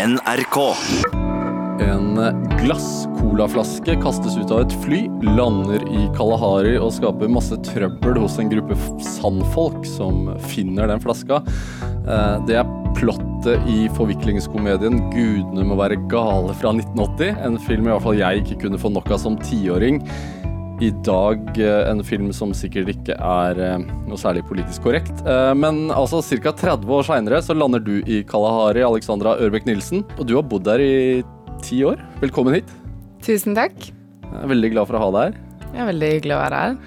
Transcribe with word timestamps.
NRK. 0.00 0.56
En 1.80 2.14
glass-colaflaske 2.62 3.98
kastes 4.00 4.38
ut 4.38 4.52
av 4.54 4.62
et 4.62 4.74
fly, 4.80 5.00
lander 5.36 5.82
i 5.92 6.06
Kalahari 6.16 6.78
og 6.80 6.94
skaper 6.96 7.28
masse 7.28 7.58
trøbbel 7.66 8.16
hos 8.22 8.38
en 8.40 8.48
gruppe 8.48 8.78
sandfolk 9.04 9.84
som 9.84 10.30
finner 10.54 10.88
den 10.88 11.04
flaska. 11.04 11.42
Eh, 12.00 12.36
Det 12.48 12.56
er 12.56 12.72
plottet 12.96 13.68
i 13.68 13.88
forviklingskomedien 13.92 15.12
'Gudene 15.12 15.68
må 15.68 15.76
være 15.76 16.00
gale' 16.08 16.56
fra 16.56 16.72
1980. 16.72 17.36
En 17.44 17.58
film 17.58 17.86
i 17.86 17.90
hvert 17.90 18.02
fall 18.02 18.16
jeg 18.16 18.40
ikke 18.40 18.60
kunne 18.64 18.80
få 18.80 18.88
nok 18.88 19.10
av 19.10 19.18
som 19.20 19.36
tiåring. 19.36 20.00
I 20.80 20.88
dag 21.04 21.58
eh, 21.60 21.90
en 21.90 22.00
film 22.04 22.30
som 22.32 22.54
sikkert 22.56 22.88
ikke 22.94 23.12
er 23.20 23.58
eh, 23.60 23.82
noe 24.08 24.16
særlig 24.20 24.46
politisk 24.48 24.86
korrekt. 24.86 25.12
Eh, 25.28 25.52
Men 25.52 25.90
altså 25.92 26.22
ca. 26.24 26.54
30 26.56 26.94
år 26.96 27.04
seinere 27.04 27.40
så 27.44 27.56
lander 27.56 27.82
du 27.84 27.98
i 28.08 28.22
Kalahari, 28.24 28.80
Alexandra 28.86 29.34
Ørbekk 29.44 29.68
Nilsen. 29.68 30.06
Og 30.16 30.24
du 30.30 30.38
har 30.38 30.46
bodd 30.48 30.64
der 30.64 30.80
i 30.80 30.94
ti 31.60 31.82
år. 31.84 32.00
Velkommen 32.22 32.56
hit. 32.56 32.70
Tusen 33.20 33.52
takk. 33.58 33.76
Jeg 34.24 34.38
er 34.40 34.48
veldig 34.54 34.70
glad 34.72 34.88
for 34.88 34.96
å 34.96 35.02
ha 35.04 35.10
deg 35.18 35.26
her. 35.28 35.66
Jeg 35.70 35.82
er 35.84 35.90
veldig 35.90 36.10
glad 36.24 36.38
å 36.38 36.40
være 36.46 36.62
her. 36.64 36.80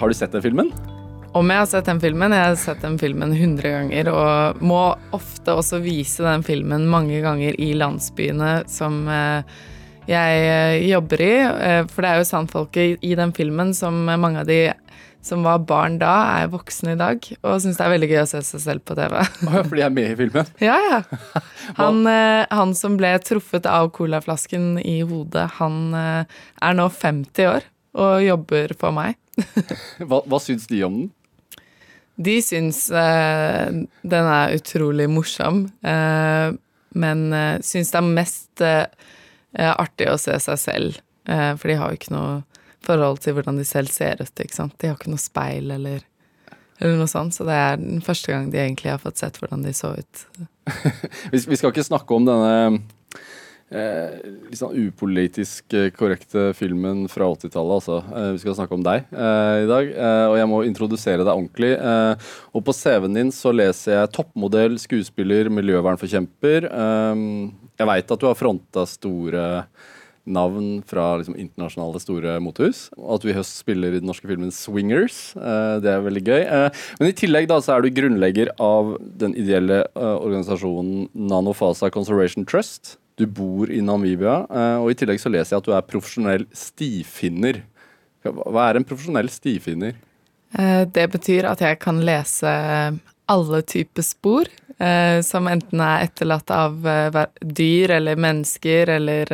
Har 0.00 0.10
du 0.10 0.16
sett 0.18 0.34
den 0.34 0.42
filmen? 0.44 0.72
Om 1.34 1.50
jeg 1.50 1.58
har 1.58 1.66
sett 1.70 1.86
den 1.88 2.00
filmen? 2.02 2.34
Jeg 2.34 2.46
har 2.46 2.58
sett 2.58 2.82
den 2.82 2.98
filmen 2.98 3.32
100 3.34 3.70
ganger, 3.74 4.10
og 4.10 4.60
må 4.62 4.80
ofte 5.16 5.54
også 5.54 5.80
vise 5.82 6.22
den 6.26 6.44
filmen 6.46 6.84
mange 6.90 7.18
ganger 7.24 7.56
i 7.58 7.72
landsbyene 7.78 8.52
som 8.70 9.00
eh, 9.10 9.56
jeg 10.10 10.46
eh, 10.48 10.86
jobber 10.90 11.22
i. 11.24 11.34
Eh, 11.42 11.82
For 11.90 12.04
det 12.04 12.10
er 12.10 12.20
jo 12.22 12.28
sandfolket 12.28 13.04
i 13.04 13.14
den 13.18 13.32
filmen 13.36 13.72
som 13.76 14.04
mange 14.08 14.42
av 14.42 14.48
de 14.50 14.62
som 15.24 15.40
var 15.44 15.62
barn 15.64 15.96
da, 15.96 16.12
er 16.42 16.50
voksne 16.52 16.92
i 16.92 16.98
dag, 17.00 17.24
og 17.40 17.60
syns 17.64 17.78
det 17.78 17.84
er 17.86 17.92
veldig 17.94 18.08
gøy 18.10 18.20
å 18.20 18.28
se 18.28 18.42
seg 18.44 18.60
selv 18.60 18.82
på 18.84 18.96
TV. 18.98 19.14
Fordi 19.40 19.80
jeg 19.80 19.86
er 19.86 19.94
med 19.96 20.10
i 20.10 20.18
filmen. 20.18 20.50
Ja, 20.68 20.76
ja. 20.84 20.98
Han, 21.80 22.02
eh, 22.10 22.44
han 22.52 22.74
som 22.76 22.98
ble 23.00 23.14
truffet 23.24 23.64
av 23.70 23.88
colaflasken 23.96 24.74
i 24.84 24.98
hodet, 25.08 25.46
han 25.58 25.96
eh, 25.96 26.40
er 26.60 26.76
nå 26.76 26.90
50 26.92 27.48
år 27.54 27.64
og 28.04 28.24
jobber 28.26 28.74
for 28.76 28.92
meg. 28.94 29.16
Hva, 30.04 30.20
hva 30.28 30.38
syns 30.42 30.68
de 30.70 30.82
om 30.86 30.98
den? 31.00 31.12
De 32.14 32.36
syns 32.44 32.84
eh, 32.94 33.72
den 34.04 34.28
er 34.36 34.52
utrolig 34.54 35.08
morsom, 35.10 35.64
eh, 35.82 36.52
men 36.94 37.24
eh, 37.34 37.56
syns 37.66 37.90
det 37.90 37.98
er 37.98 38.12
mest 38.20 38.62
eh, 38.62 38.84
eh, 38.84 39.10
artig 39.54 40.08
å 40.10 40.18
se 40.18 40.34
seg 40.42 40.58
selv. 40.58 40.98
Eh, 41.28 41.52
for 41.56 41.70
de 41.70 41.78
har 41.78 41.92
jo 41.92 42.00
ikke 42.00 42.14
noe 42.14 42.42
forhold 42.84 43.22
til 43.24 43.36
hvordan 43.36 43.60
de 43.60 43.66
selv 43.68 43.92
ser 43.92 44.20
ut. 44.20 44.34
ikke 44.34 44.56
sant? 44.56 44.76
De 44.80 44.90
har 44.90 44.98
ikke 44.98 45.12
noe 45.12 45.22
speil 45.22 45.70
eller, 45.74 46.04
eller 46.80 46.98
noe 47.00 47.10
sånt, 47.10 47.36
så 47.36 47.46
det 47.48 47.56
er 47.56 47.78
den 47.80 48.02
første 48.04 48.32
gang 48.32 48.50
de 48.52 48.60
egentlig 48.60 48.92
har 48.92 49.00
fått 49.02 49.22
sett 49.22 49.38
hvordan 49.40 49.64
de 49.64 49.72
så 49.76 49.94
ut. 49.96 50.26
Vi 51.32 51.56
skal 51.56 51.72
ikke 51.72 51.86
snakke 51.86 52.16
om 52.16 52.28
denne 52.28 52.82
eh, 53.74 54.18
litt 54.48 54.60
sånn 54.60 54.76
upolitisk 54.86 55.74
eh, 55.76 55.90
korrekte 55.94 56.52
filmen 56.56 57.04
fra 57.12 57.28
80-tallet, 57.34 57.74
altså. 57.80 57.98
Eh, 58.14 58.28
vi 58.36 58.42
skal 58.42 58.56
snakke 58.58 58.76
om 58.78 58.84
deg 58.86 59.08
eh, 59.10 59.64
i 59.64 59.70
dag, 59.70 59.90
eh, 59.92 60.26
og 60.30 60.38
jeg 60.40 60.50
må 60.52 60.60
introdusere 60.68 61.24
deg 61.24 61.32
ordentlig. 61.32 61.72
Eh, 61.74 62.30
og 62.54 62.66
på 62.66 62.76
CV-en 62.76 63.18
din 63.18 63.34
så 63.34 63.54
leser 63.54 63.98
jeg 63.98 64.14
toppmodell, 64.14 64.78
skuespiller, 64.82 65.50
miljøvernforkjemper. 65.54 66.70
Jeg 67.74 67.90
veit 67.90 68.14
at 68.14 68.22
du 68.22 68.30
har 68.30 68.38
fronta 68.38 68.86
store 68.88 69.44
navn 70.24 70.82
fra 70.86 71.16
liksom, 71.20 71.36
internasjonale 71.36 72.00
store 72.00 72.38
motehus. 72.42 72.86
Og 72.96 73.16
at 73.16 73.24
du 73.24 73.30
i 73.30 73.36
høst 73.36 73.60
spiller 73.60 73.94
i 73.94 74.00
den 74.00 74.08
norske 74.08 74.28
filmen 74.28 74.52
Swingers. 74.54 75.34
Eh, 75.36 75.76
det 75.84 75.92
er 75.92 76.04
veldig 76.04 76.24
gøy. 76.24 76.40
Eh, 76.42 76.84
men 77.00 77.10
i 77.10 77.16
tillegg 77.16 77.48
da, 77.50 77.60
så 77.62 77.76
er 77.76 77.84
du 77.84 77.94
grunnlegger 77.94 78.54
av 78.62 78.96
den 79.20 79.36
ideelle 79.38 79.84
eh, 79.84 80.14
organisasjonen 80.16 81.08
Nanofasa 81.12 81.92
Conservation 81.94 82.48
Trust. 82.48 82.96
Du 83.14 83.26
bor 83.26 83.70
i 83.70 83.78
Namibia, 83.84 84.40
eh, 84.50 84.76
og 84.82 84.90
i 84.90 84.98
tillegg 84.98 85.20
så 85.22 85.30
leser 85.30 85.54
jeg 85.54 85.62
at 85.62 85.68
du 85.68 85.74
er 85.76 85.86
profesjonell 85.86 86.48
stifinner. 86.56 87.62
Hva 88.24 88.68
er 88.68 88.80
en 88.80 88.86
profesjonell 88.86 89.30
stifinner? 89.30 89.94
Eh, 90.58 90.84
Det 90.84 91.06
betyr 91.12 91.46
at 91.46 91.60
jeg 91.62 91.78
kan 91.78 92.00
lese 92.02 92.50
alle 93.30 93.60
typer 93.62 94.02
spor, 94.02 94.50
eh, 94.78 95.20
som 95.22 95.46
enten 95.46 95.80
er 95.80 96.08
etterlatt 96.08 96.50
av 96.50 96.82
dyr 97.40 97.94
eller 98.00 98.16
mennesker, 98.16 98.90
eller 98.96 99.30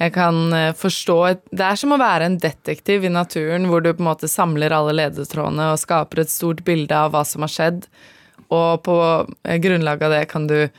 jeg 0.00 0.12
kan 0.14 0.54
forstå 0.72 1.16
Det 1.50 1.60
er 1.66 1.76
som 1.76 1.92
å 1.92 1.98
være 1.98 2.24
en 2.24 2.38
detektiv 2.38 3.04
i 3.04 3.10
naturen, 3.12 3.66
hvor 3.66 3.82
du 3.82 3.92
på 3.92 4.00
en 4.00 4.12
måte 4.14 4.30
samler 4.30 4.70
alle 4.70 4.94
ledetrådene 4.94 5.72
og 5.72 5.82
skaper 5.82 6.20
et 6.20 6.30
stort 6.30 6.62
bilde 6.64 6.94
av 6.94 7.10
hva 7.12 7.26
som 7.26 7.42
har 7.42 7.52
skjedd, 7.52 7.86
og 8.50 8.82
på 8.86 8.96
grunnlag 9.60 10.02
av 10.02 10.10
det 10.14 10.28
kan 10.30 10.46
du 10.46 10.70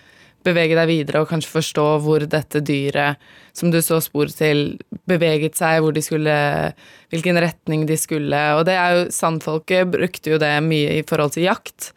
bevege 0.46 0.78
deg 0.78 0.90
videre 0.90 1.22
og 1.22 1.30
kanskje 1.30 1.52
forstå 1.54 1.86
hvor 2.06 2.26
dette 2.30 2.62
dyret, 2.66 3.22
som 3.54 3.72
du 3.72 3.80
så 3.84 4.00
spor 4.04 4.32
til, 4.32 4.80
beveget 5.10 5.60
seg, 5.60 5.82
hvor 5.84 5.96
de 5.96 6.04
skulle 6.06 6.36
Hvilken 7.12 7.36
retning 7.44 7.82
de 7.90 7.98
skulle. 8.00 8.40
Og 8.56 8.64
det 8.64 8.78
er 8.80 8.94
jo 8.96 9.08
Sandfolket 9.12 9.90
brukte 9.92 10.32
jo 10.32 10.38
det 10.40 10.54
mye 10.64 11.02
i 11.02 11.04
forhold 11.04 11.34
til 11.36 11.44
jakt. 11.44 11.92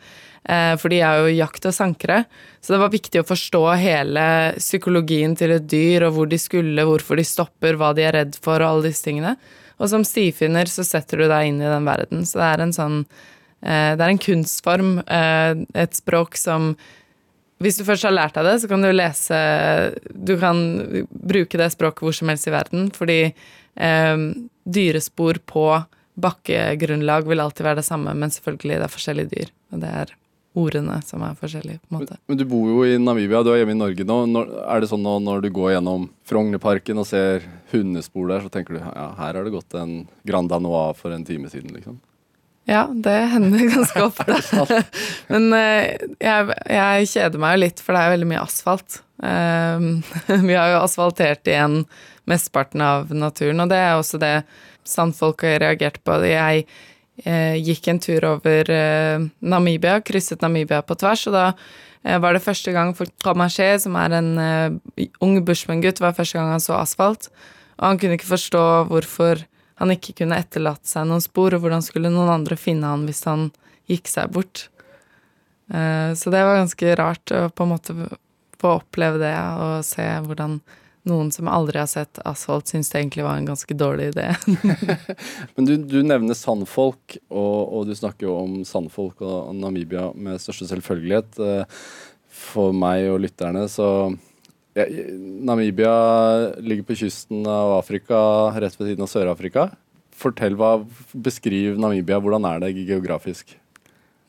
eh, 0.49 0.75
For 0.75 0.91
de 0.91 0.99
er 0.99 1.21
jo 1.23 1.37
jakt 1.37 1.69
og 1.71 1.75
sankere. 1.77 2.25
Så 2.61 2.75
det 2.75 2.81
var 2.83 2.91
viktig 2.91 3.21
å 3.23 3.29
forstå 3.29 3.61
hele 3.79 4.25
psykologien 4.59 5.37
til 5.39 5.55
et 5.55 5.69
dyr, 5.71 6.09
og 6.09 6.17
hvor 6.17 6.27
de 6.27 6.39
skulle, 6.43 6.89
hvorfor 6.89 7.17
de 7.17 7.25
stopper, 7.29 7.79
hva 7.79 7.93
de 7.95 8.03
er 8.03 8.19
redd 8.19 8.35
for, 8.43 8.59
og 8.59 8.67
alle 8.73 8.89
disse 8.91 9.07
tingene. 9.07 9.37
Og 9.79 9.91
som 9.91 10.03
stifinner 10.07 10.67
så 10.71 10.85
setter 10.87 11.23
du 11.23 11.29
deg 11.29 11.53
inn 11.53 11.63
i 11.63 11.71
den 11.71 11.87
verden. 11.87 12.27
Så 12.27 12.41
det 12.43 12.51
er 12.51 12.65
en 12.65 12.75
sånn 12.75 12.99
eh, 13.63 13.95
Det 13.95 14.03
er 14.03 14.11
en 14.11 14.23
kunstform, 14.27 14.93
eh, 15.07 15.65
et 15.85 15.95
språk 15.95 16.35
som 16.41 16.75
hvis 17.63 17.79
du 17.79 17.85
først 17.87 18.07
har 18.09 18.15
lært 18.15 18.35
deg 18.37 18.49
det, 18.49 18.57
så 18.63 18.71
kan 18.71 18.83
du 18.83 18.91
lese 18.91 19.37
Du 20.11 20.35
kan 20.41 20.59
bruke 21.09 21.61
det 21.61 21.71
språket 21.75 22.05
hvor 22.05 22.17
som 22.17 22.33
helst 22.33 22.49
i 22.51 22.55
verden, 22.55 22.89
fordi 22.95 23.21
eh, 23.31 24.25
dyrespor 24.65 25.41
på 25.47 25.69
bakkegrunnlag 26.15 27.27
vil 27.29 27.43
alltid 27.43 27.67
være 27.67 27.83
det 27.83 27.89
samme, 27.89 28.15
men 28.15 28.33
selvfølgelig 28.35 28.79
det 28.79 28.87
er 28.87 28.93
forskjellige 28.93 29.33
dyr. 29.33 29.55
Og 29.75 29.83
det 29.83 29.91
er 30.03 30.15
ordene 30.55 31.01
som 31.03 31.23
er 31.27 31.35
forskjellige, 31.39 31.81
på 31.83 31.95
en 31.97 32.01
måte. 32.05 32.17
Men 32.31 32.39
du 32.39 32.45
bor 32.49 32.69
jo 32.71 32.85
i 32.87 32.99
Namibia, 33.03 33.43
du 33.43 33.51
er 33.51 33.63
hjemme 33.63 33.75
i 33.75 33.81
Norge 33.81 34.07
nå. 34.07 34.19
Når, 34.31 34.53
er 34.71 34.83
det 34.83 34.91
sånn 34.91 35.03
nå 35.03 35.17
når 35.25 35.43
du 35.45 35.51
går 35.55 35.75
gjennom 35.75 36.07
Frognerparken 36.31 37.03
og 37.03 37.09
ser 37.11 37.47
hundespor 37.73 38.31
der, 38.31 38.45
så 38.45 38.53
tenker 38.55 38.77
du 38.77 38.83
ja, 38.83 39.09
her 39.19 39.35
har 39.35 39.43
det 39.43 39.55
gått 39.55 39.75
en 39.79 40.05
Grand 40.27 40.51
Danois 40.51 40.95
for 41.01 41.15
en 41.15 41.27
time 41.27 41.51
siden, 41.51 41.75
liksom? 41.75 41.99
Ja, 42.65 42.87
det 42.89 43.17
hender 43.35 43.67
ganske 43.77 44.05
ofte. 44.07 44.39
Men 45.33 45.53
eh, 45.57 46.07
jeg, 46.23 46.57
jeg 46.73 47.11
kjeder 47.13 47.43
meg 47.43 47.57
jo 47.57 47.65
litt, 47.67 47.83
for 47.85 47.97
det 47.97 48.05
er 48.05 48.15
veldig 48.15 48.31
mye 48.33 48.45
asfalt. 48.45 49.01
Eh, 49.23 49.89
vi 50.49 50.57
har 50.57 50.73
jo 50.73 50.81
asfaltert 50.83 51.47
igjen 51.51 51.83
mesteparten 52.31 52.85
av 52.85 53.13
naturen, 53.13 53.61
og 53.61 53.73
det 53.73 53.81
er 53.83 53.99
også 53.99 54.21
det 54.23 54.35
sandfolk 54.89 55.45
har 55.45 55.61
reagert 55.63 56.01
på. 56.05 56.17
Jeg 56.25 56.65
eh, 57.25 57.57
gikk 57.61 57.89
en 57.93 58.01
tur 58.05 58.31
over 58.33 58.73
eh, 58.73 59.27
Namibia, 59.45 59.99
krysset 60.05 60.45
Namibia 60.45 60.81
på 60.85 60.97
tvers, 61.01 61.29
og 61.29 61.37
da 61.37 61.49
var 62.21 62.37
det 62.37 62.45
første 62.45 62.69
gang 62.69 62.91
for 62.93 63.09
Kamaché, 63.25 63.79
som 63.81 63.95
er 63.97 64.13
en 64.13 64.27
ung 65.25 65.39
bushman-gutt, 65.41 66.03
var 66.05 66.13
første 66.13 66.37
gang 66.37 66.51
han 66.53 66.61
så 66.61 66.75
asfalt. 66.77 67.31
Og 67.79 67.87
han 67.87 68.01
kunne 68.03 68.19
ikke 68.19 68.29
forstå 68.29 68.65
hvorfor 68.91 69.41
han 69.81 69.91
ikke 69.95 70.15
kunne 70.21 70.39
etterlatt 70.39 70.87
seg 70.87 71.09
noen 71.09 71.23
spor, 71.25 71.55
og 71.57 71.65
hvordan 71.65 71.83
skulle 71.83 72.13
noen 72.13 72.31
andre 72.31 72.57
finne 72.61 72.87
han 72.93 73.07
hvis 73.09 73.25
han 73.27 73.49
gikk 73.91 74.09
seg 74.09 74.31
bort. 74.33 74.69
Eh, 75.73 76.15
Så 76.15 76.31
det 76.31 76.45
var 76.47 76.61
ganske 76.63 76.95
rart 77.01 77.35
å 77.35 77.49
på 77.51 77.67
en 77.67 77.73
måte 77.75 77.97
få 78.61 78.77
oppleve 78.79 79.19
det, 79.21 79.35
og 79.61 79.85
se 79.85 80.05
hvordan 80.25 80.61
noen 81.05 81.29
som 81.35 81.51
aldri 81.53 81.77
har 81.83 81.89
sett 81.91 82.17
asfalt, 82.25 82.71
syns 82.71 82.89
det 82.89 83.03
egentlig 83.03 83.27
var 83.27 83.37
en 83.37 83.51
ganske 83.51 83.75
dårlig 83.77 84.07
idé. 84.15 84.31
Men 85.55 85.67
du, 85.69 85.75
du 85.77 85.99
nevner 86.07 86.39
sandfolk, 86.39 87.19
og, 87.29 87.59
og 87.77 87.91
du 87.91 87.93
snakker 87.99 88.25
jo 88.29 88.37
om 88.41 88.55
sandfolk 88.65 89.21
og 89.21 89.51
Namibia 89.59 90.07
med 90.17 90.41
største 90.41 90.71
selvfølgelighet. 90.71 91.37
Eh, 91.45 91.83
For 92.35 92.73
meg 92.75 93.11
og 93.13 93.21
lytterne 93.23 93.67
så 93.71 93.89
ja, 94.75 94.87
Namibia 95.49 95.95
ligger 96.59 96.87
på 96.89 96.97
kysten 97.05 97.47
av 97.47 97.79
Afrika, 97.79 98.19
rett 98.59 98.75
ved 98.81 98.91
siden 98.91 99.07
av 99.07 99.11
Sør-Afrika. 99.11 99.69
Fortell 100.15 100.57
hva, 100.59 100.77
Beskriv 101.15 101.79
Namibia. 101.81 102.21
Hvordan 102.23 102.47
er 102.51 102.65
det 102.65 102.75
geografisk? 102.81 103.57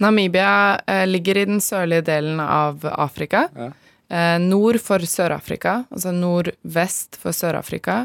Namibia 0.01 0.81
eh, 0.87 1.05
ligger 1.07 1.39
i 1.39 1.47
den 1.49 1.61
sørlige 1.63 2.05
delen 2.09 2.41
av 2.43 2.85
Afrika. 2.91 3.47
Ja. 3.55 3.71
Eh, 4.09 4.37
nord 4.43 4.77
for 4.83 5.01
Sør-Afrika, 5.01 5.79
altså 5.89 6.13
nordvest 6.13 7.17
for 7.21 7.33
Sør-Afrika, 7.33 8.03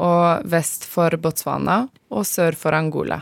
og 0.00 0.46
vest 0.48 0.86
for 0.88 1.12
Botswana, 1.20 1.84
og 2.12 2.24
sør 2.26 2.56
for 2.56 2.76
Angola. 2.76 3.20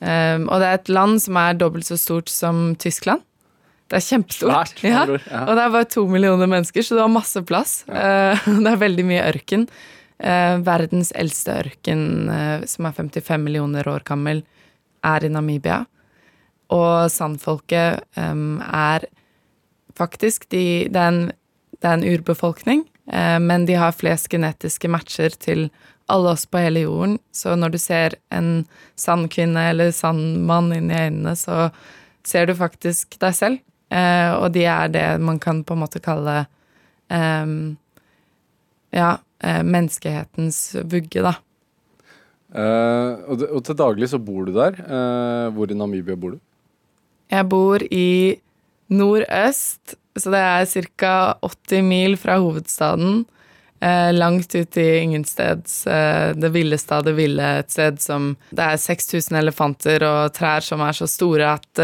Eh, 0.00 0.38
og 0.40 0.62
det 0.62 0.70
er 0.70 0.78
et 0.80 0.92
land 0.92 1.20
som 1.24 1.36
er 1.40 1.58
dobbelt 1.58 1.88
så 1.88 1.98
stort 2.00 2.32
som 2.32 2.70
Tyskland. 2.80 3.24
Det 3.86 3.98
er 4.00 4.06
kjempestort. 4.06 4.72
Svært, 4.72 4.84
Ja. 4.84 5.04
Ja. 5.06 5.42
Og 5.46 5.52
det 5.54 5.64
er 5.64 5.74
bare 5.74 5.88
to 5.90 6.06
millioner 6.10 6.50
mennesker, 6.50 6.82
så 6.82 6.96
du 6.96 7.02
har 7.04 7.12
masse 7.12 7.42
plass. 7.46 7.84
Ja. 7.86 8.34
det 8.64 8.72
er 8.72 8.80
veldig 8.82 9.04
mye 9.06 9.26
ørken. 9.28 9.68
Eh, 10.18 10.56
verdens 10.66 11.12
eldste 11.14 11.60
ørken, 11.62 12.02
eh, 12.32 12.66
som 12.66 12.88
er 12.88 12.96
55 12.96 13.42
millioner 13.44 13.86
år 13.88 14.02
gammel, 14.08 14.42
er 15.06 15.24
i 15.24 15.30
Namibia. 15.30 15.84
Og 16.74 17.10
sandfolket 17.14 18.02
er 18.18 19.04
faktisk 19.94 20.48
de 20.50 20.88
Det 20.90 20.98
er 20.98 21.12
en 21.12 21.20
det 21.80 21.88
er 21.88 21.98
en 21.98 22.06
urbefolkning, 22.16 22.84
eh, 23.12 23.38
men 23.38 23.66
de 23.66 23.76
har 23.78 23.94
flest 23.96 24.30
genetiske 24.32 24.88
matcher 24.90 25.34
til 25.38 25.68
alle 26.08 26.32
oss 26.34 26.46
på 26.46 26.62
hele 26.62 26.86
jorden. 26.86 27.18
Så 27.34 27.56
når 27.58 27.74
du 27.74 27.78
ser 27.82 28.16
en 28.34 28.66
sandkvinne 28.98 29.68
eller 29.72 29.92
sandmann 29.94 30.72
inn 30.76 30.90
i 30.90 31.00
øynene, 31.08 31.36
så 31.36 31.70
ser 32.26 32.46
du 32.46 32.54
faktisk 32.58 33.18
deg 33.22 33.34
selv. 33.36 33.62
Eh, 33.92 34.32
og 34.34 34.50
de 34.54 34.64
er 34.66 34.90
det 34.90 35.06
man 35.22 35.38
kan 35.42 35.62
på 35.66 35.76
en 35.76 35.82
måte 35.84 36.02
kalle 36.02 36.38
eh, 37.12 37.52
ja, 38.96 39.10
eh, 39.42 39.62
menneskehetens 39.62 40.60
vugge, 40.84 41.22
da. 41.22 41.36
Uh, 42.56 43.26
og, 43.26 43.42
og, 43.50 43.58
til 43.66 43.76
daglig 43.76 44.08
så 44.08 44.20
bor 44.22 44.46
du 44.46 44.54
der. 44.54 44.78
Uh, 44.86 45.52
hvor 45.52 45.68
i 45.68 45.76
Namibia 45.76 46.16
bor 46.16 46.36
du? 46.36 46.40
Jeg 47.28 47.48
bor 47.50 47.82
i 47.90 48.38
nordøst, 48.88 49.96
så 50.16 50.32
det 50.32 50.40
er 50.40 50.86
ca. 50.96 51.14
80 51.42 51.82
mil 51.84 52.16
fra 52.20 52.38
hovedstaden. 52.40 53.24
Uh, 53.82 54.12
langt 54.16 54.54
ut 54.54 54.76
i 54.80 54.86
ingensteds. 54.98 55.84
det 56.34 56.48
villeste 56.52 56.96
av 56.96 57.04
det 57.04 57.12
ville. 57.18 57.48
Et 57.60 57.70
sted 57.70 58.00
som 58.00 58.30
Det 58.50 58.62
er 58.62 58.80
6000 58.80 59.36
elefanter 59.38 60.04
og 60.06 60.32
trær 60.34 60.64
som 60.64 60.80
er 60.80 60.96
så 60.96 61.08
store 61.10 61.50
at 61.58 61.82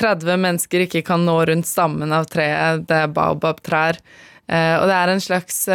30 0.00 0.36
mennesker 0.40 0.84
ikke 0.86 1.02
kan 1.06 1.24
nå 1.24 1.38
rundt 1.48 1.66
stammen 1.66 2.12
av 2.12 2.28
treet. 2.28 2.84
Det 2.88 3.00
er 3.06 3.16
baobab-trær. 3.16 3.98
og 4.52 4.86
det 4.88 4.98
er 4.98 5.08
en 5.08 5.24
slags 5.24 5.66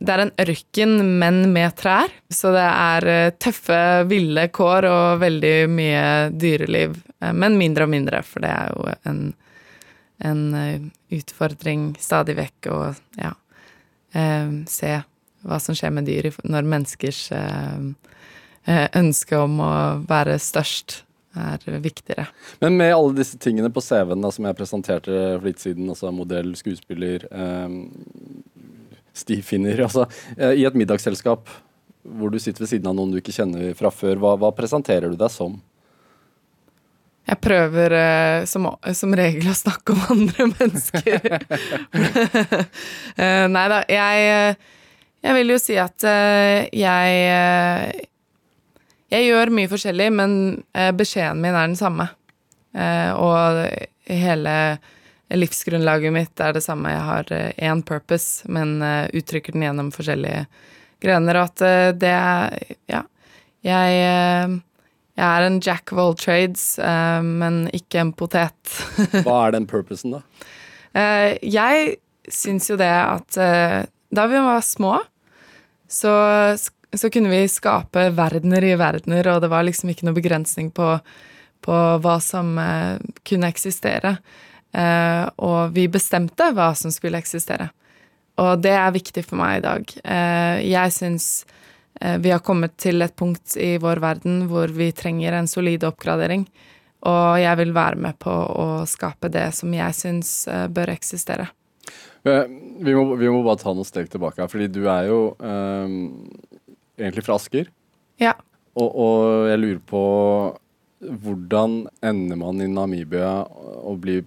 det 0.00 0.10
er 0.10 0.22
en 0.24 0.32
ørken, 0.42 0.94
men 1.20 1.52
med 1.52 1.74
trær. 1.78 2.10
Så 2.32 2.50
det 2.54 2.64
er 2.64 3.06
eh, 3.10 3.32
tøffe, 3.38 3.78
ville 4.10 4.48
kår 4.54 4.88
og 4.90 5.22
veldig 5.22 5.54
mye 5.70 6.04
dyreliv. 6.34 6.98
Eh, 7.20 7.32
men 7.32 7.58
mindre 7.60 7.86
og 7.86 7.92
mindre, 7.94 8.22
for 8.26 8.44
det 8.44 8.50
er 8.50 8.74
jo 8.74 8.88
en, 9.10 9.22
en 10.30 10.42
eh, 10.58 10.88
utfordring 11.14 11.92
stadig 12.02 12.36
vekk 12.40 12.70
og 12.74 13.20
ja, 13.20 13.32
se 14.70 14.92
hva 15.44 15.58
som 15.60 15.76
skjer 15.76 15.90
med 15.92 16.06
dyr 16.08 16.30
når 16.46 16.68
menneskers 16.70 17.24
ønske 18.96 19.36
om 19.36 19.58
å 19.60 19.72
være 20.08 20.38
størst 20.40 21.02
er 21.34 21.80
viktigere. 21.82 22.26
Men 22.60 22.76
med 22.76 22.94
alle 22.94 23.14
disse 23.18 23.38
tingene 23.38 23.70
på 23.72 23.82
CV-en 23.82 24.26
som 24.32 24.46
jeg 24.46 24.58
presenterte 24.58 25.12
for 25.12 25.46
litt 25.48 25.62
siden, 25.62 25.88
altså 25.90 26.12
modell, 26.14 26.54
skuespiller, 26.58 27.26
eh, 27.30 27.76
stifinner. 29.14 29.84
Altså, 29.86 30.06
eh, 30.36 30.60
I 30.60 30.64
et 30.64 30.74
middagsselskap 30.78 31.48
hvor 32.04 32.30
du 32.30 32.38
sitter 32.38 32.64
ved 32.64 32.68
siden 32.68 32.86
av 32.90 32.96
noen 32.96 33.14
du 33.14 33.20
ikke 33.20 33.32
kjenner 33.32 33.74
fra 33.74 33.90
før, 33.90 34.18
hva, 34.20 34.34
hva 34.36 34.52
presenterer 34.52 35.10
du 35.10 35.16
deg 35.16 35.32
som? 35.32 35.56
Jeg 37.24 37.40
prøver 37.40 37.94
uh, 37.96 38.46
som, 38.48 38.68
som, 38.92 39.14
regel 39.16 39.48
å 39.48 39.56
snakke 39.56 39.94
om 39.94 40.02
andre 40.12 40.48
mennesker. 40.58 41.28
uh, 43.16 43.46
nei 43.48 43.66
da, 43.72 43.78
jeg, 43.88 44.56
jeg 45.24 45.38
vil 45.38 45.54
jo 45.54 45.60
si 45.62 45.78
at 45.80 46.04
uh, 46.04 46.64
jeg 46.68 48.02
Jeg 49.14 49.28
gjør 49.28 49.54
mye 49.54 49.70
forskjellig, 49.70 50.10
men 50.10 50.32
beskjeden 50.98 51.40
min 51.40 51.54
er 51.54 51.68
den 51.68 51.76
samme. 51.78 52.08
og 52.74 53.60
hele 54.10 54.54
livsgrunnlaget 55.34 56.12
mitt 56.12 56.40
er 56.40 56.52
det 56.52 56.62
samme. 56.64 56.92
Jeg 56.92 57.06
har 57.08 57.32
én 57.32 57.78
eh, 57.78 57.84
purpose, 57.86 58.48
men 58.48 58.82
eh, 58.82 59.08
uttrykker 59.16 59.54
den 59.54 59.66
gjennom 59.66 59.90
forskjellige 59.94 60.44
grener. 61.02 61.40
Og 61.40 61.50
at 61.50 61.64
eh, 61.64 61.90
det 61.96 62.14
er 62.14 62.58
Ja. 62.90 63.04
Jeg, 63.64 64.60
jeg 65.14 65.24
er 65.24 65.46
en 65.46 65.60
jack 65.62 65.92
of 65.94 66.00
all 66.02 66.16
trades, 66.18 66.74
men 67.22 67.64
ikke 67.76 68.00
en 68.02 68.12
potet. 68.16 68.56
Hva 69.26 69.44
er 69.44 69.54
den 69.54 69.68
purposen, 69.70 70.16
da? 70.16 70.22
Jeg 71.42 71.94
syns 72.30 72.66
jo 72.70 72.78
det 72.78 72.90
at 72.90 73.38
da 74.14 74.24
vi 74.30 74.40
var 74.42 74.64
små, 74.66 74.96
så, 75.90 76.14
så 76.94 77.10
kunne 77.14 77.30
vi 77.30 77.44
skape 77.50 78.08
verdener 78.16 78.66
i 78.66 78.74
verdener, 78.78 79.30
og 79.30 79.44
det 79.44 79.52
var 79.52 79.66
liksom 79.66 79.92
ikke 79.94 80.08
noe 80.08 80.18
begrensning 80.18 80.72
på, 80.74 80.90
på 81.62 81.78
hva 82.02 82.18
som 82.22 82.54
kunne 83.26 83.50
eksistere. 83.54 84.16
Og 85.38 85.74
vi 85.74 85.86
bestemte 85.90 86.50
hva 86.54 86.72
som 86.78 86.94
skulle 86.94 87.22
eksistere. 87.22 87.70
Og 88.42 88.62
det 88.62 88.74
er 88.74 88.94
viktig 88.94 89.22
for 89.26 89.38
meg 89.38 89.60
i 89.60 89.66
dag. 89.66 89.92
Jeg 90.66 90.94
syns 90.94 91.28
vi 92.20 92.32
har 92.32 92.42
kommet 92.44 92.76
til 92.80 93.04
et 93.04 93.14
punkt 93.16 93.56
i 93.56 93.74
vår 93.80 94.00
verden 94.02 94.42
hvor 94.50 94.72
vi 94.74 94.90
trenger 94.92 95.38
en 95.38 95.48
solid 95.48 95.86
oppgradering. 95.88 96.46
Og 97.08 97.38
jeg 97.40 97.60
vil 97.60 97.72
være 97.76 98.00
med 98.00 98.18
på 98.20 98.32
å 98.32 98.66
skape 98.88 99.30
det 99.32 99.46
som 99.56 99.72
jeg 99.72 99.96
syns 99.96 100.32
bør 100.72 100.92
eksistere. 100.94 101.46
Vi 102.24 102.92
må, 102.96 103.06
vi 103.20 103.28
må, 103.28 103.42
bare 103.44 103.60
ta 103.60 103.72
noen 103.72 103.88
steg 103.88 104.08
tilbake 104.12 104.40
her, 104.40 104.48
fordi 104.52 104.68
du 104.72 104.82
er 104.88 105.10
jo 105.10 105.18
egentlig 106.96 107.24
fra 107.26 107.36
Asker. 107.36 107.68
Ja. 108.20 108.32
Og, 108.74 108.88
og 108.88 109.48
jeg 109.50 109.60
lurer 109.60 109.82
på 109.88 110.04
hvordan 111.04 111.84
ender 112.04 112.40
man 112.40 112.62
i 112.62 112.68
Namibia 112.70 113.42
og 113.84 114.00
blir 114.04 114.24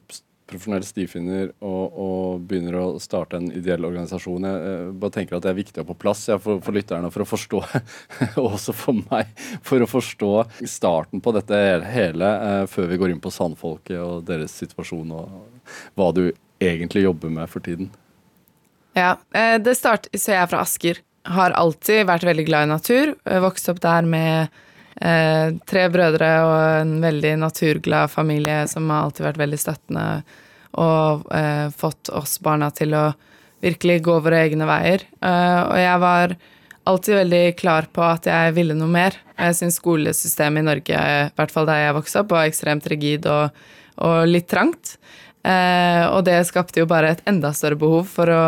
profesjonell 0.47 0.85
stifinner 0.87 1.51
og, 1.65 1.97
og, 1.99 2.41
begynner 2.47 2.77
å 2.79 2.85
starte 3.03 3.39
en 3.39 3.49
ideell 3.51 3.85
organisasjon. 3.87 4.47
Jeg, 4.47 4.63
jeg, 4.63 4.95
bare 5.01 5.15
tenker 5.17 5.37
at 5.37 5.45
det 5.45 5.51
er 5.51 5.59
viktig 5.59 5.81
å 5.81 5.85
ha 5.85 5.89
på 5.91 5.97
plass 6.05 6.23
ja, 6.31 6.39
for, 6.41 6.61
for, 6.63 6.77
lytterne 6.77 7.11
for 7.13 7.25
å 7.25 7.29
forstå, 7.29 7.61
og 8.41 8.57
også 8.57 8.75
for 8.75 9.01
meg, 9.11 9.31
for 9.65 9.83
å 9.83 9.89
forstå 9.89 10.31
starten 10.67 11.23
på 11.23 11.33
dette 11.35 11.61
hele 11.91 12.33
eh, 12.49 12.63
før 12.71 12.91
vi 12.91 12.99
går 13.01 13.13
inn 13.13 13.23
på 13.23 13.33
sandfolket 13.33 13.99
og 14.01 14.27
deres 14.27 14.55
situasjon 14.63 15.15
og 15.17 15.73
hva 15.97 16.11
du 16.15 16.29
egentlig 16.63 17.05
jobber 17.05 17.33
med 17.33 17.51
for 17.51 17.63
tiden. 17.63 17.91
Ja, 18.97 19.17
eh, 19.35 19.57
det 19.61 19.77
startet, 19.77 20.15
så 20.17 20.33
jeg 20.33 20.41
er 20.41 20.51
fra 20.51 20.63
Asker. 20.65 21.03
Har 21.27 21.53
alltid 21.59 22.07
vært 22.07 22.25
veldig 22.25 22.47
glad 22.47 22.65
i 22.65 22.71
natur. 22.71 23.11
Vokste 23.43 23.73
opp 23.73 23.83
der 23.83 24.07
med 24.07 24.63
Eh, 24.97 25.53
tre 25.69 25.85
brødre 25.93 26.29
og 26.47 26.57
en 26.81 26.97
veldig 27.03 27.35
naturglad 27.43 28.09
familie 28.09 28.63
som 28.69 28.89
har 28.89 29.05
alltid 29.05 29.27
vært 29.27 29.41
veldig 29.43 29.59
støttende 29.61 30.05
og 30.77 31.27
eh, 31.33 31.67
fått 31.77 32.09
oss 32.13 32.37
barna 32.41 32.71
til 32.73 32.95
å 32.97 33.05
virkelig 33.63 33.99
gå 34.05 34.17
våre 34.25 34.43
egne 34.45 34.67
veier. 34.69 35.05
Eh, 35.21 35.61
og 35.63 35.77
jeg 35.81 36.01
var 36.03 36.35
alltid 36.87 37.19
veldig 37.21 37.43
klar 37.59 37.89
på 37.93 38.03
at 38.05 38.29
jeg 38.29 38.55
ville 38.57 38.77
noe 38.77 38.89
mer. 38.89 39.17
Jeg 39.37 39.57
syns 39.59 39.79
skolesystemet 39.81 40.63
i 40.63 40.67
Norge, 40.69 40.97
i 40.97 41.31
hvert 41.37 41.53
fall 41.53 41.67
der 41.69 41.83
jeg 41.83 41.97
vokste 41.97 42.23
opp, 42.23 42.33
var 42.33 42.49
ekstremt 42.49 42.87
rigid 42.89 43.27
og, 43.29 43.57
og 44.01 44.19
litt 44.29 44.49
trangt. 44.49 44.95
Eh, 45.47 46.03
og 46.09 46.23
det 46.27 46.39
skapte 46.49 46.81
jo 46.81 46.89
bare 46.89 47.15
et 47.15 47.25
enda 47.29 47.53
større 47.55 47.79
behov 47.79 48.07
for 48.11 48.31
å 48.33 48.45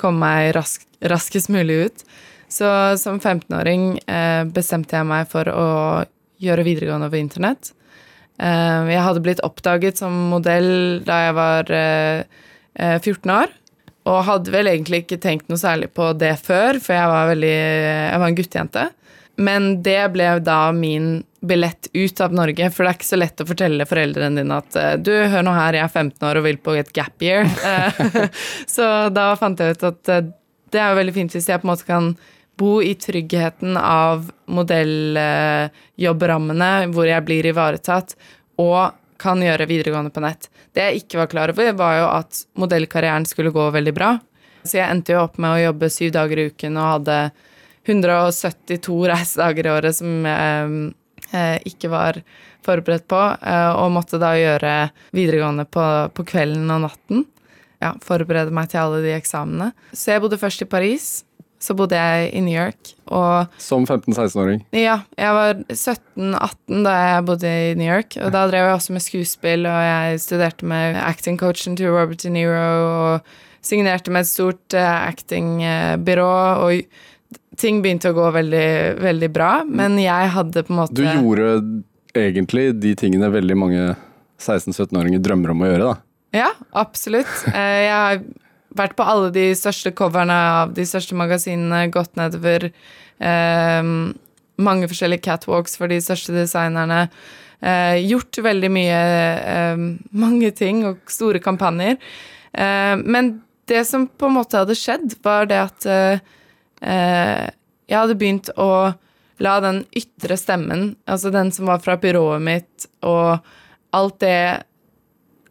komme 0.00 0.24
meg 0.24 0.54
rask, 0.56 0.86
raskest 1.04 1.52
mulig 1.52 1.84
ut. 1.88 2.06
Så 2.54 2.68
som 3.00 3.18
15-åring 3.18 3.98
eh, 4.06 4.44
bestemte 4.54 4.94
jeg 4.94 5.08
meg 5.08 5.26
for 5.30 5.48
å 5.50 5.68
gjøre 6.42 6.66
videregående 6.66 7.08
over 7.10 7.18
internett. 7.18 7.72
Eh, 8.38 8.90
jeg 8.92 9.02
hadde 9.06 9.22
blitt 9.24 9.42
oppdaget 9.46 9.98
som 9.98 10.14
modell 10.30 11.02
da 11.06 11.20
jeg 11.26 11.36
var 11.38 11.70
eh, 11.74 12.42
14 12.78 13.10
eh, 13.10 13.36
år. 13.40 13.54
Og 14.04 14.26
hadde 14.26 14.52
vel 14.52 14.68
egentlig 14.68 15.02
ikke 15.04 15.18
tenkt 15.22 15.48
noe 15.48 15.58
særlig 15.58 15.88
på 15.96 16.10
det 16.20 16.34
før, 16.44 16.78
for 16.82 16.92
jeg 16.92 17.08
var, 17.08 17.30
veldig, 17.30 17.56
jeg 17.56 18.20
var 18.20 18.28
en 18.28 18.38
guttejente. 18.38 18.84
Men 19.40 19.68
det 19.82 20.02
ble 20.14 20.28
da 20.44 20.58
min 20.76 21.24
billett 21.44 21.88
ut 21.90 22.20
av 22.22 22.36
Norge, 22.36 22.68
for 22.70 22.84
det 22.84 22.92
er 22.92 22.98
ikke 23.00 23.08
så 23.08 23.18
lett 23.18 23.42
å 23.42 23.48
fortelle 23.48 23.88
foreldrene 23.88 24.42
dine 24.42 24.60
at 24.62 24.78
eh, 24.78 24.94
du, 25.00 25.10
hør 25.32 25.42
nå 25.46 25.56
her, 25.56 25.80
jeg 25.80 25.88
er 25.88 25.96
15 26.04 26.28
år 26.30 26.40
og 26.40 26.46
vil 26.46 26.60
på 26.62 26.76
et 26.78 26.94
gap 26.94 27.24
year. 27.24 27.50
Eh, 27.64 28.30
så 28.76 29.08
da 29.10 29.32
fant 29.40 29.58
jeg 29.58 29.74
ut 29.74 29.88
at 29.90 30.14
det 30.74 30.80
er 30.82 30.92
jo 30.92 31.00
veldig 31.00 31.14
fint 31.16 31.34
hvis 31.34 31.48
jeg 31.48 31.60
på 31.62 31.66
en 31.66 31.72
måte 31.72 31.86
kan 31.88 32.14
bo 32.56 32.82
i 32.82 32.94
tryggheten 32.94 33.76
av 33.78 34.32
modelljobbrammene, 34.46 36.86
hvor 36.94 37.06
jeg 37.08 37.24
blir 37.26 37.46
ivaretatt, 37.50 38.16
og 38.62 38.92
kan 39.20 39.42
gjøre 39.42 39.66
videregående 39.70 40.10
på 40.14 40.20
nett. 40.24 40.42
Det 40.74 40.82
jeg 40.88 40.96
ikke 41.02 41.20
var 41.22 41.28
klar 41.32 41.48
over, 41.54 41.66
var 41.78 41.92
jo 41.98 42.06
at 42.10 42.30
modellkarrieren 42.60 43.26
skulle 43.28 43.54
gå 43.54 43.64
veldig 43.74 43.94
bra. 43.96 44.10
Så 44.64 44.72
jeg 44.78 44.90
endte 44.90 45.12
jo 45.14 45.24
opp 45.24 45.36
med 45.40 45.50
å 45.52 45.62
jobbe 45.68 45.92
syv 45.92 46.10
dager 46.16 46.36
i 46.40 46.48
uken 46.50 46.74
og 46.80 46.92
hadde 46.92 47.18
172 47.84 48.98
reisedager 49.10 49.64
i 49.66 49.74
året 49.74 49.94
som 49.98 50.10
jeg 50.24 50.92
eh, 51.36 51.58
ikke 51.68 51.88
var 51.92 52.14
forberedt 52.64 53.06
på, 53.10 53.20
eh, 53.20 53.72
og 53.76 53.92
måtte 53.92 54.18
da 54.20 54.32
gjøre 54.38 54.74
videregående 55.16 55.64
på, 55.68 55.84
på 56.16 56.22
kvelden 56.32 56.70
og 56.72 56.80
natten. 56.86 57.18
Ja, 57.82 57.90
forberede 58.00 58.54
meg 58.54 58.66
til 58.72 58.80
alle 58.80 59.02
de 59.04 59.12
eksamene. 59.12 59.72
Så 59.92 60.10
jeg 60.14 60.22
bodde 60.24 60.40
først 60.40 60.64
i 60.64 60.70
Paris, 60.70 61.23
så 61.64 61.76
bodde 61.76 61.96
jeg 61.96 62.28
i 62.36 62.42
New 62.44 62.54
York. 62.54 62.92
Og 63.14 63.54
Som 63.60 63.86
15-16-åring? 63.86 64.60
Ja. 64.76 64.98
Jeg 65.16 65.36
var 65.36 65.62
17-18 65.72 66.84
da 66.84 66.94
jeg 66.98 67.24
bodde 67.30 67.54
i 67.70 67.72
New 67.80 67.88
York. 67.88 68.18
Og 68.20 68.34
da 68.34 68.44
drev 68.50 68.68
jeg 68.68 68.76
også 68.76 68.96
med 68.96 69.04
skuespill, 69.04 69.66
og 69.70 69.80
jeg 69.88 70.20
studerte 70.24 70.68
med 70.68 71.00
acting-coachen 71.00 71.78
til 71.80 71.94
Robert 71.94 72.22
De 72.24 72.32
Niro 72.34 72.60
og 72.60 73.34
signerte 73.64 74.12
med 74.12 74.26
et 74.26 74.30
stort 74.30 74.76
uh, 74.76 75.08
acting-byrå. 75.08 76.30
Og 76.66 77.58
ting 77.60 77.80
begynte 77.84 78.12
å 78.12 78.16
gå 78.16 78.30
veldig, 78.34 78.68
veldig 79.02 79.30
bra, 79.34 79.52
men 79.64 79.96
jeg 80.02 80.32
hadde 80.36 80.66
på 80.66 80.74
en 80.74 80.80
måte 80.82 80.98
Du 80.98 81.06
gjorde 81.06 81.50
egentlig 82.14 82.72
de 82.82 82.94
tingene 82.98 83.30
veldig 83.32 83.56
mange 83.58 83.84
16-17-åringer 84.42 85.22
drømmer 85.24 85.54
om 85.54 85.64
å 85.64 85.70
gjøre, 85.70 85.92
da? 85.92 85.96
Ja, 86.34 86.50
absolutt. 86.74 87.30
Eh, 87.54 87.84
jeg 87.86 88.24
vært 88.78 88.96
på 88.98 89.06
alle 89.06 89.30
de 89.34 89.48
største 89.58 89.92
coverne 89.96 90.36
av 90.58 90.74
de 90.76 90.84
største 90.88 91.16
magasinene, 91.18 91.86
gått 91.94 92.14
nedover 92.18 92.68
eh, 92.70 93.88
mange 94.54 94.90
forskjellige 94.90 95.24
catwalks 95.26 95.78
for 95.78 95.90
de 95.90 96.00
største 96.02 96.34
designerne. 96.36 97.08
Eh, 97.64 97.96
gjort 98.04 98.42
veldig 98.44 98.70
mye 98.74 98.96
eh, 99.40 99.84
Mange 100.12 100.50
ting 100.52 100.82
og 100.88 101.00
store 101.10 101.40
kampanjer. 101.42 101.96
Eh, 102.52 102.96
men 103.00 103.38
det 103.70 103.86
som 103.88 104.06
på 104.06 104.28
en 104.28 104.36
måte 104.36 104.60
hadde 104.60 104.76
skjedd, 104.76 105.16
var 105.24 105.48
det 105.48 105.60
at 105.62 105.88
eh, 105.88 107.48
jeg 107.88 107.96
hadde 107.96 108.18
begynt 108.20 108.50
å 108.60 108.92
la 109.42 109.54
den 109.64 109.82
ytre 109.96 110.36
stemmen, 110.38 110.92
altså 111.10 111.32
den 111.34 111.50
som 111.54 111.66
var 111.70 111.80
fra 111.82 111.96
byrået 112.00 112.44
mitt, 112.44 112.86
og 113.02 113.40
alt 113.96 114.20
det 114.22 114.64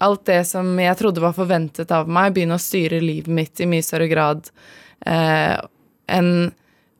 alt 0.03 0.25
det 0.29 0.41
som 0.49 0.73
jeg 0.79 0.99
trodde 0.99 1.23
var 1.23 1.35
forventet 1.37 1.91
av 1.95 2.09
meg, 2.11 2.33
begynne 2.35 2.59
å 2.59 2.61
styre 2.61 3.01
livet 3.03 3.31
mitt 3.31 3.63
i 3.63 3.69
mye 3.69 3.85
større 3.85 4.09
grad 4.11 4.49
eh, 5.07 5.55
enn 6.11 6.33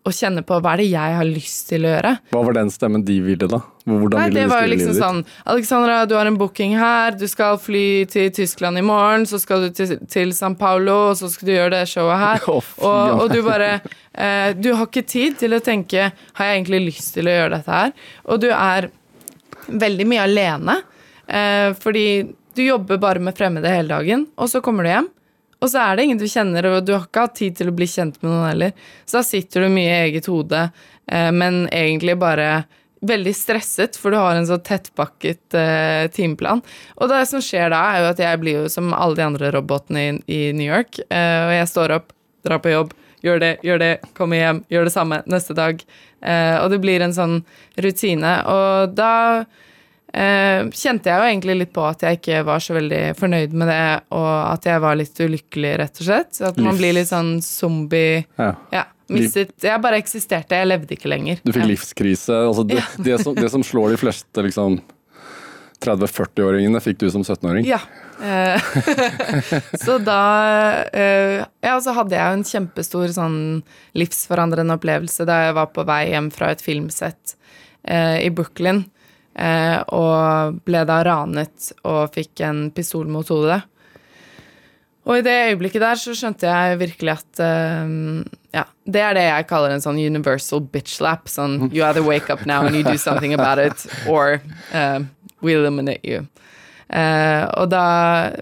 å 0.03 0.11
kjenne 0.11 0.43
på 0.43 0.57
hva 0.59 0.73
er 0.73 0.81
det 0.81 0.89
jeg 0.91 1.15
har 1.15 1.27
lyst 1.27 1.69
til 1.71 1.85
å 1.87 1.93
gjøre. 1.93 2.11
Hva 2.33 2.41
var 2.43 2.57
den 2.57 2.71
stemmen 2.73 3.05
de 3.07 3.15
ville, 3.23 3.47
da? 3.47 3.61
Hvordan 3.87 4.19
Nei, 4.19 4.25
ville 4.27 4.35
det 4.35 4.43
de 4.43 4.51
var 4.51 4.63
jo 4.63 4.71
liksom 4.71 4.91
livet 4.91 5.03
sånn 5.03 5.21
Alexandra, 5.53 5.95
du 6.07 6.15
har 6.17 6.27
en 6.27 6.39
booking 6.39 6.75
her, 6.79 7.15
du 7.19 7.23
skal 7.31 7.55
fly 7.59 7.85
til 8.11 8.31
Tyskland 8.35 8.79
i 8.79 8.83
morgen, 8.83 9.23
så 9.29 9.39
skal 9.39 9.63
du 9.63 9.75
til, 9.75 9.95
til 10.11 10.33
San 10.35 10.57
Paulo, 10.59 10.97
og 11.11 11.19
så 11.19 11.31
skal 11.31 11.47
du 11.47 11.53
gjøre 11.55 11.75
det 11.77 11.85
showet 11.91 12.23
her. 12.23 12.43
Oh, 12.53 12.65
og, 12.85 13.21
og 13.23 13.31
du 13.31 13.39
bare 13.45 13.69
eh, 14.11 14.51
Du 14.59 14.73
har 14.75 14.85
ikke 14.85 15.05
tid 15.07 15.37
til 15.39 15.55
å 15.55 15.59
tenke 15.63 16.09
Har 16.11 16.49
jeg 16.49 16.57
egentlig 16.57 16.79
lyst 16.89 17.13
til 17.15 17.29
å 17.29 17.33
gjøre 17.33 17.53
dette 17.55 17.77
her? 17.77 17.93
Og 18.27 18.41
du 18.43 18.49
er 18.51 18.89
veldig 19.83 20.07
mye 20.09 20.25
alene, 20.27 20.75
eh, 21.27 21.69
fordi 21.79 22.05
du 22.55 22.63
jobber 22.63 23.01
bare 23.01 23.21
med 23.23 23.37
fremmede 23.37 23.71
hele 23.71 23.93
dagen, 23.93 24.27
og 24.35 24.49
så 24.51 24.61
kommer 24.63 24.85
du 24.85 24.91
hjem. 24.91 25.09
Og 25.63 25.69
så 25.71 25.79
er 25.79 25.95
det 25.95 26.05
ingen 26.07 26.19
du 26.19 26.27
kjenner, 26.27 26.65
og 26.67 26.83
du 26.83 26.91
har 26.95 27.05
ikke 27.07 27.23
hatt 27.23 27.37
tid 27.39 27.55
til 27.55 27.71
å 27.71 27.75
bli 27.75 27.87
kjent 27.87 28.17
med 28.19 28.29
noen 28.29 28.49
heller. 28.49 28.87
Så 29.07 29.21
da 29.21 29.25
sitter 29.27 29.63
du 29.63 29.71
mye 29.71 29.91
i 29.91 30.01
eget 30.09 30.27
hode, 30.27 30.65
eh, 31.07 31.29
men 31.31 31.63
egentlig 31.71 32.17
bare 32.19 32.65
veldig 33.03 33.33
stresset, 33.35 33.97
for 33.99 34.11
du 34.11 34.19
har 34.19 34.35
en 34.35 34.47
så 34.47 34.57
tettpakket 34.63 35.55
eh, 35.59 36.07
timeplan. 36.11 36.63
Og 36.99 37.11
det 37.11 37.23
som 37.31 37.43
skjer 37.43 37.71
da, 37.73 37.81
er 37.91 38.03
jo 38.03 38.11
at 38.11 38.21
jeg 38.23 38.41
blir 38.41 38.61
jo 38.61 38.71
som 38.71 38.93
alle 38.95 39.19
de 39.19 39.25
andre 39.25 39.51
robotene 39.55 40.05
i, 40.27 40.41
New 40.55 40.67
York. 40.67 40.99
Eh, 41.07 41.39
og 41.47 41.55
jeg 41.57 41.71
står 41.71 41.97
opp, 41.97 42.13
drar 42.43 42.63
på 42.63 42.73
jobb, 42.73 42.93
gjør 43.23 43.43
det, 43.43 43.51
gjør 43.63 43.83
det, 43.83 43.91
kommer 44.17 44.39
hjem, 44.39 44.63
gjør 44.71 44.87
det 44.87 44.95
samme 44.95 45.21
neste 45.31 45.55
dag. 45.57 45.83
Eh, 46.23 46.55
og 46.59 46.71
det 46.71 46.79
blir 46.83 47.03
en 47.03 47.15
sånn 47.15 47.37
rutine. 47.83 48.37
Og 48.51 48.95
da 48.95 49.13
kjente 50.13 51.09
jeg 51.09 51.17
jo 51.17 51.25
egentlig 51.25 51.55
litt 51.57 51.71
på 51.73 51.83
at 51.89 52.03
jeg 52.05 52.19
ikke 52.19 52.43
var 52.45 52.61
så 52.61 52.75
veldig 52.75 53.01
fornøyd 53.17 53.55
med 53.57 53.71
det, 53.71 53.85
og 54.13 54.27
at 54.29 54.67
jeg 54.69 54.83
var 54.83 54.97
litt 54.99 55.21
ulykkelig, 55.25 55.71
rett 55.81 56.01
og 56.03 56.09
slett. 56.09 56.41
At 56.45 56.59
man 56.61 56.77
blir 56.77 56.93
litt 56.99 57.09
sånn 57.09 57.39
zombie 57.41 58.25
Ja. 58.37 58.51
Ja. 58.73 58.83
Mistet 59.11 59.65
Jeg 59.65 59.81
bare 59.83 59.99
eksisterte, 59.99 60.57
jeg 60.57 60.69
levde 60.69 60.95
ikke 60.95 61.11
lenger. 61.11 61.41
Du 61.43 61.51
fikk 61.51 61.65
ja. 61.65 61.69
livskrise. 61.73 62.37
Altså 62.47 62.65
det, 62.67 62.79
det, 63.05 63.17
som, 63.23 63.35
det 63.37 63.49
som 63.51 63.65
slår 63.65 63.93
de 63.93 63.99
fleste 64.01 64.45
liksom 64.45 64.79
30-40-åringene, 65.83 66.79
fikk 66.83 67.01
du 67.01 67.09
som 67.11 67.25
17-åring. 67.25 67.67
Ja. 67.67 67.81
Eh, 68.23 68.61
så 69.85 69.97
da 69.99 70.19
eh, 70.93 71.43
Ja, 71.63 71.75
så 71.83 71.95
hadde 71.97 72.15
jeg 72.15 72.23
jo 72.23 72.37
en 72.37 72.47
kjempestor 72.47 73.13
sånn 73.15 73.37
livsforandrende 73.97 74.77
opplevelse 74.77 75.27
da 75.27 75.41
jeg 75.47 75.57
var 75.57 75.71
på 75.75 75.85
vei 75.89 76.05
hjem 76.13 76.29
fra 76.33 76.53
et 76.53 76.63
filmsett 76.63 77.35
eh, 77.83 78.21
i 78.23 78.31
Brooklyn, 78.31 78.85
eh, 78.85 78.92
og 79.33 80.59
ble 80.67 80.83
da 80.85 80.99
ranet 81.07 81.71
og 81.89 82.13
fikk 82.13 82.43
en 82.45 82.67
pistol 82.75 83.07
mot 83.09 83.27
hodet. 83.33 83.63
Og 85.03 85.19
i 85.19 85.23
det 85.25 85.33
øyeblikket 85.49 85.83
der 85.83 85.99
så 85.99 86.13
skjønte 86.15 86.47
jeg 86.47 86.79
virkelig 86.79 87.17
at 87.17 87.41
eh, 87.43 87.95
Ja, 88.53 88.63
det 88.85 89.01
er 89.01 89.17
det 89.17 89.23
jeg 89.25 89.47
kaller 89.49 89.73
en 89.73 89.83
sånn 89.83 89.99
universal 89.99 90.61
bitch 90.61 90.95
slap. 90.99 91.27
Sånn 91.31 91.71
you 91.73 91.83
either 91.83 92.03
wake 92.05 92.29
up 92.31 92.45
now 92.45 92.63
and 92.63 92.75
you 92.75 92.83
do 92.83 92.97
something 92.97 93.33
about 93.33 93.59
it, 93.59 93.85
or 94.07 94.39
eh, 94.71 94.99
we 95.41 95.55
eliminate 95.57 96.05
you. 96.05 96.27
Eh, 96.93 97.43
og 97.57 97.71
da 97.73 97.83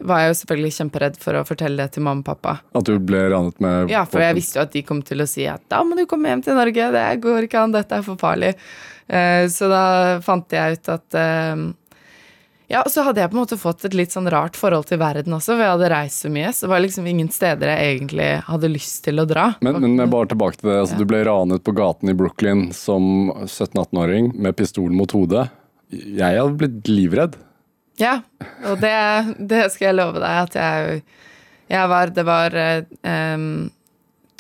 var 0.04 0.24
jeg 0.26 0.32
jo 0.34 0.38
selvfølgelig 0.42 0.74
kjemperedd 0.76 1.18
for 1.24 1.40
å 1.40 1.44
fortelle 1.48 1.80
det 1.86 1.94
til 1.96 2.04
mamma 2.04 2.20
og 2.20 2.28
pappa. 2.34 2.58
At 2.76 2.88
du 2.90 2.98
ble 3.00 3.22
ranet 3.32 3.62
med 3.64 3.92
Ja, 3.94 4.02
for 4.10 4.20
jeg 4.20 4.36
visste 4.42 4.60
jo 4.60 4.66
at 4.66 4.74
de 4.76 4.82
kom 4.84 5.00
til 5.08 5.24
å 5.24 5.28
si 5.30 5.46
at 5.48 5.64
da 5.72 5.80
må 5.88 5.96
du 5.96 6.04
komme 6.10 6.28
hjem 6.34 6.42
til 6.44 6.58
Norge, 6.60 6.90
det 6.92 7.06
går 7.24 7.48
ikke 7.48 7.62
an, 7.64 7.76
dette 7.78 8.02
er 8.02 8.04
for 8.04 8.20
farlig. 8.20 8.56
Eh, 9.08 9.46
så 9.52 9.70
da 9.72 9.84
fant 10.26 10.52
jeg 10.52 10.82
ut 10.82 10.90
at 10.92 11.16
eh, 11.22 11.62
Ja, 12.72 12.82
så 12.88 13.04
hadde 13.04 13.20
jeg 13.20 13.32
på 13.32 13.36
en 13.36 13.42
måte 13.42 13.58
fått 13.60 13.86
et 13.88 13.96
litt 13.96 14.12
sånn 14.16 14.28
rart 14.32 14.56
forhold 14.60 14.88
til 14.88 15.00
verden 15.02 15.36
også, 15.36 15.54
for 15.56 15.64
jeg 15.64 15.74
hadde 15.74 15.90
reist 15.92 16.24
så 16.26 16.32
mye, 16.32 16.52
så 16.56 16.66
det 16.66 16.72
var 16.72 16.84
liksom 16.86 17.08
ingen 17.12 17.28
steder 17.32 17.72
jeg 17.72 17.96
egentlig 17.98 18.30
hadde 18.48 18.70
lyst 18.72 19.02
til 19.08 19.20
å 19.20 19.26
dra. 19.28 19.46
Men, 19.64 19.80
men 19.84 19.96
men 20.00 20.12
bare 20.12 20.28
tilbake 20.32 20.60
til 20.60 20.70
det. 20.74 20.78
Altså, 20.82 20.96
Ja. 20.96 21.00
Du 21.04 21.08
ble 21.12 21.24
ranet 21.28 21.64
på 21.68 21.74
gaten 21.76 22.12
i 22.12 22.16
Brooklyn 22.20 22.68
som 22.76 23.32
17-18-åring 23.48 24.34
med 24.40 24.56
pistol 24.60 24.92
mot 24.96 25.12
hodet. 25.16 25.48
Jeg 25.92 26.40
hadde 26.40 26.60
blitt 26.60 26.88
livredd. 26.92 27.36
Ja, 28.02 28.16
og 28.66 28.80
det, 28.82 28.96
det 29.38 29.68
skal 29.74 29.92
jeg 29.92 30.00
love 30.00 30.22
deg 30.22 30.40
at 30.48 30.58
jeg, 30.58 31.04
jeg 31.70 31.92
var 31.92 32.14
Det 32.16 32.26
var 32.26 32.58
um, 33.06 33.70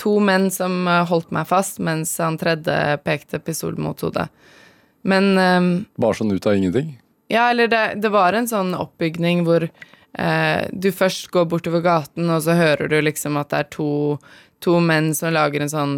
to 0.01 0.15
menn 0.23 0.49
som 0.49 0.87
eh, 0.89 1.03
holdt 1.05 1.29
meg 1.35 1.45
fast, 1.49 1.77
mens 1.83 2.15
han 2.17 2.39
tredje 2.41 2.97
pekte 3.05 3.37
pistol 3.37 3.77
mot 3.77 3.99
hodet. 4.01 4.27
Men 5.05 5.31
um, 5.37 5.69
Bare 6.01 6.17
sånn 6.17 6.33
ut 6.33 6.47
av 6.49 6.57
ingenting. 6.57 6.95
Ja, 7.31 7.51
eller 7.51 7.69
det, 7.69 7.83
det 8.01 8.09
var 8.11 8.33
en 8.33 8.49
sånn 8.49 8.73
oppbygning 8.75 9.45
hvor 9.45 9.67
uh, 9.67 10.61
du 10.73 10.89
først 10.91 11.29
går 11.31 11.45
bortover 11.53 11.85
gaten, 11.85 12.33
og 12.33 12.41
så 12.47 12.57
hører 12.57 12.89
du 12.91 12.97
liksom 13.05 13.37
at 13.39 13.53
det 13.53 13.61
er 13.61 13.69
to, 13.77 13.91
to 14.63 14.79
menn 14.83 15.13
som 15.17 15.35
lager 15.37 15.63
en 15.63 15.71
sånn 15.71 15.95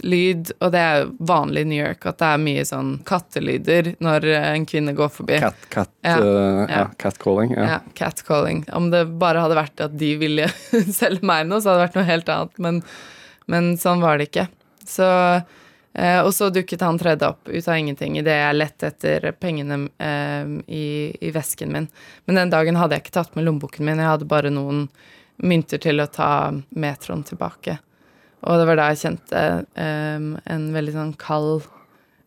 kss-kss-lyd, 0.00 0.52
og 0.60 0.72
det 0.72 0.78
er 0.80 1.10
vanlig 1.18 1.62
i 1.64 1.68
New 1.68 1.78
York 1.84 2.06
at 2.06 2.18
det 2.20 2.28
er 2.32 2.40
mye 2.42 2.64
sånn 2.66 2.92
kattelyder 3.08 3.92
når 4.02 4.24
eh, 4.30 4.48
en 4.56 4.66
kvinne 4.66 4.94
går 4.96 5.08
forbi. 5.12 5.38
Cat, 5.42 5.56
cat, 5.70 5.90
Ja. 6.02 6.16
Uh, 6.18 6.66
Ja. 6.68 6.86
catcalling. 6.98 7.52
Ja. 7.56 7.64
Ja, 7.68 7.80
catcalling. 7.94 8.64
Om 8.72 8.90
det 8.90 9.04
bare 9.18 9.40
hadde 9.40 9.54
vært 9.58 9.80
at 9.80 9.96
de 9.98 10.16
ville 10.16 10.48
selge 10.92 11.22
meg 11.22 11.46
noe, 11.46 11.60
så 11.60 11.70
hadde 11.72 11.80
det 11.82 11.88
vært 11.88 11.98
noe 12.00 12.08
helt 12.10 12.28
annet, 12.28 12.58
men, 12.58 12.82
men 13.46 13.76
sånn 13.78 14.00
var 14.02 14.18
det 14.18 14.30
ikke. 14.30 14.48
Så 14.86 15.06
eh, 15.94 16.20
Og 16.24 16.32
så 16.34 16.50
dukket 16.50 16.80
han 16.82 16.98
tredje 16.98 17.28
opp 17.28 17.48
ut 17.48 17.68
av 17.68 17.76
ingenting 17.78 18.18
idet 18.18 18.34
jeg 18.38 18.56
lette 18.58 18.86
etter 18.92 19.32
pengene 19.38 19.88
eh, 19.98 20.44
i, 20.68 20.84
i 21.20 21.30
vesken 21.34 21.72
min. 21.72 21.88
Men 22.26 22.36
den 22.40 22.50
dagen 22.50 22.76
hadde 22.76 22.96
jeg 22.96 23.04
ikke 23.06 23.18
tatt 23.20 23.34
med 23.36 23.44
lommeboken 23.46 23.84
min, 23.86 23.98
jeg 24.02 24.08
hadde 24.14 24.28
bare 24.30 24.50
noen 24.50 24.88
mynter 25.42 25.78
til 25.82 25.98
å 26.02 26.06
ta 26.06 26.52
metroen 26.76 27.22
tilbake. 27.26 27.78
Og 28.42 28.58
det 28.58 28.66
var 28.68 28.78
da 28.78 28.88
jeg 28.90 29.02
kjente 29.04 29.42
um, 29.78 30.32
en 30.50 30.64
veldig 30.74 30.94
sånn 30.96 31.12
kald, 31.20 31.66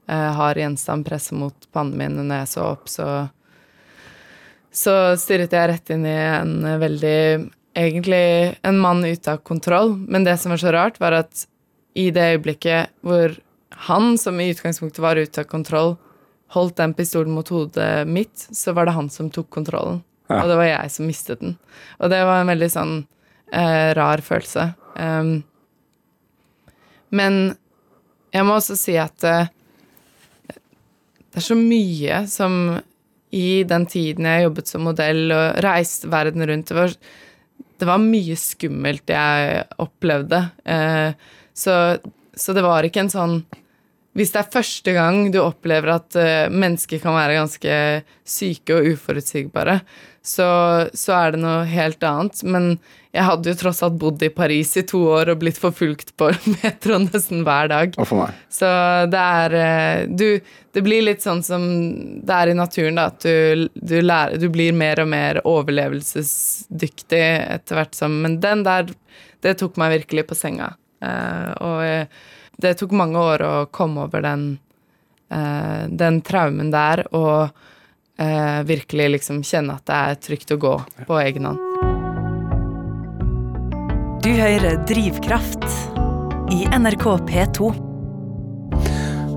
uh, 0.07 0.31
hard 0.37 0.61
gjenstand 0.61 1.07
presse 1.07 1.35
mot 1.35 1.67
pannen 1.75 1.97
min, 1.99 2.19
og 2.21 2.29
når 2.29 2.43
jeg 2.43 2.53
så 2.53 2.67
opp, 2.71 2.87
så 2.91 3.09
så 4.75 4.93
stirret 5.19 5.53
jeg 5.55 5.69
rett 5.71 5.91
inn 5.95 6.07
i 6.07 6.15
en 6.15 6.57
veldig 6.81 7.19
Egentlig 7.75 8.55
en 8.63 8.77
mann 8.79 9.01
ute 9.03 9.33
av 9.33 9.41
kontroll. 9.43 9.97
Men 10.07 10.23
det 10.23 10.37
som 10.39 10.53
var 10.53 10.61
så 10.61 10.71
rart, 10.71 10.95
var 11.03 11.11
at 11.11 11.41
i 11.99 12.05
det 12.15 12.23
øyeblikket 12.37 12.93
hvor 13.03 13.33
han, 13.89 14.13
som 14.15 14.39
i 14.39 14.45
utgangspunktet 14.53 15.01
var 15.03 15.19
ute 15.19 15.43
av 15.43 15.49
kontroll, 15.51 15.97
holdt 16.55 16.77
den 16.79 16.93
pistolen 16.95 17.35
mot 17.35 17.51
hodet 17.51 18.07
mitt, 18.07 18.45
så 18.55 18.71
var 18.71 18.87
det 18.87 18.95
han 18.95 19.09
som 19.11 19.27
tok 19.27 19.49
kontrollen. 19.51 19.99
Ja. 20.29 20.39
Og 20.39 20.53
det 20.53 20.55
var 20.61 20.69
jeg 20.69 20.93
som 20.95 21.09
mistet 21.09 21.43
den. 21.43 21.57
Og 21.99 22.15
det 22.15 22.21
var 22.23 22.45
en 22.45 22.53
veldig 22.53 22.71
sånn 22.71 22.95
eh, 23.51 23.91
rar 23.99 24.23
følelse. 24.23 24.69
Um, 24.95 25.33
men 27.13 27.55
jeg 28.35 28.47
må 28.47 28.57
også 28.57 28.77
si 28.79 28.95
at 28.99 29.27
uh, 29.27 29.47
det 31.35 31.41
er 31.41 31.45
så 31.45 31.57
mye 31.59 32.21
som 32.31 32.77
i 33.35 33.65
den 33.67 33.85
tiden 33.91 34.27
jeg 34.29 34.45
jobbet 34.45 34.71
som 34.71 34.85
modell 34.87 35.27
og 35.35 35.59
reiste 35.65 36.07
verden 36.11 36.45
rundt 36.47 36.71
Det 36.71 36.77
var, 36.77 36.93
det 37.81 37.89
var 37.89 37.99
mye 37.99 38.37
skummelt 38.39 39.11
jeg 39.11 39.65
opplevde. 39.83 40.39
Uh, 40.63 41.11
så, 41.55 41.97
så 42.35 42.55
det 42.55 42.63
var 42.63 42.87
ikke 42.87 43.03
en 43.03 43.11
sånn 43.11 43.37
Hvis 44.15 44.31
det 44.31 44.41
er 44.41 44.53
første 44.53 44.95
gang 44.95 45.29
du 45.33 45.41
opplever 45.43 45.97
at 45.97 46.15
uh, 46.15 46.47
mennesker 46.51 47.03
kan 47.03 47.17
være 47.17 47.39
ganske 47.41 47.79
syke 48.23 48.77
og 48.79 48.93
uforutsigbare, 48.95 49.81
så, 50.25 50.49
så 50.93 51.13
er 51.13 51.35
det 51.35 51.41
noe 51.43 51.65
helt 51.69 52.03
annet. 52.03 52.41
Men 52.49 52.71
jeg 53.13 53.23
hadde 53.27 53.51
jo 53.51 53.57
tross 53.59 53.83
alt 53.85 53.97
bodd 54.01 54.23
i 54.25 54.31
Paris 54.33 54.73
i 54.79 54.83
to 54.89 55.03
år 55.13 55.29
og 55.31 55.41
blitt 55.43 55.59
forfulgt 55.61 56.15
på 56.17 56.31
metro 56.55 56.97
nesten 57.03 57.43
hver 57.45 57.69
dag. 57.71 57.93
Så 58.51 58.69
det 59.11 59.21
er 59.21 59.57
eh, 59.59 60.07
du, 60.09 60.27
Det 60.73 60.83
blir 60.83 61.05
litt 61.05 61.23
sånn 61.23 61.43
som 61.45 61.67
det 62.25 62.39
er 62.39 62.51
i 62.51 62.57
naturen, 62.57 62.97
da. 62.97 63.07
At 63.13 63.21
du, 63.21 63.69
du, 63.73 63.99
lærer, 64.01 64.41
du 64.41 64.49
blir 64.51 64.73
mer 64.75 65.03
og 65.03 65.11
mer 65.13 65.39
overlevelsesdyktig 65.45 67.21
etter 67.21 67.79
hvert 67.79 67.95
som 67.95 68.17
Men 68.25 68.39
den 68.43 68.65
der, 68.65 68.89
det 69.45 69.55
tok 69.61 69.77
meg 69.79 69.93
virkelig 69.99 70.25
på 70.31 70.39
senga. 70.39 70.73
Uh, 71.05 71.51
og 71.61 71.79
eh, 71.85 72.19
det 72.57 72.73
tok 72.79 72.95
mange 72.97 73.21
år 73.21 73.43
å 73.45 73.53
komme 73.69 74.07
over 74.07 74.25
den, 74.25 74.45
uh, 75.29 75.85
den 75.91 76.21
traumen 76.25 76.71
der, 76.73 77.03
og 77.13 77.53
eh, 78.17 78.61
virkelig 78.67 79.09
liksom 79.17 79.43
kjenne 79.45 79.77
at 79.79 79.87
det 79.87 79.97
er 79.97 80.21
trygt 80.29 80.53
å 80.55 80.59
gå 80.61 80.75
på 81.07 81.19
egen 81.23 81.49
hånd. 81.49 81.61
Du 84.25 84.31
hører 84.33 84.79
Drivkraft 84.89 85.67
i 86.53 86.63
NRK 86.73 87.05
P2. 87.29 87.73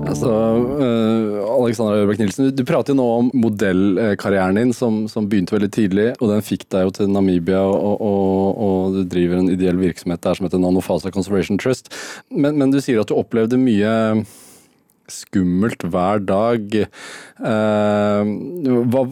Altså, 0.09 0.29
uh, 0.29 1.43
Alexandra 1.59 1.99
Ørbekk 2.01 2.23
Nilsen, 2.23 2.47
du, 2.49 2.61
du 2.61 2.65
prater 2.65 2.95
jo 2.95 2.97
nå 2.97 3.05
om 3.19 3.29
modellkarrieren 3.37 4.57
din, 4.57 4.73
som, 4.73 5.03
som, 5.11 5.27
begynte 5.29 5.53
veldig 5.53 5.69
tidlig. 5.75 6.07
Og 6.17 6.31
den 6.31 6.41
fikk 6.45 6.65
deg 6.73 6.87
jo 6.87 6.95
til 6.97 7.11
Namibia, 7.13 7.61
og, 7.61 8.01
og, 8.01 8.63
og 8.65 8.97
du 8.97 9.03
driver 9.11 9.41
en 9.41 9.51
ideell 9.53 9.77
virksomhet 9.77 10.23
der 10.25 10.39
som 10.39 10.47
heter 10.47 10.61
Nanofasa 10.63 11.13
Conservation 11.13 11.61
Trust. 11.61 11.93
Men, 12.33 12.57
men, 12.57 12.73
du 12.73 12.81
sier 12.81 13.01
at 13.03 13.11
du 13.11 13.17
opplevde 13.19 13.59
mye 13.61 13.93
skummelt 15.13 15.83
hver 15.85 16.21
dag. 16.25 16.75
Uh, 17.39 18.23
hva 18.89 19.03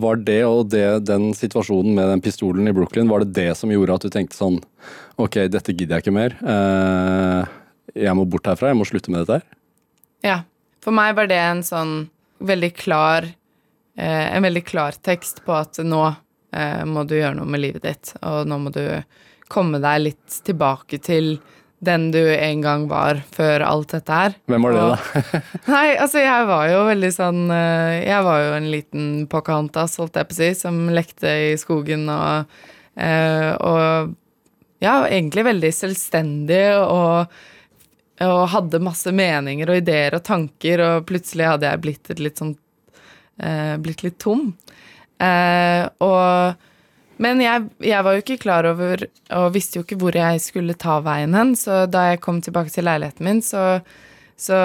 var 0.00 0.20
det 0.26 0.40
og 0.46 0.68
det, 0.72 0.84
den 1.08 1.30
situasjonen 1.36 1.96
med 1.96 2.10
den 2.14 2.24
pistolen 2.24 2.68
i 2.70 2.74
Brooklyn, 2.76 3.10
var 3.10 3.24
det 3.24 3.34
det 3.38 3.50
som 3.58 3.72
gjorde 3.72 3.96
at 3.98 4.06
du 4.06 4.12
tenkte 4.12 4.38
sånn 4.38 4.60
Ok, 5.20 5.34
dette 5.52 5.74
gidder 5.74 5.98
jeg 5.98 6.06
ikke 6.06 6.16
mer. 6.16 6.36
Uh, 6.40 7.42
jeg 7.92 8.14
må 8.16 8.24
bort 8.24 8.46
herfra, 8.48 8.70
jeg 8.70 8.78
må 8.78 8.86
slutte 8.88 9.12
med 9.12 9.24
dette 9.24 9.40
her? 9.40 9.58
Ja. 10.24 10.38
For 10.80 10.96
meg 10.96 11.16
var 11.18 11.28
det 11.28 11.38
en 11.40 11.62
sånn 11.66 11.94
veldig 12.40 12.70
klar 12.76 13.26
eh, 13.28 14.26
En 14.32 14.42
veldig 14.42 14.62
klar 14.64 14.96
tekst 14.96 15.42
på 15.44 15.52
at 15.52 15.80
nå 15.84 16.02
eh, 16.08 16.84
må 16.88 17.04
du 17.04 17.18
gjøre 17.18 17.36
noe 17.36 17.48
med 17.50 17.60
livet 17.60 17.84
ditt, 17.84 18.14
og 18.24 18.48
nå 18.48 18.60
må 18.64 18.72
du 18.74 18.84
komme 19.50 19.80
deg 19.82 20.04
litt 20.06 20.40
tilbake 20.46 21.00
til 21.04 21.34
den 21.80 22.10
du 22.12 22.20
en 22.34 22.60
gang 22.60 22.86
var 22.90 23.22
før 23.32 23.64
alt 23.64 23.94
dette 23.94 24.16
her. 24.16 24.34
Hvem 24.50 24.66
var 24.66 24.76
det, 24.76 24.80
da? 24.84 25.40
nei, 25.74 25.86
altså 25.96 26.20
jeg 26.20 26.48
var 26.50 26.66
jo 26.68 26.80
veldig 26.90 27.10
sånn 27.14 27.38
eh, 27.56 27.94
Jeg 28.04 28.26
var 28.26 28.42
jo 28.44 28.50
en 28.58 28.68
liten 28.72 29.06
Pocahontas, 29.32 29.96
holdt 30.00 30.18
jeg 30.20 30.28
på 30.28 30.36
å 30.36 30.40
si, 30.42 30.50
som 30.60 30.82
lekte 30.92 31.32
i 31.48 31.54
skogen 31.60 32.04
og, 32.12 32.58
eh, 33.00 33.52
og 33.56 34.12
ja, 34.84 34.98
egentlig 35.08 35.48
veldig 35.52 35.72
selvstendig 35.76 36.66
og 36.82 37.40
og 38.20 38.50
hadde 38.52 38.82
masse 38.84 39.08
meninger 39.16 39.70
og 39.72 39.78
ideer 39.80 40.12
og 40.12 40.20
tanker, 40.26 40.82
og 40.84 41.06
plutselig 41.08 41.46
hadde 41.48 41.70
jeg 41.70 41.80
blitt 41.80 42.10
litt 42.20 42.36
sånn 42.36 42.50
eh, 43.40 43.78
Blitt 43.80 44.02
litt 44.04 44.18
tom. 44.20 44.50
Og 46.04 46.66
Men 47.20 47.42
jeg, 47.44 47.66
jeg, 47.84 48.04
var 48.06 48.16
jo 48.16 48.22
ikke 48.22 48.40
klar 48.40 48.68
over 48.70 49.04
og 49.36 49.50
visste 49.52 49.78
jo 49.78 49.84
ikke 49.84 49.98
hvor 50.00 50.16
jeg 50.16 50.40
skulle 50.40 50.76
ta 50.80 50.98
veien 51.04 51.36
hen, 51.36 51.52
så 51.58 51.84
da 51.90 52.10
jeg 52.10 52.22
kom 52.24 52.40
tilbake 52.44 52.72
til 52.72 52.88
leiligheten 52.88 53.26
min, 53.28 53.42
så, 53.44 53.82
så 54.40 54.56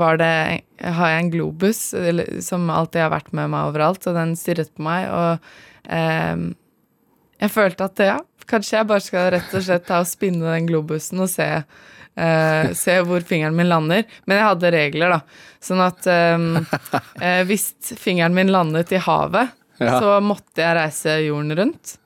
var 0.00 0.18
det 0.18 0.34
Har 0.82 1.12
jeg 1.12 1.22
en 1.22 1.30
globus 1.30 1.86
som 2.42 2.66
alltid 2.66 3.04
har 3.04 3.14
vært 3.14 3.30
med 3.30 3.52
meg 3.54 3.70
overalt, 3.70 4.06
og 4.10 4.18
den 4.18 4.34
stirret 4.38 4.74
på 4.74 4.86
meg, 4.88 5.06
og 5.06 5.90
eh, 5.94 6.50
jeg 7.44 7.54
følte 7.54 7.86
at 7.86 8.06
ja, 8.10 8.18
kanskje 8.50 8.78
jeg 8.80 8.90
bare 8.90 9.04
skal 9.04 9.30
rett 9.36 9.54
og 9.54 9.66
slett 9.66 9.86
ta 9.88 10.02
og 10.02 10.10
spinne 10.10 10.50
den 10.50 10.70
globusen 10.70 11.22
og 11.24 11.30
se 11.32 11.50
Uh, 12.14 12.70
se 12.78 12.94
hvor 13.02 13.24
fingeren 13.26 13.56
min 13.58 13.66
lander. 13.66 14.04
Men 14.30 14.38
jeg 14.38 14.46
hadde 14.46 14.70
regler, 14.70 15.16
da. 15.16 15.48
Sånn 15.58 15.80
at 15.82 16.06
um, 16.06 16.60
uh, 16.62 17.40
hvis 17.48 17.72
fingeren 17.98 18.36
min 18.36 18.52
landet 18.54 18.92
i 18.94 19.00
havet, 19.02 19.50
ja. 19.78 19.98
så 20.00 20.16
måtte 20.24 20.62
jeg 20.62 20.78
reise 20.78 21.18
jorden 21.24 21.54
rundt. 21.58 21.96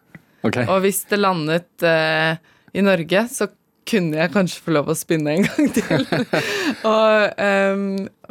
Okay. 0.46 0.68
Og 0.70 0.82
hvis 0.84 1.02
det 1.10 1.18
landet 1.20 1.84
uh, 1.84 2.38
i 2.72 2.84
Norge, 2.84 3.25
så 3.32 3.48
kunne 3.88 4.20
jeg 4.20 4.32
kanskje 4.34 4.62
få 4.62 4.75
lov 4.76 4.90
å 4.92 4.96
spinne 4.98 5.34
en 5.34 5.46
gang 5.46 5.70
til. 5.72 6.04
og 6.92 7.40
um, 7.40 7.87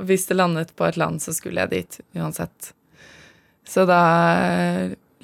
hvis 0.08 0.28
det 0.30 0.38
landet 0.38 0.74
på 0.78 0.88
et 0.88 1.00
land, 1.02 1.22
så 1.24 1.34
skulle 1.36 1.66
jeg 1.66 1.74
dit 1.74 2.00
uansett. 2.18 2.72
Så 3.68 3.84
da 3.90 4.02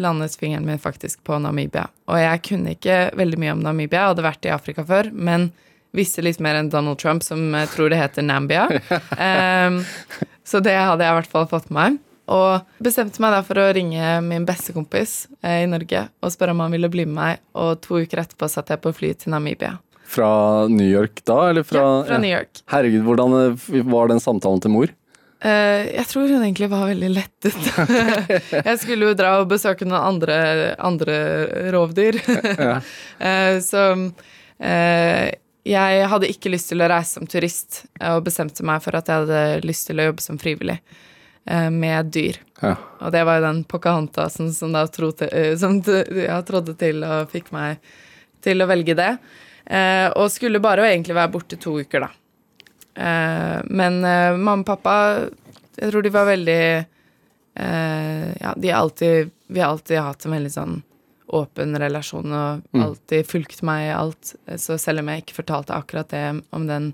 landet 0.01 0.35
fingeren 0.39 0.65
min 0.65 0.81
faktisk 0.81 1.21
på 1.23 1.37
Namibia. 1.39 1.85
Og 2.09 2.17
jeg 2.17 2.41
kunne 2.49 2.73
ikke 2.73 2.97
veldig 3.17 3.39
mye 3.39 3.53
om 3.53 3.61
Namibia, 3.63 4.01
jeg 4.01 4.15
hadde 4.15 4.25
vært 4.25 4.49
i 4.49 4.53
Afrika 4.55 4.85
før, 4.87 5.11
men 5.13 5.51
visste 5.93 6.23
litt 6.25 6.41
mer 6.41 6.57
enn 6.57 6.71
Donald 6.73 6.97
Trump, 7.01 7.21
som 7.23 7.53
tror 7.75 7.93
det 7.93 8.01
heter 8.01 8.25
Nambia. 8.25 8.65
Um, 9.13 9.83
så 10.49 10.63
det 10.65 10.73
hadde 10.73 11.05
jeg 11.05 11.13
i 11.13 11.19
hvert 11.21 11.35
fall 11.35 11.47
fått 11.51 11.69
med 11.69 11.77
meg. 11.79 12.01
Og 12.31 12.83
bestemte 12.83 13.19
meg 13.23 13.33
da 13.35 13.41
for 13.43 13.59
å 13.59 13.71
ringe 13.75 14.15
min 14.23 14.45
bestekompis 14.47 15.25
kompis 15.27 15.43
i 15.43 15.67
Norge 15.67 16.05
og 16.23 16.31
spørre 16.31 16.55
om 16.55 16.61
han 16.63 16.71
ville 16.71 16.91
bli 16.91 17.05
med 17.07 17.17
meg, 17.17 17.41
og 17.59 17.81
to 17.83 17.99
uker 17.99 18.23
etterpå 18.23 18.47
satt 18.51 18.71
jeg 18.71 18.79
på 18.83 18.93
fly 18.95 19.11
til 19.19 19.33
Namibia. 19.35 19.75
Fra 20.13 20.67
New 20.71 20.87
York 20.87 21.23
da, 21.27 21.49
eller 21.49 21.67
fra 21.67 21.81
Ja, 21.81 22.01
fra 22.07 22.19
New 22.21 22.31
York. 22.31 22.61
Ja. 22.61 22.67
Herregud, 22.77 23.03
hvordan 23.07 23.37
eh, 23.39 23.83
var 23.91 24.11
den 24.11 24.23
samtalen 24.23 24.61
til 24.63 24.71
mor? 24.75 24.93
Uh, 25.43 25.83
jeg 25.89 26.05
tror 26.07 26.29
hun 26.31 26.43
egentlig 26.45 26.69
var 26.71 26.87
veldig 26.87 27.09
lettet. 27.11 27.57
jeg 28.69 28.75
skulle 28.79 29.09
jo 29.09 29.17
dra 29.19 29.33
og 29.41 29.49
besøke 29.51 29.87
noen 29.87 30.13
andre, 30.13 30.37
andre 30.79 31.17
rovdyr. 31.75 32.21
så 33.69 33.87
jeg 35.63 36.07
hadde 36.11 36.29
ikke 36.31 36.51
lyst 36.51 36.71
til 36.71 36.83
å 36.83 36.89
reise 36.91 37.17
som 37.17 37.27
turist, 37.29 37.83
eh, 37.99 38.11
og 38.13 38.25
bestemte 38.27 38.65
meg 38.67 38.83
for 38.83 38.95
at 38.99 39.09
jeg 39.09 39.23
hadde 39.23 39.67
lyst 39.67 39.87
til 39.87 39.99
å 39.99 40.09
jobbe 40.09 40.23
som 40.23 40.39
frivillig 40.41 40.77
eh, 40.79 41.01
med 41.43 42.11
dyr. 42.15 42.37
Ja. 42.61 42.77
Og 43.03 43.11
det 43.11 43.23
var 43.27 43.39
jo 43.39 43.45
den 43.47 43.63
Pocahontasen 43.67 44.53
som 44.55 44.71
da 44.75 44.85
trodde, 44.87 45.27
eh, 45.27 45.57
som 45.59 45.81
ja, 45.83 46.37
trådde 46.47 46.77
til 46.79 47.03
og 47.03 47.31
fikk 47.33 47.51
meg 47.55 47.83
til 48.43 48.63
å 48.63 48.67
velge 48.69 48.95
det. 48.99 49.11
Og 50.19 50.27
skulle 50.27 50.59
bare 50.59 50.89
egentlig 50.89 51.15
være 51.15 51.31
borte 51.31 51.55
to 51.55 51.77
uker, 51.79 52.03
da. 52.03 52.09
Men 53.71 54.01
mamma 54.03 54.57
og 54.57 54.65
pappa, 54.67 54.95
jeg 55.79 55.87
tror 55.87 56.03
de 56.03 56.11
var 56.11 56.27
veldig 56.27 56.65
Ja, 57.55 58.51
de 58.59 58.73
har 58.73 58.81
alltid 58.81 59.31
Vi 59.47 59.61
har 59.63 59.71
alltid 59.71 60.03
hatt 60.03 60.27
en 60.27 60.35
veldig 60.35 60.51
sånn 60.51 60.75
åpen 61.33 61.77
relasjon 61.79 62.33
og 62.33 62.63
mm. 62.71 62.81
alltid 62.83 63.27
fulgt 63.27 63.61
meg 63.65 63.87
i 63.87 63.93
alt. 63.95 64.33
Så 64.59 64.77
selv 64.81 65.01
om 65.01 65.09
jeg 65.09 65.23
ikke 65.23 65.39
fortalte 65.41 65.75
akkurat 65.75 66.11
det 66.13 66.25
om 66.53 66.67
den 66.69 66.91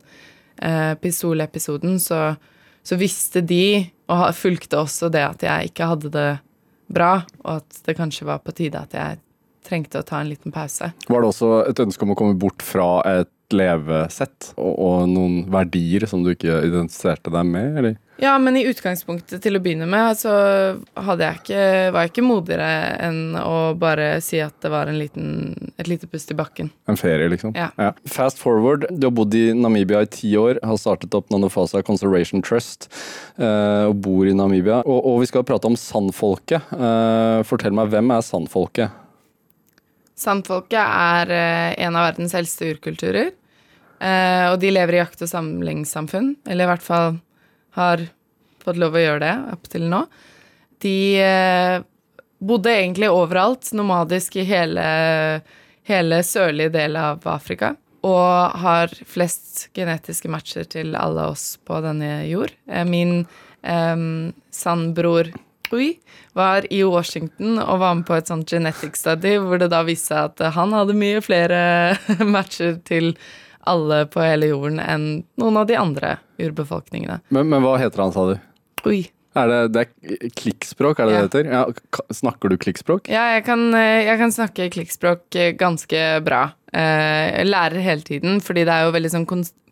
eh, 0.56 0.94
pistolepisoden, 1.02 2.00
så, 2.00 2.36
så, 2.84 3.00
visste 3.00 3.42
de, 3.42 3.90
og 4.10 4.30
fulgte 4.38 4.80
også 4.82 5.10
det 5.14 5.24
at 5.26 5.44
jeg 5.46 5.72
ikke 5.72 5.90
hadde 5.92 6.12
det 6.14 6.30
bra, 6.90 7.20
og 7.46 7.60
at 7.62 7.82
det 7.86 7.98
kanskje 8.00 8.28
var 8.30 8.42
på 8.44 8.56
tide 8.58 8.82
at 8.82 8.96
jeg 8.98 9.20
trengte 9.66 10.02
å 10.02 10.08
ta 10.08 10.22
en 10.22 10.32
liten 10.32 10.54
pause. 10.54 10.92
Var 11.08 11.22
det 11.22 11.30
også 11.30 11.52
et 11.70 11.82
ønske 11.84 12.06
om 12.06 12.16
å 12.16 12.18
komme 12.18 12.38
bort 12.40 12.66
fra 12.66 12.90
et 13.06 13.32
levesett 13.56 14.52
og, 14.56 14.74
og 14.76 15.10
noen 15.10 15.42
verdier 15.52 16.06
som 16.10 16.24
du 16.26 16.34
ikke 16.34 16.62
identifiserte 16.68 17.34
deg 17.34 17.50
med, 17.50 17.82
eller? 17.82 17.98
Ja, 18.20 18.34
men 18.40 18.58
i 18.60 18.66
utgangspunktet 18.68 19.40
til 19.46 19.56
å 19.56 19.62
begynne 19.64 19.86
med 19.88 20.18
så 20.20 20.32
hadde 21.00 21.24
jeg 21.24 21.40
ikke, 21.40 21.62
var 21.96 22.04
jeg 22.04 22.12
ikke 22.12 22.26
modigere 22.28 22.68
enn 23.08 23.38
å 23.40 23.72
bare 23.80 24.10
si 24.24 24.42
at 24.44 24.58
det 24.60 24.72
var 24.74 24.92
liten, 24.92 25.72
et 25.80 25.88
lite 25.88 26.10
pust 26.12 26.34
i 26.34 26.36
bakken. 26.36 26.68
En 26.92 27.00
ferie, 27.00 27.30
liksom? 27.32 27.56
Ja. 27.56 27.70
ja. 27.80 27.94
Fast 28.12 28.42
forward, 28.44 28.90
du 28.92 29.08
har 29.08 29.16
bodd 29.16 29.38
i 29.40 29.54
Namibia 29.56 30.04
i 30.04 30.12
ti 30.12 30.34
år, 30.36 30.60
har 30.68 30.82
startet 30.82 31.16
opp 31.16 31.32
Nanofasa 31.32 31.80
Conservation 31.88 32.44
Trust 32.44 32.90
eh, 33.40 33.88
og 33.88 33.96
bor 34.04 34.28
i 34.28 34.36
Namibia. 34.36 34.82
Og, 34.84 35.00
og, 35.00 35.22
vi 35.24 35.32
skal 35.32 35.48
prate 35.48 35.72
om 35.72 35.80
sandfolket. 35.80 36.76
Eh, 36.76 37.40
fortell 37.48 37.76
meg, 37.78 37.94
hvem 37.94 38.18
er 38.18 38.26
sandfolket? 38.26 39.06
Sandfolket 40.20 40.82
er 40.84 41.32
uh, 41.32 41.86
en 41.86 41.96
av 41.96 42.10
verdens 42.10 42.36
eldste 42.36 42.74
urkulturer. 42.74 43.32
Og 44.00 44.56
de 44.62 44.70
lever 44.72 44.96
i 44.96 45.00
jakt- 45.02 45.22
og 45.26 45.28
samlingssamfunn, 45.28 46.30
eller 46.48 46.64
i 46.64 46.70
hvert 46.70 46.86
fall 46.86 47.18
har 47.76 48.06
fått 48.64 48.80
lov 48.80 48.96
å 48.96 49.04
gjøre 49.04 49.24
det 49.24 49.36
opp 49.54 49.68
til 49.72 49.88
nå. 49.92 50.04
De 50.84 51.00
eh, 51.22 51.82
bodde 52.40 52.76
egentlig 52.76 53.12
overalt, 53.12 53.72
nomadisk 53.76 54.40
i 54.40 54.48
hele, 54.48 54.86
hele 55.88 56.24
sørlige 56.24 56.74
del 56.78 56.98
av 57.00 57.28
Afrika. 57.30 57.74
Og 58.08 58.60
har 58.64 58.94
flest 59.08 59.68
genetiske 59.76 60.32
matcher 60.32 60.68
til 60.72 60.96
alle 60.96 61.28
oss 61.34 61.58
på 61.68 61.82
denne 61.84 62.24
jord. 62.30 62.54
Eh, 62.72 62.88
min 62.88 63.22
eh, 63.62 64.08
sandbror 64.56 65.34
Ui 65.70 65.92
var 66.34 66.66
i 66.74 66.80
Washington 66.82 67.60
og 67.62 67.84
var 67.84 67.98
med 68.00 68.08
på 68.08 68.16
et 68.16 68.30
sånt 68.32 68.50
genetic 68.50 68.96
study 68.98 69.36
hvor 69.38 69.60
det 69.62 69.68
da 69.70 69.84
viste 69.86 70.16
seg 70.16 70.32
at 70.32 70.56
han 70.56 70.74
hadde 70.74 70.96
mye 70.98 71.20
flere 71.22 71.60
matcher 72.26 72.80
til 72.88 73.12
alle 73.70 74.04
på 74.10 74.24
hele 74.24 74.50
jorden 74.52 74.82
enn 74.84 75.08
noen 75.40 75.62
av 75.62 75.70
de 75.70 75.78
andre 75.80 76.18
urbefolkningene. 76.42 77.22
Men, 77.30 77.50
men 77.52 77.64
hva 77.66 77.78
heter 77.82 78.06
han, 78.06 78.16
sa 78.16 78.28
du? 78.32 78.36
Oi. 78.90 79.04
Er 79.38 79.50
det, 79.50 79.60
det 79.76 79.82
er 79.84 80.30
klikkspråk, 80.40 81.00
er 81.00 81.10
det 81.10 81.14
ja. 81.14 81.22
det 81.22 81.28
heter? 81.28 81.50
Ja, 81.54 82.04
snakker 82.18 82.50
du 82.50 82.58
klikkspråk? 82.62 83.10
Ja, 83.12 83.28
jeg 83.36 83.46
kan, 83.46 83.68
eh, 83.78 84.08
jeg 84.08 84.18
kan, 84.22 84.34
snakke 84.34 84.70
klikkspråk 84.74 85.38
eh, 85.38 85.54
ganske 85.58 86.04
bra. 86.26 86.48
Eh, 86.74 87.26
jeg 87.38 87.50
lærer 87.52 87.86
hele 87.86 88.06
tiden, 88.06 88.40
fordi 88.44 88.66
det 88.66 88.74
er 88.74 88.88
jo 88.88 88.96
veldig 88.96 89.12
sånn 89.14 89.28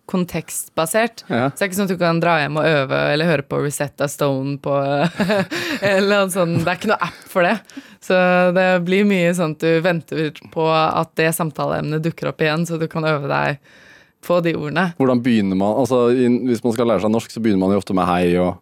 kontekstbasert. 0.08 1.26
Ja. 1.28 1.50
Så 1.50 1.58
det 1.58 1.66
er 1.66 1.72
ikke 1.72 1.80
sånn 1.80 1.90
at 1.90 1.96
du 1.96 2.04
kan 2.04 2.22
dra 2.24 2.38
hjem 2.44 2.62
og 2.62 2.70
øve 2.70 3.02
eller 3.16 3.32
høre 3.32 3.48
på 3.50 3.60
Resetta 3.66 4.08
Stone 4.12 4.56
på 4.64 4.78
eller 5.94 6.30
sånn. 6.32 6.60
Det 6.62 6.70
er 6.70 6.80
ikke 6.80 6.94
noe 6.94 7.10
app 7.10 7.26
for 7.34 7.50
det. 7.50 7.58
Så 8.08 8.16
det 8.56 8.70
blir 8.88 9.10
mye 9.10 9.34
sånn 9.36 9.58
at 9.58 9.66
du 9.66 9.82
venter 9.84 10.32
på 10.54 10.70
at 10.72 11.12
det 11.20 11.34
samtaleemnet 11.36 12.06
dukker 12.06 12.32
opp 12.32 12.46
igjen, 12.46 12.70
så 12.70 12.78
du 12.80 12.88
kan 12.92 13.10
øve 13.10 13.28
deg 13.34 13.58
på 14.28 14.40
de 14.46 14.56
ordene. 14.60 14.90
Hvordan 15.00 15.24
begynner 15.24 15.60
man? 15.60 15.78
Altså, 15.82 16.08
Hvis 16.14 16.64
man 16.66 16.76
skal 16.76 16.92
lære 16.92 17.06
seg 17.06 17.14
norsk, 17.14 17.34
så 17.34 17.44
begynner 17.44 17.64
man 17.64 17.76
jo 17.76 17.84
ofte 17.84 17.96
med 17.98 18.10
hei 18.10 18.34
og 18.42 18.58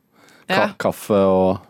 ka 0.45 0.59
ja. 0.61 0.67
kaffe 0.77 1.17
og 1.17 1.63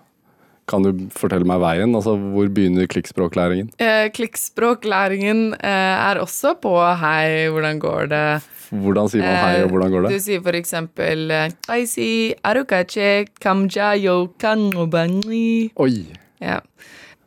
kan 0.69 0.81
du 0.81 1.05
fortelle 1.13 1.45
meg 1.47 1.61
veien? 1.61 1.93
Altså, 1.93 2.15
Hvor 2.17 2.49
begynner 2.49 2.89
klikkspråklæringen? 2.89 3.69
Eh, 3.77 4.09
klikkspråklæringen 4.15 5.53
eh, 5.59 5.95
er 6.09 6.21
også 6.21 6.55
på 6.61 6.73
hei, 7.01 7.47
hvordan 7.53 7.79
går 7.79 8.11
det? 8.13 8.27
Hvordan 8.73 9.09
sier 9.11 9.21
man 9.21 9.37
hei, 9.43 9.63
og 9.63 9.69
hvordan 9.75 9.93
går 9.93 10.07
det? 10.07 10.15
Du 10.15 10.23
sier 10.25 10.41
for 10.45 10.57
eksempel 10.57 11.29
eh, 11.31 11.53
Aisi, 11.69 12.33
arukache, 12.43 13.27
kamja, 13.41 13.93
yo, 14.01 14.31
kanobani. 14.41 15.71
Oi! 15.77 16.07
Ja. 16.41 16.59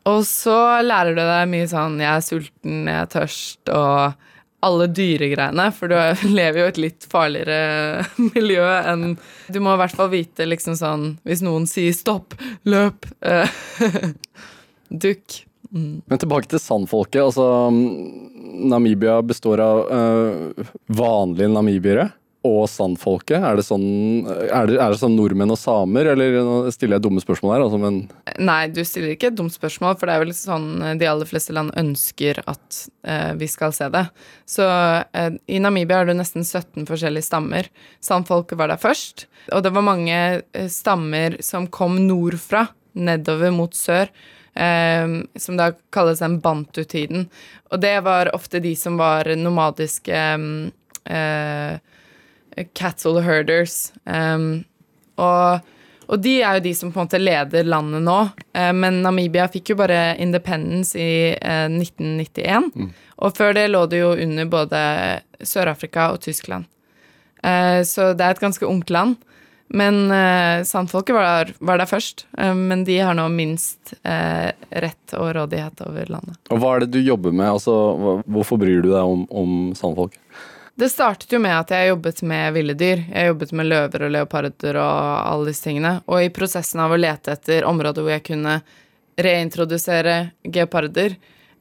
Og 0.09 0.23
så 0.27 0.57
lærer 0.83 1.15
du 1.15 1.21
deg 1.21 1.47
mye 1.51 1.67
sånn 1.69 1.99
jeg 2.01 2.11
er 2.11 2.25
sulten, 2.25 2.83
jeg 2.87 3.05
er 3.05 3.09
tørst 3.13 3.71
og 3.71 4.27
alle 4.65 4.87
dyregreiene, 4.91 5.69
for 5.75 5.91
du 5.91 5.95
lever 6.39 6.61
jo 6.61 6.67
i 6.67 6.73
et 6.73 6.81
litt 6.85 7.09
farligere 7.11 8.05
miljø 8.33 8.65
enn 8.79 9.13
Du 9.49 9.61
må 9.63 9.73
i 9.73 9.81
hvert 9.81 9.95
fall 9.95 10.11
vite 10.13 10.47
liksom 10.47 10.77
sånn 10.79 11.05
Hvis 11.27 11.43
noen 11.45 11.67
sier 11.69 11.95
stopp, 11.95 12.35
løp, 12.69 13.07
dukk. 14.89 15.05
dukk. 15.05 15.43
Men 15.69 16.17
tilbake 16.17 16.49
til 16.49 16.61
sandfolket. 16.61 17.21
Altså, 17.21 17.45
mm, 17.69 18.69
Namibia 18.71 19.19
består 19.21 19.61
av 19.61 19.83
øh, 19.93 20.69
vanlige 20.97 21.51
namibiere 21.53 22.07
og 22.47 22.69
sandfolket. 22.71 23.35
Er 23.43 23.57
det, 23.59 23.65
sånn, 23.67 23.83
er, 24.29 24.69
det, 24.69 24.77
er 24.79 24.93
det 24.93 24.99
sånn 25.01 25.17
nordmenn 25.17 25.51
og 25.51 25.59
samer, 25.59 26.07
eller 26.13 26.69
stiller 26.71 26.95
jeg 26.95 27.03
dumme 27.03 27.23
spørsmål 27.23 27.53
her, 27.55 27.63
altså, 27.65 27.79
men 27.81 27.97
Nei, 28.39 28.61
du 28.71 28.79
stiller 28.87 29.11
ikke 29.11 29.33
et 29.33 29.37
dumt 29.39 29.51
spørsmål, 29.51 29.97
for 29.99 30.07
det 30.07 30.15
er 30.15 30.23
vel 30.23 30.31
sånn 30.37 30.69
eh, 30.79 30.95
de 31.01 31.09
aller 31.09 31.27
fleste 31.27 31.55
land 31.55 31.73
ønsker 31.79 32.39
at 32.47 32.79
eh, 33.03 33.33
vi 33.39 33.49
skal 33.51 33.75
se 33.75 33.89
det. 33.91 34.05
Så 34.47 34.63
eh, 34.63 35.35
i 35.51 35.59
Namibia 35.59 35.99
er 35.99 36.11
det 36.11 36.15
nesten 36.21 36.47
17 36.47 36.87
forskjellige 36.87 37.27
stammer. 37.27 37.67
Sandfolket 38.05 38.59
var 38.61 38.71
der 38.71 38.79
først, 38.79 39.27
og 39.51 39.65
det 39.65 39.75
var 39.75 39.87
mange 39.89 40.17
eh, 40.39 40.71
stammer 40.71 41.35
som 41.43 41.67
kom 41.67 41.99
nordfra, 42.07 42.69
nedover 42.95 43.51
mot 43.55 43.75
sør. 43.75 44.11
Um, 44.59 45.21
som 45.39 45.55
da 45.55 45.69
kalles 45.93 46.19
den 46.19 46.39
bantu-tiden. 46.43 47.27
Og 47.69 47.79
det 47.79 47.93
var 48.03 48.31
ofte 48.35 48.59
de 48.59 48.73
som 48.75 48.97
var 48.99 49.29
nomadiske 49.37 50.23
eh, 51.05 51.77
cattle 52.73 53.21
herders. 53.25 53.91
Um, 54.05 54.63
og, 55.19 55.65
og 56.07 56.23
de 56.23 56.39
er 56.41 56.57
jo 56.57 56.65
de 56.67 56.73
som 56.77 56.91
på 56.93 57.01
en 57.01 57.07
måte 57.07 57.21
leder 57.21 57.67
landet 57.67 58.03
nå. 58.05 58.17
Uh, 58.57 58.71
men 58.75 59.01
Namibia 59.05 59.49
fikk 59.51 59.73
jo 59.73 59.79
bare 59.81 60.17
independence 60.21 60.97
i 60.99 61.35
uh, 61.37 61.67
1991. 61.71 62.91
Og 63.19 63.35
før 63.37 63.55
det 63.57 63.69
lå 63.71 63.85
det 63.91 64.03
jo 64.03 64.13
under 64.15 64.51
både 64.51 64.83
Sør-Afrika 65.43 66.11
og 66.13 66.21
Tyskland. 66.25 66.69
Uh, 67.43 67.81
så 67.87 68.13
det 68.13 68.25
er 68.25 68.37
et 68.37 68.45
ganske 68.45 68.67
ungt 68.67 68.91
land. 68.93 69.19
Men 69.69 70.11
eh, 70.11 70.63
sandfolket 70.63 71.15
var 71.15 71.53
var 71.59 71.77
der 71.77 71.85
først. 71.85 72.25
Eh, 72.37 72.55
men 72.55 72.83
de 72.83 72.97
har 72.99 73.13
nå 73.13 73.27
minst 73.29 73.93
eh, 74.01 74.49
rett 74.69 75.13
og 75.13 75.33
rådighet 75.37 75.83
over 75.85 76.09
landet. 76.09 76.39
Og 76.49 76.61
hva 76.61 76.75
er 76.75 76.85
det 76.85 76.95
du 76.95 77.01
jobber 77.05 77.35
med? 77.35 77.51
Altså, 77.53 77.75
hvorfor 78.25 78.57
bryr 78.61 78.81
du 78.81 78.89
deg 78.89 79.03
om, 79.03 79.27
om 79.29 79.59
sandfolk? 79.77 80.17
Det 80.79 80.87
startet 80.89 81.33
jo 81.35 81.41
med 81.43 81.51
at 81.51 81.71
jeg 81.75 81.89
jobbet 81.89 82.21
med 82.23 82.53
ville 82.55 82.73
dyr. 82.77 83.01
Jeg 83.11 83.33
jobbet 83.33 83.49
med 83.51 83.67
løver 83.67 84.05
og 84.05 84.13
leoparder 84.13 84.77
og 84.79 85.01
alle 85.27 85.49
disse 85.49 85.65
tingene. 85.65 85.97
Og 86.07 86.23
i 86.23 86.29
prosessen 86.31 86.79
av 86.79 86.93
å 86.95 86.99
lete 86.99 87.33
etter 87.35 87.67
områder 87.67 88.05
hvor 88.05 88.13
jeg 88.13 88.23
kunne 88.29 88.53
reintrodusere 89.19 90.13
geparder, 90.47 91.17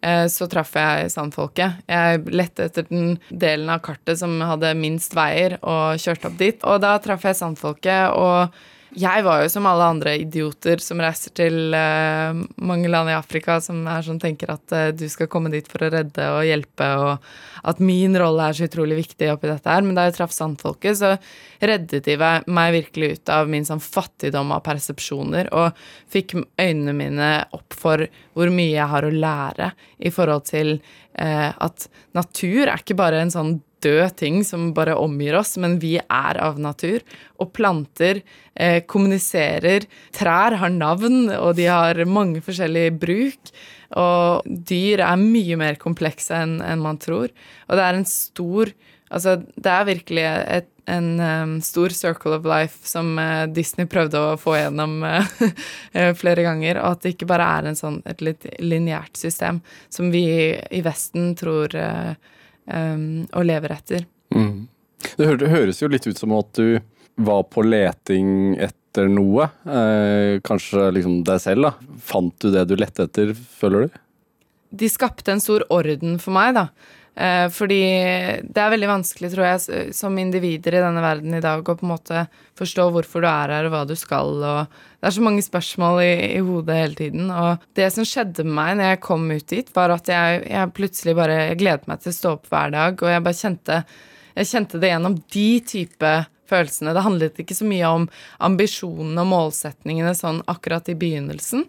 eh, 0.06 0.26
så 0.30 0.46
traff 0.46 0.70
jeg 0.78 1.10
sandfolket. 1.10 1.80
Jeg 1.90 2.22
lette 2.30 2.68
etter 2.68 2.86
den 2.86 3.16
delen 3.26 3.74
av 3.74 3.82
kartet 3.88 4.20
som 4.22 4.38
hadde 4.38 4.70
minst 4.78 5.18
veier, 5.18 5.58
og 5.66 5.98
kjørte 5.98 6.30
opp 6.30 6.38
dit. 6.38 6.62
Og 6.62 6.78
da 6.86 6.94
traff 7.02 7.26
jeg 7.26 7.40
sandfolket, 7.40 8.14
og 8.14 8.54
jeg 8.96 9.24
var 9.24 9.42
jo 9.42 9.48
som 9.52 9.66
alle 9.68 9.86
andre 9.92 10.14
idioter 10.22 10.80
som 10.80 11.00
reiser 11.02 11.32
til 11.36 11.74
uh, 11.76 12.36
mange 12.64 12.88
land 12.88 13.10
i 13.12 13.16
Afrika, 13.16 13.58
som 13.60 13.82
er 13.90 14.06
sånn 14.06 14.20
tenker 14.22 14.52
at 14.54 14.74
uh, 14.74 14.88
du 14.96 15.04
skal 15.12 15.28
komme 15.30 15.52
dit 15.52 15.68
for 15.68 15.84
å 15.84 15.90
redde 15.92 16.28
og 16.32 16.46
hjelpe, 16.48 16.88
og 16.96 17.68
at 17.68 17.82
min 17.84 18.16
rolle 18.18 18.48
er 18.48 18.56
så 18.56 18.68
utrolig 18.68 19.00
viktig 19.02 19.28
oppi 19.34 19.50
dette 19.50 19.68
her. 19.68 19.84
Men 19.84 19.98
da 19.98 20.06
jeg 20.08 20.16
traff 20.16 20.32
sandfolket, 20.32 21.00
så 21.00 21.14
reddet 21.60 22.08
de 22.08 22.16
meg 22.48 22.74
virkelig 22.78 23.12
ut 23.12 23.34
av 23.34 23.52
min 23.52 23.68
sånn 23.68 23.82
fattigdom 23.84 24.56
av 24.56 24.64
persepsjoner, 24.66 25.52
og 25.52 25.76
fikk 26.08 26.38
øynene 26.40 26.96
mine 26.96 27.30
opp 27.56 27.76
for 27.76 28.08
hvor 28.32 28.52
mye 28.54 28.72
jeg 28.72 28.92
har 28.94 29.04
å 29.04 29.14
lære 29.14 29.72
i 30.00 30.14
forhold 30.14 30.48
til 30.48 30.78
uh, 31.20 31.50
at 31.52 31.90
natur 32.16 32.64
er 32.66 32.78
ikke 32.80 32.98
bare 32.98 33.20
en 33.20 33.34
sånn 33.34 33.58
død 33.84 34.16
ting 34.18 34.42
som 34.46 34.72
bare 34.76 34.96
omgir 34.98 35.38
oss, 35.38 35.56
men 35.60 35.78
vi 35.82 35.96
er 35.98 36.40
av 36.42 36.60
natur. 36.62 37.04
Og 37.38 37.52
planter 37.56 38.22
eh, 38.54 38.82
kommuniserer. 38.86 39.86
Trær 40.16 40.58
har 40.60 40.74
navn, 40.74 41.28
og 41.36 41.54
de 41.58 41.68
har 41.70 42.02
mange 42.08 42.42
forskjellige 42.44 42.96
bruk. 43.00 43.54
Og 43.98 44.44
dyr 44.46 45.04
er 45.06 45.20
mye 45.20 45.56
mer 45.60 45.80
komplekse 45.80 46.36
enn 46.36 46.58
en 46.64 46.84
man 46.84 47.00
tror. 47.00 47.32
Og 47.68 47.78
det 47.78 47.86
er 47.86 48.00
en 48.00 48.08
stor 48.08 48.74
Altså, 49.08 49.38
det 49.56 49.70
er 49.72 49.86
virkelig 49.88 50.24
et, 50.28 50.66
en 50.88 51.06
um, 51.20 51.52
stor 51.64 51.92
circle 51.96 52.34
of 52.36 52.44
life 52.48 52.84
som 52.88 53.14
uh, 53.16 53.46
Disney 53.48 53.88
prøvde 53.88 54.20
å 54.20 54.34
få 54.40 54.58
gjennom 54.58 54.98
eh, 55.08 56.10
flere 56.16 56.44
ganger, 56.44 56.80
og 56.82 56.96
at 56.96 57.04
det 57.04 57.14
ikke 57.14 57.30
bare 57.30 57.46
er 57.58 57.78
sånn, 57.78 58.02
et 58.08 58.20
litt 58.24 58.44
lineært 58.60 59.16
system 59.16 59.62
som 59.92 60.12
vi 60.12 60.26
i 60.52 60.82
Vesten 60.84 61.32
tror 61.40 61.72
eh, 61.76 62.12
em, 62.68 63.26
og 63.32 63.48
lever 63.48 63.74
etter. 63.74 64.06
Det, 64.28 65.24
hø 65.24 65.36
det 65.40 65.50
høres 65.52 65.82
jo 65.82 65.90
litt 65.90 66.06
ut 66.06 66.18
som 66.18 66.34
at 66.38 66.52
du 66.58 66.78
var 67.18 67.46
på 67.50 67.64
leting 67.66 68.58
etter 68.62 69.08
noe. 69.10 69.48
Eh, 69.66 70.38
kanskje 70.46 70.90
liksom 70.94 71.22
deg 71.26 71.40
selv, 71.42 71.68
da. 71.70 71.96
Fant 72.02 72.34
du 72.42 72.52
det 72.54 72.66
du 72.70 72.76
lette 72.78 73.08
etter, 73.08 73.34
føler 73.34 73.88
du? 73.88 73.98
de 74.70 74.88
skapte 74.90 75.32
en 75.32 75.40
stor 75.42 75.64
orden 75.72 76.18
for 76.22 76.34
meg, 76.36 76.54
da. 76.56 76.68
Eh, 77.18 77.48
fordi 77.50 77.80
det 78.46 78.62
er 78.62 78.70
veldig 78.70 78.90
vanskelig, 78.92 79.32
tror 79.32 79.46
jeg, 79.48 79.94
som 79.96 80.18
individer 80.22 80.76
i 80.78 80.82
denne 80.84 81.02
verden 81.02 81.34
i 81.34 81.42
dag, 81.42 81.64
å 81.66 81.74
på 81.78 81.86
en 81.86 81.92
måte 81.96 82.26
forstå 82.58 82.86
hvorfor 82.94 83.24
du 83.24 83.28
er 83.30 83.54
her, 83.56 83.66
og 83.66 83.74
hva 83.74 83.80
du 83.88 83.96
skal, 83.98 84.36
og 84.38 84.76
det 84.98 85.10
er 85.10 85.16
så 85.16 85.24
mange 85.26 85.42
spørsmål 85.42 86.02
i, 86.04 86.12
i 86.36 86.44
hodet 86.46 86.78
hele 86.78 86.98
tiden. 86.98 87.32
Og 87.34 87.64
det 87.78 87.88
som 87.94 88.06
skjedde 88.06 88.46
med 88.46 88.54
meg 88.60 88.76
når 88.78 88.92
jeg 88.92 89.02
kom 89.08 89.26
ut 89.32 89.50
dit, 89.50 89.74
var 89.74 89.96
at 89.96 90.12
jeg, 90.12 90.44
jeg 90.46 90.74
plutselig 90.78 91.16
bare 91.18 91.40
jeg 91.40 91.60
gledet 91.64 91.90
meg 91.90 92.04
til 92.04 92.14
å 92.14 92.18
stå 92.20 92.36
opp 92.36 92.46
hver 92.52 92.74
dag, 92.76 93.02
og 93.02 93.12
jeg 93.14 93.26
bare 93.26 93.42
kjente 93.42 93.82
jeg 94.38 94.52
kjente 94.52 94.78
det 94.78 94.92
gjennom 94.92 95.16
de 95.34 95.48
type 95.66 96.10
følelsene. 96.48 96.94
Det 96.94 97.02
handlet 97.02 97.40
ikke 97.42 97.56
så 97.58 97.66
mye 97.66 97.88
om 97.90 98.04
ambisjonene 98.46 99.24
og 99.24 99.32
målsetningene 99.32 100.14
sånn 100.14 100.44
akkurat 100.46 100.86
i 100.92 100.94
begynnelsen. 100.98 101.64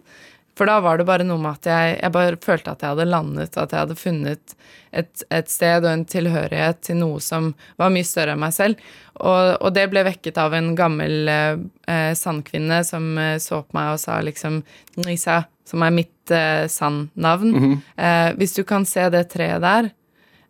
For 0.58 0.68
da 0.68 0.78
var 0.84 0.98
det 1.00 1.06
bare 1.08 1.24
noe 1.24 1.40
med 1.40 1.56
at 1.60 1.68
jeg, 1.70 1.92
jeg 2.02 2.12
bare 2.12 2.38
følte 2.44 2.72
at 2.74 2.82
jeg 2.84 2.92
hadde 2.92 3.06
landet, 3.08 3.56
at 3.56 3.72
jeg 3.72 3.80
hadde 3.80 3.96
funnet 3.96 4.54
et, 4.92 5.22
et 5.30 5.48
sted 5.48 5.84
og 5.86 5.90
en 5.92 6.02
tilhørighet 6.04 6.80
til 6.84 6.98
noe 7.00 7.20
som 7.24 7.52
var 7.80 7.92
mye 7.94 8.04
større 8.04 8.34
enn 8.34 8.42
meg 8.42 8.52
selv. 8.56 8.82
Og, 9.20 9.54
og 9.60 9.70
det 9.76 9.86
ble 9.92 10.02
vekket 10.08 10.40
av 10.42 10.56
en 10.58 10.72
gammel 10.76 11.30
eh, 11.32 11.62
eh, 11.88 12.10
sandkvinne 12.18 12.82
som 12.88 13.12
eh, 13.20 13.36
så 13.40 13.62
på 13.62 13.78
meg 13.78 13.94
og 13.94 14.02
sa 14.02 14.18
liksom 14.26 14.60
Nisa, 15.06 15.42
som 15.68 15.84
er 15.86 15.94
mitt 15.96 16.34
eh, 16.34 16.66
sandnavn. 16.68 17.54
eh, 17.96 18.32
hvis 18.40 18.56
du 18.58 18.64
kan 18.68 18.84
se 18.88 19.06
det 19.14 19.28
treet 19.32 19.62
der, 19.64 19.92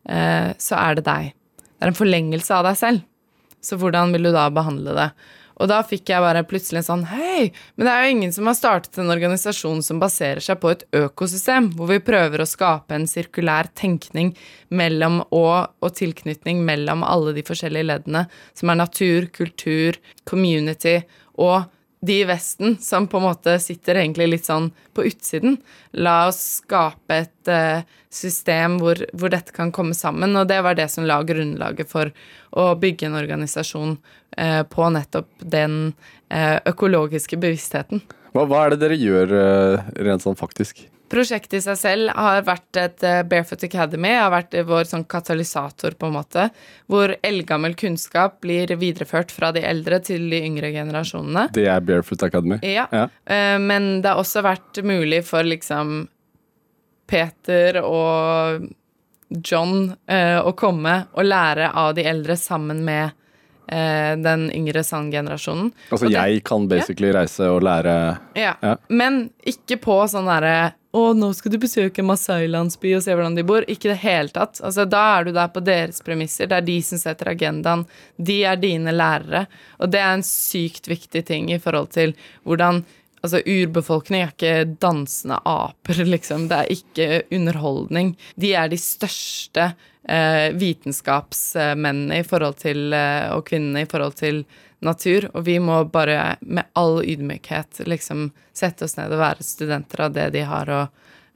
eh, 0.08 0.48
så 0.58 0.80
er 0.80 0.98
det 0.98 1.06
deg. 1.06 1.34
Det 1.60 1.86
er 1.86 1.92
en 1.92 2.00
forlengelse 2.00 2.56
av 2.56 2.66
deg 2.70 2.80
selv. 2.80 3.04
Så 3.60 3.76
hvordan 3.76 4.14
vil 4.16 4.30
du 4.30 4.32
da 4.32 4.48
behandle 4.50 4.96
det? 4.96 5.10
Og 5.60 5.68
da 5.68 5.80
fikk 5.84 6.08
jeg 6.08 6.24
bare 6.24 6.42
plutselig 6.48 6.80
en 6.80 6.86
sånn 6.86 7.02
Hei, 7.10 7.50
men 7.76 7.86
det 7.86 7.92
er 7.92 8.04
jo 8.04 8.12
ingen 8.14 8.32
som 8.32 8.48
har 8.48 8.56
startet 8.56 8.96
en 9.00 9.12
organisasjon 9.12 9.82
som 9.84 10.00
baserer 10.00 10.40
seg 10.44 10.60
på 10.62 10.72
et 10.72 10.86
økosystem, 10.96 11.70
hvor 11.76 11.90
vi 11.92 12.00
prøver 12.04 12.40
å 12.40 12.48
skape 12.48 12.96
en 12.96 13.08
sirkulær 13.10 13.68
tenkning 13.76 14.32
mellom 14.72 15.20
og, 15.28 15.74
og 15.84 15.92
tilknytning 15.98 16.64
mellom 16.66 17.04
alle 17.04 17.34
de 17.36 17.44
forskjellige 17.46 17.90
leddene, 17.90 18.24
som 18.56 18.72
er 18.72 18.80
natur, 18.80 19.28
kultur, 19.36 20.00
community 20.28 21.02
og 21.40 21.68
de 22.00 22.20
i 22.20 22.24
Vesten 22.24 22.76
som 22.80 23.06
på 23.06 23.18
en 23.20 23.26
måte 23.28 23.58
sitter 23.60 24.00
egentlig 24.00 24.28
litt 24.30 24.48
sånn 24.48 24.70
på 24.96 25.04
utsiden. 25.08 25.58
La 25.92 26.28
oss 26.30 26.40
skape 26.60 27.18
et 27.24 27.50
uh, 27.52 27.82
system 28.08 28.78
hvor, 28.80 29.02
hvor 29.12 29.32
dette 29.32 29.52
kan 29.56 29.72
komme 29.72 29.96
sammen, 29.96 30.36
og 30.36 30.48
det 30.48 30.62
var 30.64 30.78
det 30.78 30.88
som 30.92 31.04
la 31.08 31.20
grunnlaget 31.26 31.90
for 31.90 32.12
å 32.56 32.70
bygge 32.80 33.10
en 33.10 33.18
organisasjon 33.20 33.98
uh, 34.00 34.62
på 34.64 34.88
nettopp 34.96 35.28
den 35.44 35.92
uh, 36.32 36.56
økologiske 36.70 37.36
bevisstheten. 37.40 38.02
Hva, 38.32 38.46
hva 38.46 38.64
er 38.64 38.74
det 38.74 38.82
dere 38.84 38.96
gjør 39.00 39.36
rent 40.06 40.24
sånn 40.24 40.38
faktisk? 40.38 40.84
Prosjektet 41.10 41.56
i 41.58 41.60
seg 41.64 41.76
selv 41.80 42.12
har 42.14 42.44
vært 42.46 42.78
et 42.78 43.02
eh, 43.02 43.22
Barefoot 43.26 43.64
Academy, 43.66 44.12
har 44.14 44.30
vært 44.30 44.54
vår 44.68 44.84
sånn 44.86 45.02
katalysator, 45.10 45.96
på 45.98 46.06
en 46.06 46.14
måte, 46.14 46.44
hvor 46.86 47.16
eldgammel 47.26 47.74
kunnskap 47.74 48.36
blir 48.44 48.70
videreført 48.78 49.32
fra 49.34 49.50
de 49.56 49.64
eldre 49.66 49.98
til 50.06 50.28
de 50.30 50.38
yngre 50.46 50.70
generasjonene. 50.70 51.48
Det 51.56 51.66
er 51.66 51.80
Barefoot 51.82 52.22
Academy. 52.28 52.60
Ja. 52.62 52.86
Ja. 52.94 53.08
Eh, 53.26 53.58
men 53.58 54.00
det 54.04 54.12
har 54.12 54.22
også 54.22 54.44
vært 54.46 54.78
mulig 54.86 55.24
for 55.26 55.42
liksom 55.42 56.04
Peter 57.10 57.80
og 57.82 58.68
John 59.46 59.90
eh, 60.06 60.38
å 60.42 60.52
komme 60.58 60.94
og 61.14 61.26
lære 61.26 61.72
av 61.74 61.94
de 61.98 62.06
eldre 62.06 62.36
sammen 62.38 62.84
med 62.86 63.16
den 63.70 64.48
yngre 64.50 64.80
Sand-generasjonen. 64.82 65.68
Altså 65.94 66.08
det- 66.08 66.16
jeg 66.16 66.40
kan 66.42 66.64
basically 66.66 67.12
reise 67.14 67.46
og 67.46 67.62
lære 67.62 68.18
Ja. 68.34 68.56
Ja. 68.62 68.72
Men 68.88 69.30
ikke 69.46 69.76
på 69.78 69.94
sånn 70.10 70.26
derre 70.26 70.72
å, 70.90 71.12
nå 71.14 71.28
skal 71.38 71.52
du 71.54 71.58
besøke 71.62 72.02
Masai-landsby 72.02 72.96
og 72.96 73.04
se 73.04 73.14
hvordan 73.14 73.36
de 73.38 73.44
bor. 73.46 73.66
Ikke 73.70 73.88
i 73.88 73.92
det 73.92 74.00
hele 74.02 74.32
tatt. 74.34 74.58
Altså, 74.58 74.86
da 74.90 75.02
er 75.16 75.28
du 75.28 75.34
der 75.36 75.50
på 75.54 75.62
deres 75.62 76.02
premisser. 76.02 76.50
Det 76.50 76.56
er 76.58 76.66
de 76.66 76.78
som 76.82 76.98
setter 76.98 77.30
agendaen. 77.30 77.84
De 78.18 78.40
er 78.42 78.58
dine 78.58 78.94
lærere. 78.94 79.44
Og 79.78 79.92
det 79.92 80.00
er 80.02 80.16
en 80.16 80.26
sykt 80.26 80.90
viktig 80.90 81.22
ting 81.28 81.52
i 81.54 81.60
forhold 81.62 81.92
til 81.98 82.16
hvordan 82.48 82.82
Altså, 83.20 83.42
urbefolkning 83.44 84.22
er 84.24 84.30
ikke 84.30 84.76
dansende 84.80 85.36
aper, 85.44 85.98
liksom. 86.14 86.46
Det 86.48 86.56
er 86.56 86.70
ikke 86.72 87.08
underholdning. 87.36 88.14
De 88.40 88.54
er 88.56 88.70
de 88.72 88.78
største 88.80 89.66
eh, 90.08 90.46
vitenskapsmennene 90.56 92.22
i 92.22 92.24
forhold 92.24 92.56
til 92.62 92.94
eh, 92.96 93.28
Og 93.36 93.44
kvinnene 93.50 93.84
i 93.84 93.90
forhold 93.90 94.16
til 94.22 94.40
natur. 94.84 95.28
Og 95.34 95.44
vi 95.46 95.58
må 95.62 95.82
bare 95.92 96.36
med 96.40 96.68
all 96.78 97.00
ydmykhet 97.04 97.82
liksom 97.86 98.30
sette 98.56 98.86
oss 98.86 98.96
ned 98.98 99.12
og 99.14 99.22
være 99.22 99.46
studenter 99.46 100.06
av 100.06 100.14
det 100.16 100.28
de 100.36 100.44
har 100.48 100.70
å, 100.72 100.82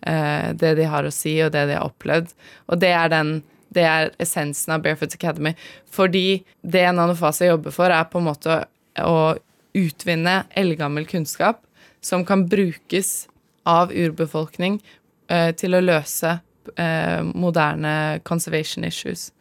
eh, 0.06 0.52
det 0.52 0.74
de 0.80 0.86
har 0.90 1.04
å 1.04 1.12
si, 1.12 1.36
og 1.44 1.52
det 1.52 1.66
de 1.70 1.78
har 1.78 1.88
opplevd. 1.88 2.32
Og 2.68 2.80
det 2.80 2.94
er 2.94 3.12
den 3.12 3.36
det 3.74 3.82
er 3.82 4.12
essensen 4.22 4.76
av 4.76 4.84
Barefoot 4.84 5.16
Academy. 5.16 5.54
Fordi 5.90 6.44
det 6.62 6.86
Nanofasa 6.94 7.48
jobber 7.48 7.74
for, 7.74 7.90
er 7.90 8.06
på 8.06 8.20
en 8.20 8.28
måte 8.28 8.60
å 9.02 9.34
utvinne 9.74 10.44
eldgammel 10.54 11.08
kunnskap 11.10 11.64
som 12.04 12.24
kan 12.24 12.46
brukes 12.46 13.26
av 13.66 13.90
urbefolkning 13.90 14.78
eh, 15.26 15.50
til 15.56 15.74
å 15.74 15.82
løse 15.82 16.36
eh, 16.76 17.20
moderne 17.34 18.20
conservation 18.28 18.84
issues. 18.86 19.32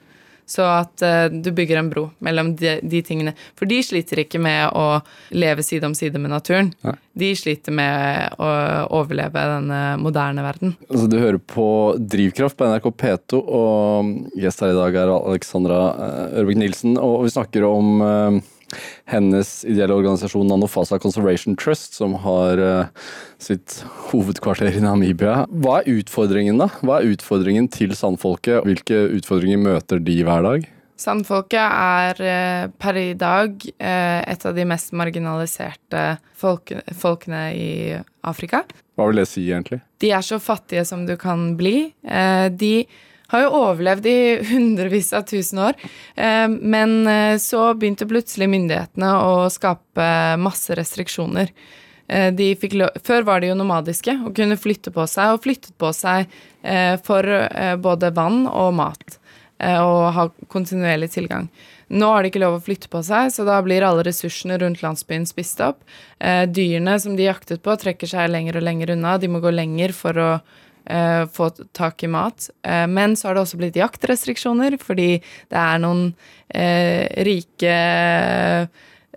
Så 0.50 0.66
at 0.68 1.04
uh, 1.06 1.28
du 1.32 1.52
bygger 1.56 1.80
en 1.80 1.90
bro 1.92 2.08
mellom 2.24 2.54
de, 2.60 2.78
de 2.84 3.02
tingene. 3.06 3.36
For 3.60 3.70
de 3.70 3.80
sliter 3.86 4.24
ikke 4.24 4.42
med 4.44 4.76
å 4.76 5.00
leve 5.36 5.64
side 5.66 5.88
om 5.88 5.96
side 5.98 6.20
med 6.22 6.34
naturen. 6.34 6.74
Nei. 6.86 6.96
De 7.14 7.30
sliter 7.38 7.76
med 7.76 8.40
å 8.42 8.50
overleve 8.98 9.44
denne 9.52 9.82
moderne 10.02 10.46
verden. 10.46 10.74
Altså, 10.90 11.06
du 11.12 11.20
hører 11.22 11.38
på 11.38 11.68
Drivkraft 12.00 12.58
på 12.58 12.70
NRK 12.72 12.90
P2, 13.04 13.42
og 13.44 14.40
gjest 14.40 14.64
her 14.66 14.74
i 14.74 14.80
dag 14.80 14.98
er 15.04 15.14
Alexandra 15.14 15.80
eh, 15.94 16.40
Ørvik 16.42 16.60
Nilsen. 16.60 16.98
Og 16.98 17.28
vi 17.28 17.34
snakker 17.36 17.68
om 17.68 18.02
eh, 18.02 18.40
hennes 19.10 19.52
ideelle 19.68 19.96
organisasjon 19.96 20.48
Nanofasa 20.50 21.00
Conservation 21.02 21.58
Trust, 21.60 21.98
som 22.00 22.16
har 22.24 22.62
eh, 22.62 23.08
sitt 23.42 23.82
hovedkvarter 24.12 24.72
i 24.72 24.84
Namibia. 24.84 25.44
Hva 25.50 25.82
er 25.82 26.00
utfordringen, 26.00 26.62
da? 26.62 26.70
Hva 26.82 27.00
er 27.00 27.14
utfordringen 27.14 27.70
til 27.74 27.96
sandfolket? 27.98 28.64
Hvilke 28.68 29.06
utfordringer 29.20 29.62
møter 29.62 30.02
de 30.04 30.18
hver 30.26 30.46
dag? 30.46 30.68
Sandfolket 31.04 31.60
er 31.60 32.22
eh, 32.24 32.66
per 32.80 33.00
i 33.02 33.14
dag 33.20 33.56
eh, 33.74 34.20
et 34.30 34.46
av 34.46 34.54
de 34.56 34.68
mest 34.70 34.94
marginaliserte 34.96 36.04
folkene 36.40 37.46
i 37.58 37.72
Afrika. 38.30 38.64
Hva 38.94 39.10
vil 39.10 39.24
det 39.24 39.30
si, 39.32 39.48
egentlig? 39.50 39.82
De 40.04 40.14
er 40.14 40.24
så 40.24 40.38
fattige 40.44 40.86
som 40.86 41.08
du 41.08 41.16
kan 41.20 41.54
bli. 41.58 41.90
De 42.04 42.76
har 43.34 43.46
jo 43.46 43.62
overlevd 43.64 44.08
i 44.10 44.18
hundrevis 44.52 45.14
av 45.18 45.26
tusen 45.30 45.62
år, 45.66 45.78
eh, 46.16 46.48
men 46.48 47.08
eh, 47.08 47.38
så 47.42 47.72
begynte 47.74 48.08
plutselig 48.10 48.50
myndighetene 48.52 49.14
å 49.26 49.48
skape 49.54 50.10
masse 50.42 50.76
restriksjoner. 50.78 51.50
Eh, 52.08 52.30
Før 53.02 53.26
var 53.26 53.42
de 53.42 53.50
jo 53.50 53.58
nomadiske 53.58 54.20
og 54.28 54.36
kunne 54.38 54.60
flytte 54.60 54.94
på 54.94 55.08
seg, 55.10 55.34
og 55.34 55.44
flyttet 55.46 55.74
på 55.80 55.94
seg 55.96 56.30
for 57.04 57.28
både 57.84 58.10
vann 58.16 58.46
og 58.48 58.70
mat. 58.78 59.18
Og 59.60 60.04
ha 60.16 60.24
kontinuerlig 60.52 61.10
tilgang. 61.12 61.50
Nå 61.92 62.08
har 62.08 62.24
de 62.24 62.30
ikke 62.32 62.40
lov 62.40 62.56
å 62.56 62.62
flytte 62.64 62.88
på 62.92 63.02
seg, 63.04 63.34
så 63.36 63.44
da 63.48 63.58
blir 63.64 63.84
alle 63.84 64.06
ressursene 64.08 64.56
rundt 64.62 64.84
landsbyen 64.84 65.26
spist 65.28 65.60
opp. 65.64 65.82
Dyrene 66.56 66.96
som 67.04 67.18
de 67.20 67.28
jaktet 67.28 67.64
på, 67.64 67.76
trekker 67.80 68.08
seg 68.08 68.32
lenger 68.32 68.62
og 68.62 68.68
lenger 68.68 68.94
unna. 68.96 69.18
De 69.20 69.32
må 69.32 69.44
gå 69.44 69.52
lenger 69.52 69.96
for 69.98 70.20
å 70.24 70.30
eh, 70.86 71.26
få 71.34 71.50
tak 71.72 72.04
i 72.04 72.12
mat. 72.12 72.50
Eh, 72.64 72.88
men 72.88 73.16
så 73.16 73.30
har 73.30 73.36
det 73.36 73.46
også 73.46 73.60
blitt 73.62 73.80
jaktrestriksjoner, 73.80 74.78
fordi 74.82 75.12
det 75.22 75.60
er 75.60 75.84
noen 75.84 76.10
eh, 76.50 77.08
rike 77.28 77.78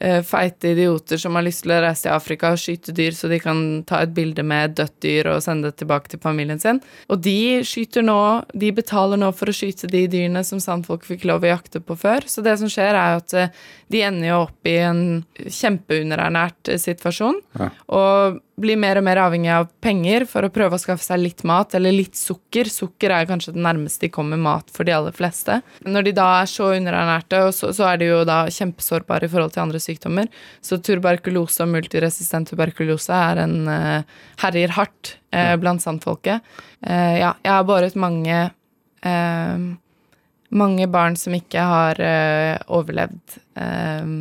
eh, 0.01 0.23
feite 0.23 0.69
idioter 0.69 1.17
som 1.17 1.37
har 1.37 1.45
lyst 1.47 1.65
til 1.65 1.73
å 1.73 1.81
reise 1.81 2.05
til 2.05 2.15
Afrika 2.15 2.53
og 2.53 2.61
skyte 2.61 2.95
dyr, 2.97 3.15
så 3.17 3.31
de 3.33 3.39
kan 3.41 3.63
ta 3.89 4.03
et 4.05 4.13
bilde 4.17 4.45
med 4.47 4.77
dødt 4.77 4.99
dyr 5.05 5.31
og 5.33 5.43
sende 5.45 5.71
det 5.71 5.81
tilbake 5.81 6.13
til 6.13 6.21
familien 6.23 6.61
sin. 6.61 6.83
Og 7.09 7.23
de 7.25 7.65
skyter 7.67 8.05
nå 8.05 8.19
De 8.53 8.71
betaler 8.75 9.21
nå 9.21 9.31
for 9.37 9.51
å 9.51 9.57
skyte 9.57 9.89
de 9.91 10.05
dyrene 10.11 10.43
som 10.45 10.61
sandfolk 10.63 11.07
fikk 11.07 11.25
lov 11.29 11.45
å 11.45 11.55
jakte 11.55 11.81
på 11.81 11.97
før. 11.99 12.27
Så 12.29 12.45
det 12.45 12.59
som 12.61 12.71
skjer, 12.73 12.95
er 12.95 13.15
jo 13.15 13.23
at 13.25 13.37
eh, 13.37 13.63
de 13.93 14.03
ender 14.05 14.31
jo 14.31 14.43
opp 14.47 14.69
i 14.69 14.77
en 14.85 15.05
kjempeunderernært 15.37 16.77
situasjon. 16.83 17.41
Ja. 17.61 17.71
Og 17.97 18.43
blir 18.61 18.79
mer 18.81 18.99
og 19.01 19.05
mer 19.05 19.21
avhengig 19.21 19.51
av 19.53 19.69
penger 19.85 20.25
for 20.29 20.47
å 20.47 20.51
prøve 20.53 20.79
å 20.79 20.81
skaffe 20.81 21.05
seg 21.05 21.21
litt 21.21 21.43
mat, 21.49 21.75
eller 21.77 21.95
litt 21.95 22.17
sukker. 22.17 22.71
Sukker 22.73 23.13
er 23.13 23.29
kanskje 23.29 23.55
det 23.57 23.65
nærmeste 23.65 24.07
de 24.07 24.13
kommer 24.15 24.41
mat 24.41 24.73
for 24.73 24.89
de 24.89 24.95
aller 24.97 25.15
fleste. 25.17 25.59
Når 25.85 26.09
de 26.09 26.17
da 26.17 26.29
er 26.41 26.51
så 26.51 26.71
underernærte, 26.77 27.43
og 27.47 27.53
så, 27.57 27.73
så 27.77 27.91
er 27.91 28.01
de 28.01 28.11
jo 28.11 28.23
da 28.29 28.43
kjempesårbare 28.53 29.29
i 29.29 29.33
forhold 29.33 29.55
til 29.55 29.67
andre 29.67 29.83
sykdommer. 29.83 30.31
Så 30.65 30.81
tuberkulose 30.81 31.67
og 31.67 31.73
multiresistent 31.75 32.53
tuberkulose 32.53 33.17
er 33.31 33.45
en 33.45 33.59
uh, 33.69 34.21
herjer 34.45 34.77
hardt 34.79 35.17
uh, 35.37 35.55
blant 35.61 35.85
sandfolket. 35.85 36.45
Uh, 36.81 37.15
ja, 37.21 37.35
jeg 37.45 37.53
har 37.53 37.69
båret 37.69 37.99
mange 37.99 38.47
eh, 39.07 39.67
mange 40.57 40.87
barn 40.87 41.17
som 41.19 41.35
ikke 41.37 41.63
har 41.63 42.01
eh, 42.03 42.55
overlevd 42.73 43.39
eh, 43.59 44.15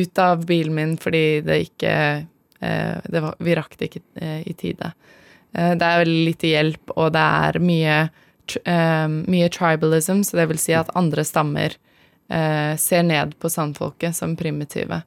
ut 0.00 0.22
av 0.22 0.44
bilen 0.46 0.76
min 0.76 0.96
fordi 1.00 1.40
det 1.46 1.62
ikke 1.68 1.94
eh, 1.94 2.28
var, 2.60 3.34
Vi 3.38 3.56
rakk 3.56 3.76
det 3.78 3.90
ikke 3.90 4.02
eh, 4.20 4.42
i 4.46 4.54
tide. 4.58 4.92
Eh, 5.52 5.72
det 5.78 5.86
er 5.86 6.02
veldig 6.04 6.24
lite 6.26 6.50
hjelp, 6.50 6.96
og 6.96 7.12
det 7.16 7.26
er 7.44 7.60
mye, 7.64 8.00
eh, 8.64 9.06
mye 9.08 9.48
tribalism, 9.52 10.24
så 10.26 10.40
det 10.40 10.50
vil 10.52 10.60
si 10.62 10.76
at 10.76 10.92
andre 10.98 11.24
stammer 11.24 11.76
eh, 12.30 12.76
ser 12.76 13.06
ned 13.06 13.38
på 13.40 13.50
sandfolket 13.50 14.16
som 14.16 14.36
primitive 14.36 15.02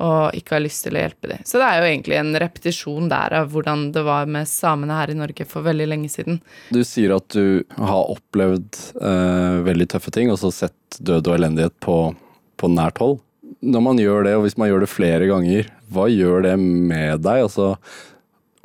og 0.00 0.36
ikke 0.36 0.56
har 0.56 0.62
lyst 0.64 0.86
til 0.86 0.96
å 0.96 1.02
hjelpe 1.02 1.28
dem. 1.28 1.42
Så 1.44 1.60
det 1.60 1.66
er 1.66 1.80
jo 1.80 1.88
egentlig 1.90 2.16
en 2.16 2.32
repetisjon 2.40 3.10
der 3.10 3.34
av 3.42 3.50
hvordan 3.52 3.90
det 3.92 4.04
var 4.06 4.30
med 4.32 4.48
samene 4.48 4.96
her 4.96 5.12
i 5.12 5.16
Norge 5.18 5.44
for 5.48 5.66
veldig 5.66 5.88
lenge 5.90 6.08
siden. 6.12 6.40
Du 6.72 6.80
sier 6.88 7.12
at 7.18 7.28
du 7.34 7.62
har 7.76 8.12
opplevd 8.14 8.80
eh, 8.96 9.58
veldig 9.66 9.88
tøffe 9.92 10.12
ting, 10.14 10.32
og 10.32 10.40
så 10.40 10.52
sett 10.54 11.00
død 11.04 11.28
og 11.28 11.36
elendighet 11.36 11.76
på, 11.84 11.98
på 12.56 12.72
nært 12.72 13.02
hold. 13.02 13.20
Når 13.60 13.82
man 13.84 14.00
gjør 14.00 14.24
det, 14.24 14.36
og 14.38 14.46
hvis 14.46 14.56
man 14.60 14.70
gjør 14.70 14.84
det 14.84 14.92
flere 14.92 15.26
ganger, 15.28 15.68
hva 15.92 16.06
gjør 16.08 16.46
det 16.46 16.54
med 16.60 17.20
deg? 17.24 17.42
Altså, 17.44 17.74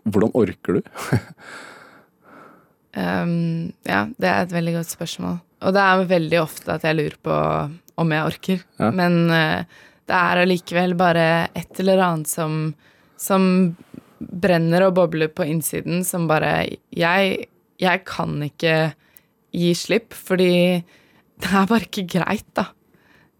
hvordan 0.05 0.31
orker 0.37 0.77
du? 0.77 0.91
Um, 2.95 3.73
ja, 3.93 4.05
det 4.15 4.29
er 4.29 4.45
et 4.45 4.55
veldig 4.55 4.77
godt 4.77 4.93
spørsmål. 4.93 5.41
Og 5.65 5.75
det 5.75 5.83
er 5.83 6.07
veldig 6.13 6.39
ofte 6.41 6.77
at 6.77 6.85
jeg 6.87 6.97
lurer 6.99 7.17
på 7.25 7.39
om 8.01 8.13
jeg 8.15 8.29
orker. 8.29 8.63
Ja. 8.79 8.91
Men 8.95 9.25
uh, 9.31 9.65
det 10.05 10.21
er 10.21 10.43
allikevel 10.43 10.95
bare 10.99 11.27
et 11.57 11.81
eller 11.81 12.03
annet 12.05 12.29
som, 12.29 12.69
som 13.19 13.73
brenner 14.19 14.87
og 14.87 14.95
bobler 14.99 15.31
på 15.33 15.47
innsiden, 15.49 16.03
som 16.07 16.29
bare 16.29 16.53
jeg, 16.95 17.49
jeg 17.81 18.03
kan 18.07 18.37
ikke 18.45 18.77
gi 19.55 19.71
slipp, 19.77 20.13
fordi 20.15 20.53
det 21.41 21.51
er 21.51 21.67
bare 21.69 21.87
ikke 21.87 22.07
greit, 22.19 22.47
da. 22.57 22.69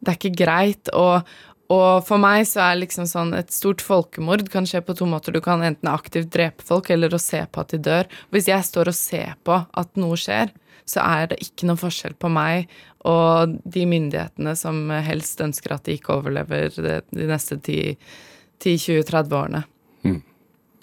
Det 0.05 0.13
er 0.13 0.19
ikke 0.19 0.37
greit. 0.45 0.91
Og, 0.93 1.25
og 1.73 2.05
for 2.05 2.21
meg 2.21 2.45
så 2.49 2.61
er 2.67 2.81
liksom 2.83 3.07
sånn 3.09 3.33
et 3.37 3.49
stort 3.55 3.81
folkemord 3.81 4.45
kan 4.53 4.67
skje 4.69 4.83
på 4.85 4.95
to 4.99 5.07
måter. 5.09 5.33
Du 5.33 5.41
kan 5.41 5.63
enten 5.65 5.89
aktivt 5.91 6.29
drepe 6.35 6.65
folk, 6.65 6.91
eller 6.93 7.13
å 7.17 7.21
se 7.21 7.41
på 7.49 7.63
at 7.63 7.73
de 7.73 7.81
dør. 7.89 8.11
Hvis 8.29 8.49
jeg 8.51 8.67
står 8.69 8.91
og 8.93 8.97
ser 8.99 9.33
på 9.47 9.57
at 9.65 9.97
noe 9.97 10.19
skjer, 10.19 10.53
så 10.85 11.01
er 11.01 11.31
det 11.31 11.39
ikke 11.41 11.65
noen 11.65 11.81
forskjell 11.81 12.13
på 12.21 12.29
meg 12.29 12.69
og 13.09 13.55
de 13.65 13.85
myndighetene 13.89 14.53
som 14.57 14.83
helst 15.05 15.41
ønsker 15.41 15.73
at 15.75 15.87
de 15.87 15.95
ikke 15.97 16.13
overlever 16.19 16.69
de, 16.77 16.99
neste 17.29 17.57
10-20-30 17.57 19.33
årene. 19.33 19.63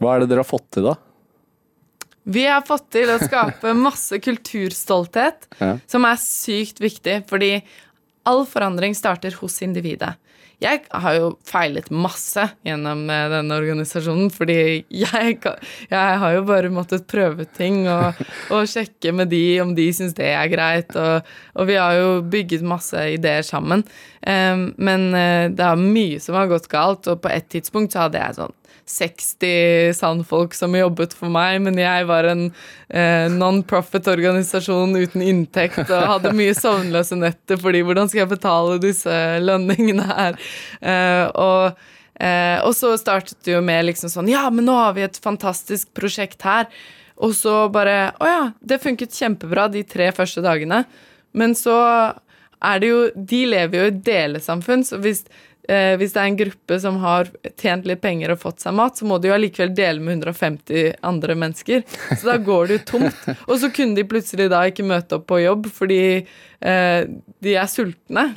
Hva 0.02 0.16
er 0.16 0.22
det 0.24 0.32
dere 0.32 0.42
har 0.42 0.48
fått 0.48 0.68
til, 0.74 0.88
da? 0.90 0.96
Vi 2.22 2.44
har 2.46 2.62
fått 2.66 2.88
til 2.94 3.10
å 3.10 3.18
skape 3.22 3.72
masse 3.78 4.18
kulturstolthet, 4.22 5.48
Ja. 5.58 5.76
som 5.90 6.04
er 6.06 6.18
sykt 6.22 6.78
viktig, 6.82 7.24
fordi 7.30 7.62
all 8.28 8.44
forandring 8.46 8.94
starter 8.94 9.34
hos 9.40 9.60
individet. 9.64 10.14
Jeg 10.62 10.84
har 10.94 11.16
jo 11.16 11.30
feilet 11.42 11.88
masse 11.90 12.44
gjennom 12.62 13.00
eh, 13.10 13.24
denne 13.32 13.56
organisasjonen, 13.58 14.28
fordi 14.30 14.58
jeg, 14.94 15.40
jeg 15.90 16.20
har 16.22 16.36
jo 16.36 16.44
bare 16.46 16.70
måttet 16.70 17.08
prøve 17.10 17.48
ting 17.58 17.82
og, 17.90 18.20
og 18.54 18.70
sjekke 18.70 19.10
med 19.16 19.32
de 19.32 19.42
om 19.64 19.74
de 19.74 19.88
syns 19.96 20.14
det 20.18 20.30
er 20.30 20.52
greit, 20.52 20.94
og, 20.94 21.26
og 21.58 21.66
vi 21.66 21.80
har 21.80 21.98
jo 21.98 22.08
bygget 22.30 22.62
masse 22.62 23.08
ideer 23.16 23.42
sammen. 23.46 23.82
Men 24.22 25.08
eh, 25.18 25.50
det 25.50 25.66
er 25.66 25.82
mye 25.82 26.22
som 26.22 26.38
har 26.38 26.50
gått 26.52 26.70
galt, 26.70 27.10
og 27.10 27.24
på 27.24 27.32
et 27.32 27.50
tidspunkt 27.50 27.96
så 27.96 28.06
hadde 28.06 28.22
jeg 28.22 28.38
sånn 28.38 28.58
60 28.88 29.94
sandfolk 29.96 30.54
som 30.54 30.74
jobbet 30.76 31.14
for 31.16 31.32
meg, 31.32 31.60
men 31.64 31.78
jeg 31.80 32.06
var 32.08 32.28
en 32.30 32.44
eh, 32.88 33.28
non-profit-organisasjon 33.32 34.96
uten 34.98 35.24
inntekt 35.24 35.84
og 35.84 36.08
hadde 36.14 36.34
mye 36.36 36.54
sovnløse 36.56 37.18
netter 37.18 37.60
fordi 37.60 37.82
hvordan 37.86 38.10
skal 38.10 38.24
jeg 38.24 38.32
betale 38.34 38.80
disse 38.82 39.18
lønningene 39.42 40.08
her? 40.08 40.40
Eh, 40.80 41.26
og, 41.38 41.78
eh, 42.18 42.72
så 42.76 42.96
startet 43.00 43.38
det 43.46 43.54
jo 43.56 43.62
med 43.64 43.86
liksom 43.90 44.12
sånn 44.12 44.30
Ja, 44.32 44.48
men 44.50 44.66
nå 44.68 44.74
har 44.76 44.96
vi 44.98 45.06
et 45.06 45.20
fantastisk 45.22 45.92
prosjekt 45.96 46.42
her. 46.46 46.68
Og 47.22 47.36
så 47.38 47.68
bare 47.72 48.12
Å 48.18 48.28
ja, 48.28 48.42
det 48.60 48.80
funket 48.82 49.14
kjempebra 49.14 49.68
de 49.70 49.84
tre 49.86 50.10
første 50.16 50.42
dagene. 50.44 50.82
Men 51.36 51.54
så 51.58 51.76
er 52.62 52.82
det 52.82 52.90
jo 52.90 53.00
De 53.14 53.42
lever 53.50 53.78
jo 53.78 53.88
i 53.90 53.96
delesamfunn, 54.10 54.84
så 54.86 54.98
hvis 55.02 55.24
eh, 55.68 55.94
hvis 56.00 56.14
det 56.14 56.20
er 56.22 56.30
en 56.30 56.38
gruppe 56.38 56.78
som 56.82 56.98
har 57.02 57.30
tjent 57.60 57.86
litt 57.88 58.02
penger 58.02 58.34
og 58.34 58.40
fått 58.42 58.64
seg 58.64 58.76
mat, 58.78 58.98
så 58.98 59.08
må 59.08 59.18
de 59.18 59.30
jo 59.30 59.34
allikevel 59.36 59.74
dele 59.76 60.02
med 60.02 60.22
150 60.22 60.96
andre 61.08 61.36
mennesker. 61.38 61.84
Så 62.12 62.22
da 62.28 62.38
går 62.42 62.68
det 62.68 62.78
jo 62.78 62.84
tomt. 62.94 63.28
Og 63.48 63.58
så 63.62 63.70
kunne 63.74 63.98
de 63.98 64.06
plutselig 64.08 64.48
da 64.52 64.64
ikke 64.68 64.86
møte 64.86 65.18
opp 65.18 65.28
på 65.30 65.42
jobb 65.42 65.68
fordi 65.72 66.02
eh, 66.22 67.02
de 67.42 67.54
er 67.58 67.70
sultne. 67.70 68.32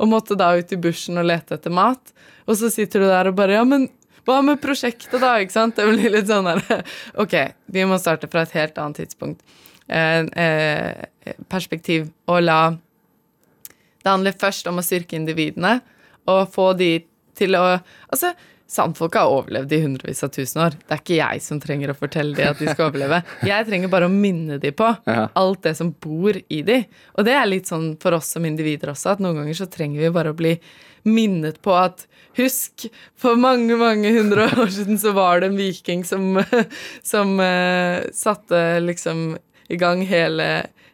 Og 0.00 0.08
måtte 0.08 0.38
da 0.38 0.54
ut 0.56 0.70
i 0.72 0.80
bushen 0.80 1.20
og 1.20 1.28
lete 1.28 1.58
etter 1.58 1.74
mat. 1.74 2.14
Og 2.48 2.56
så 2.58 2.70
sitter 2.72 3.02
du 3.02 3.10
der 3.10 3.28
og 3.30 3.36
bare 3.38 3.58
Ja, 3.58 3.66
men 3.68 3.90
hva 4.26 4.38
med 4.44 4.60
prosjektet, 4.62 5.18
da? 5.18 5.34
ikke 5.42 5.54
sant? 5.54 5.76
Det 5.76 5.86
blir 5.88 6.14
litt 6.14 6.30
sånn 6.30 6.46
der 6.46 6.84
Ok, 7.22 7.34
vi 7.74 7.84
må 7.88 7.98
starte 7.98 8.30
fra 8.30 8.44
et 8.46 8.54
helt 8.54 8.78
annet 8.78 9.02
tidspunkt. 9.02 9.42
Eh, 9.90 10.22
eh, 10.38 11.34
perspektiv. 11.50 12.08
Og 12.30 12.42
la 12.46 12.60
Det 14.02 14.10
handler 14.10 14.38
først 14.38 14.66
om 14.66 14.78
å 14.78 14.86
styrke 14.86 15.18
individene 15.18 15.80
og 16.30 16.48
få 16.54 16.72
de 16.78 16.94
til 17.38 17.56
å 17.58 17.66
Altså, 18.12 18.32
Sandfolket 18.72 19.20
har 19.20 19.28
overlevd 19.28 19.72
i 19.76 19.80
hundrevis 19.82 20.22
av 20.24 20.30
tusen 20.32 20.62
år. 20.64 20.76
Det 20.80 20.94
er 20.94 21.00
ikke 21.02 21.16
jeg 21.18 21.40
som 21.44 21.58
trenger 21.60 21.90
å 21.92 21.96
fortelle 21.98 22.32
de 22.38 22.46
at 22.48 22.56
de 22.56 22.70
skal 22.70 22.86
overleve. 22.88 23.18
Jeg 23.50 23.66
trenger 23.68 23.90
bare 23.92 24.06
å 24.08 24.12
minne 24.12 24.56
de 24.62 24.70
på 24.72 24.86
Ja. 25.04 25.26
alt 25.36 25.60
det 25.66 25.74
som 25.76 25.90
bor 26.00 26.38
i 26.48 26.62
de. 26.64 26.78
Og 27.18 27.26
det 27.28 27.34
er 27.36 27.50
litt 27.50 27.68
sånn 27.68 27.90
for 28.00 28.16
oss 28.16 28.30
som 28.32 28.46
individer 28.48 28.94
også, 28.94 29.12
at 29.12 29.20
noen 29.20 29.42
ganger 29.42 29.58
så 29.60 29.68
trenger 29.68 30.00
vi 30.00 30.08
bare 30.14 30.32
å 30.32 30.38
bli 30.38 30.54
minnet 31.04 31.60
på 31.60 31.74
at 31.76 32.06
Husk, 32.38 32.86
for 33.12 33.36
mange, 33.36 33.76
mange 33.76 34.08
hundre 34.14 34.46
år 34.56 34.70
siden 34.72 34.96
så 34.96 35.10
var 35.12 35.42
det 35.42 35.50
en 35.50 35.58
viking 35.60 36.00
som, 36.08 36.38
som 37.04 37.34
uh, 37.44 38.00
satte 38.16 38.80
liksom 38.80 39.34
i 39.72 39.78
gang 39.80 40.04
hele, 40.06 40.48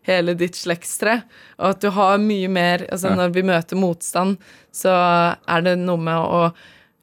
hele 0.07 0.35
ditt 0.39 0.57
slektstre. 0.59 1.21
Og 1.59 1.75
at 1.75 1.83
du 1.83 1.91
har 1.97 2.21
mye 2.23 2.49
mer 2.53 2.87
Altså, 2.89 3.13
når 3.17 3.35
vi 3.35 3.45
møter 3.47 3.81
motstand, 3.81 4.39
så 4.75 4.95
er 5.35 5.67
det 5.67 5.79
noe 5.83 6.01
med 6.01 6.19
å 6.19 6.49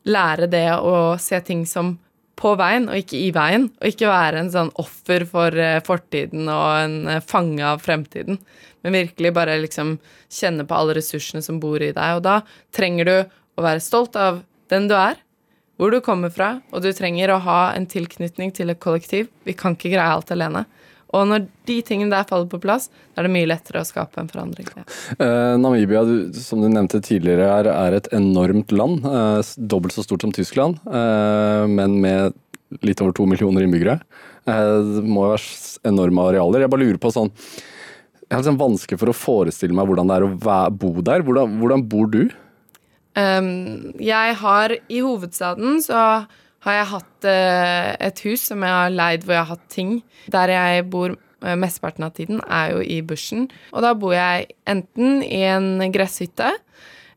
lære 0.06 0.48
det 0.52 0.68
å 0.78 1.16
se 1.22 1.40
ting 1.44 1.66
som 1.68 1.96
på 2.36 2.52
veien, 2.60 2.90
og 2.92 3.00
ikke 3.00 3.18
i 3.20 3.32
veien. 3.36 3.70
Og 3.80 3.92
ikke 3.92 4.12
være 4.12 4.44
en 4.44 4.52
sånn 4.54 4.72
offer 4.82 5.26
for 5.30 5.56
eh, 5.56 5.82
fortiden 5.86 6.50
og 6.52 6.68
en 6.84 6.96
eh, 7.14 7.24
fange 7.24 7.64
av 7.64 7.84
fremtiden. 7.84 8.40
Men 8.84 8.98
virkelig 9.00 9.32
bare 9.34 9.58
liksom 9.64 9.96
kjenne 10.32 10.66
på 10.68 10.78
alle 10.78 10.98
ressursene 10.98 11.44
som 11.46 11.62
bor 11.64 11.82
i 11.82 11.94
deg. 11.96 12.20
Og 12.20 12.26
da 12.26 12.42
trenger 12.76 13.10
du 13.10 13.16
å 13.56 13.66
være 13.66 13.84
stolt 13.84 14.20
av 14.20 14.44
den 14.72 14.90
du 14.92 14.98
er, 15.00 15.18
hvor 15.80 15.92
du 15.92 16.00
kommer 16.04 16.32
fra, 16.32 16.60
og 16.72 16.84
du 16.84 16.92
trenger 16.96 17.34
å 17.34 17.42
ha 17.44 17.60
en 17.76 17.88
tilknytning 17.90 18.54
til 18.56 18.72
et 18.72 18.80
kollektiv. 18.84 19.28
Vi 19.48 19.56
kan 19.58 19.76
ikke 19.76 19.92
greie 19.92 20.12
alt 20.12 20.32
alene. 20.32 20.64
Og 21.14 21.28
når 21.30 21.46
de 21.70 21.76
tingene 21.86 22.12
der 22.12 22.26
faller 22.28 22.50
på 22.50 22.60
plass, 22.64 22.90
da 23.14 23.22
er 23.22 23.28
det 23.28 23.34
mye 23.36 23.50
lettere 23.50 23.84
å 23.84 23.88
skape 23.88 24.20
en 24.20 24.32
forandring. 24.32 24.68
Ja. 24.74 24.86
Eh, 25.14 25.54
Namibia, 25.62 26.02
du, 26.08 26.34
som 26.40 26.64
du 26.64 26.68
nevnte 26.72 27.00
tidligere, 27.06 27.48
er, 27.52 27.70
er 27.72 28.00
et 28.00 28.10
enormt 28.16 28.74
land. 28.76 29.06
Eh, 29.06 29.54
dobbelt 29.72 29.96
så 29.96 30.04
stort 30.06 30.26
som 30.26 30.34
Tyskland, 30.36 30.82
eh, 30.90 31.68
men 31.72 32.00
med 32.04 32.36
litt 32.84 33.02
over 33.04 33.16
to 33.16 33.28
millioner 33.30 33.64
innbyggere. 33.66 34.00
Eh, 34.50 34.72
det 34.98 35.06
må 35.06 35.30
være 35.30 35.90
enorme 35.90 36.30
arealer. 36.32 36.66
Jeg 36.66 36.74
bare 36.74 36.86
lurer 36.86 37.02
på 37.02 37.14
sånn 37.14 37.32
Jeg 38.26 38.34
har 38.34 38.42
liksom 38.42 38.58
vanskelig 38.58 38.98
for 39.02 39.12
å 39.12 39.18
forestille 39.18 39.76
meg 39.78 39.86
hvordan 39.90 40.10
det 40.10 40.18
er 40.18 40.26
å 40.26 40.70
bo 40.74 40.96
der. 41.06 41.22
Hvordan, 41.26 41.60
hvordan 41.62 41.86
bor 41.90 42.10
du? 42.10 42.24
Um, 43.16 43.94
jeg 44.02 44.34
har 44.42 44.74
i 44.76 45.00
hovedstaden 45.00 45.78
så 45.86 46.26
har 46.66 46.80
jeg 46.80 46.92
hatt 46.96 47.28
eh, 47.30 47.92
et 48.08 48.22
hus 48.26 48.48
som 48.50 48.64
jeg 48.66 48.74
har 48.74 48.94
leid 48.94 49.26
hvor 49.26 49.38
jeg 49.38 49.44
har 49.44 49.54
hatt 49.54 49.66
ting. 49.72 49.96
Der 50.34 50.54
jeg 50.54 50.86
bor 50.94 51.14
eh, 51.14 51.58
mesteparten 51.62 52.08
av 52.08 52.16
tiden, 52.18 52.42
er 52.46 52.74
jo 52.74 52.80
i 52.82 53.02
bushen. 53.06 53.48
Og 53.74 53.86
da 53.86 53.94
bor 53.98 54.16
jeg 54.16 54.50
enten 54.70 55.22
i 55.26 55.44
en 55.52 55.78
gresshytte, 55.94 56.56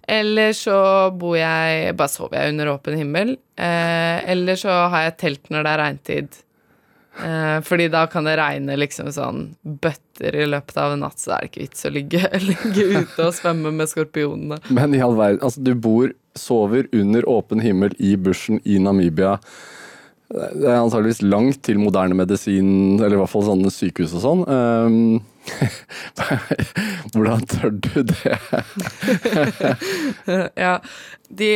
eller 0.08 0.54
så 0.56 0.76
bor 1.20 1.34
jeg 1.36 1.92
Bare 1.98 2.08
sover 2.08 2.38
jeg 2.40 2.54
under 2.54 2.70
åpen 2.72 2.96
himmel. 2.96 3.34
Eh, 3.60 4.18
eller 4.32 4.60
så 4.60 4.84
har 4.92 5.08
jeg 5.08 5.18
telt 5.24 5.50
når 5.52 5.64
det 5.64 5.72
er 5.72 5.82
regntid. 5.84 6.44
Fordi 7.18 7.88
da 7.90 8.04
kan 8.06 8.28
det 8.28 8.36
regne 8.38 8.76
liksom 8.78 9.08
sånn 9.10 9.40
bøtter 9.82 10.36
i 10.38 10.44
løpet 10.46 10.76
av 10.78 10.92
en 10.94 11.00
natt, 11.02 11.18
så 11.18 11.32
er 11.34 11.40
det 11.42 11.48
ikke 11.48 11.64
vits 11.64 11.88
å 11.88 11.90
ligge, 11.90 12.20
ligge 12.44 12.84
ute 12.92 13.24
og 13.24 13.34
svømme 13.34 13.72
med 13.74 13.90
skorpionene. 13.90 14.60
Men 14.70 14.94
i 14.94 15.00
all 15.02 15.16
verden, 15.18 15.40
altså 15.42 15.64
du 15.66 15.72
bor, 15.74 16.12
sover 16.40 16.88
under 16.96 17.26
åpen 17.28 17.60
himmel 17.64 17.96
i 17.98 18.14
bushen 18.16 18.62
i 18.64 18.78
Namibia. 18.82 19.36
Det 20.28 20.66
er 20.68 20.76
antageligvis 20.76 21.22
langt 21.24 21.62
til 21.64 21.78
moderne 21.80 22.16
medisin, 22.18 22.98
eller 22.98 23.16
i 23.16 23.20
hvert 23.22 23.32
fall 23.32 23.46
sånne 23.46 23.72
sykehus 23.72 24.12
og 24.18 24.24
sånn. 24.24 24.42
Um, 24.44 25.22
hvordan 27.14 27.46
tør 27.48 27.72
du 27.72 28.02
det? 28.10 28.36
ja, 30.64 30.74
de 31.32 31.52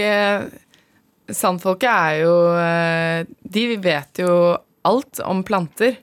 Sandfolket 1.32 1.88
er 1.88 2.16
jo 2.22 2.32
eh, 2.58 3.28
De 3.40 3.66
vet 3.80 4.20
jo 4.20 4.32
alt 4.88 5.20
om 5.24 5.44
planter. 5.46 6.00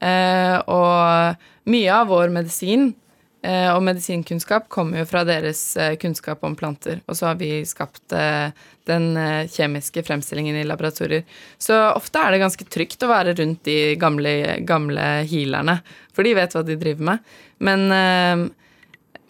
Eh, 0.00 0.56
og 0.70 1.68
mye 1.68 1.94
av 1.94 2.08
vår 2.10 2.32
medisin 2.34 2.88
eh, 2.88 3.07
og 3.46 3.82
medisinkunnskap 3.86 4.66
kommer 4.72 5.02
jo 5.02 5.06
fra 5.06 5.22
deres 5.26 5.60
eh, 5.78 5.94
kunnskap 6.00 6.42
om 6.44 6.56
planter. 6.58 6.98
Og 7.06 7.16
så 7.16 7.30
har 7.30 7.38
vi 7.38 7.62
skapt 7.68 8.14
eh, 8.16 8.50
den 8.90 9.12
eh, 9.16 9.46
kjemiske 9.46 10.02
fremstillingen 10.02 10.58
i 10.58 10.66
laboratorier. 10.66 11.22
Så 11.58 11.76
ofte 11.92 12.18
er 12.18 12.34
det 12.34 12.42
ganske 12.42 12.66
trygt 12.66 13.06
å 13.06 13.12
være 13.12 13.36
rundt 13.38 13.62
de 13.68 13.94
gamle, 14.00 14.34
gamle 14.66 15.08
healerne, 15.30 15.78
for 16.10 16.26
de 16.26 16.34
vet 16.38 16.56
hva 16.56 16.64
de 16.66 16.78
driver 16.82 17.12
med. 17.12 17.32
Men, 17.62 17.86
eh, 17.94 18.44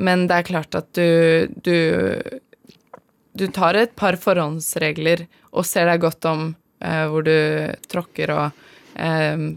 men 0.09 0.27
det 0.31 0.41
er 0.41 0.51
klart 0.55 0.79
at 0.79 0.93
du, 0.97 1.49
du 1.61 2.41
du 3.39 3.47
tar 3.47 3.77
et 3.79 3.95
par 3.97 4.17
forhåndsregler 4.19 5.27
og 5.55 5.67
ser 5.67 5.89
deg 5.89 6.03
godt 6.03 6.27
om 6.31 6.51
eh, 6.83 7.05
hvor 7.11 7.27
du 7.27 7.37
tråkker 7.91 8.35
og 8.35 8.61
eh, 8.99 9.49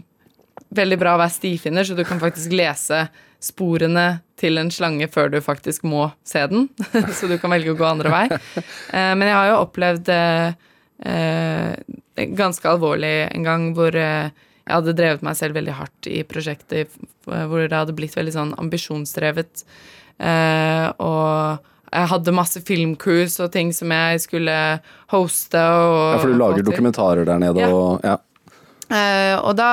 Veldig 0.72 0.96
bra 0.96 1.10
å 1.12 1.18
være 1.20 1.32
stifinner, 1.34 1.84
så 1.84 1.92
du 1.92 2.00
kan 2.08 2.16
faktisk 2.16 2.54
lese 2.56 3.02
sporene 3.44 4.22
til 4.42 4.58
en 4.60 4.70
slange 4.74 5.06
før 5.12 5.30
du 5.32 5.38
faktisk 5.44 5.86
må 5.88 6.08
se 6.26 6.42
den. 6.50 6.66
så 7.18 7.30
du 7.30 7.36
kan 7.40 7.54
velge 7.54 7.72
å 7.72 7.78
gå 7.78 7.86
andre 7.86 8.12
vei. 8.12 8.24
Eh, 8.92 9.12
men 9.16 9.26
jeg 9.28 9.36
har 9.38 9.50
jo 9.52 9.60
opplevd 9.62 10.10
eh, 10.12 10.54
eh, 11.08 12.24
ganske 12.36 12.68
alvorlig 12.68 13.14
en 13.30 13.46
gang 13.46 13.68
hvor 13.76 13.94
jeg 13.96 14.32
hadde 14.68 14.94
drevet 14.98 15.24
meg 15.26 15.38
selv 15.38 15.56
veldig 15.58 15.74
hardt 15.78 16.06
i 16.10 16.20
prosjektet, 16.28 16.92
hvor 17.26 17.64
det 17.64 17.74
hadde 17.74 17.94
blitt 17.98 18.14
veldig 18.14 18.34
sånn 18.34 18.52
ambisjonsdrevet. 18.62 19.64
Og 21.02 21.64
jeg 21.92 22.10
hadde 22.12 22.34
masse 22.36 22.62
filmcruise 22.62 23.42
og 23.42 23.50
ting 23.56 23.72
som 23.74 23.90
jeg 23.90 24.22
skulle 24.22 24.54
hoste. 25.12 25.58
Og, 25.58 25.98
Ja, 26.14 26.20
for 26.22 26.30
du 26.30 26.38
lager 26.38 26.62
dokumentarer 26.68 27.26
der 27.26 27.42
nede 27.42 27.64
Ja. 27.64 27.72
og 27.74 28.06
ja. 28.06 28.16
Og 29.42 29.56
da 29.58 29.72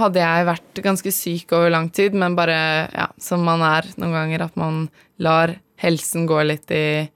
hadde 0.00 0.22
jeg 0.22 0.48
vært 0.48 0.80
ganske 0.84 1.12
syk 1.14 1.54
over 1.56 1.72
lang 1.74 1.90
tid, 1.94 2.16
men 2.18 2.36
bare, 2.38 2.58
ja, 2.94 3.08
som 3.22 3.44
man 3.46 3.62
er 3.66 3.88
noen 3.98 4.16
ganger, 4.16 4.44
at 4.48 4.58
man 4.60 4.86
lar 5.22 5.56
helsen 5.82 6.26
gå 6.28 6.40
litt 6.46 6.70
i, 6.74 7.08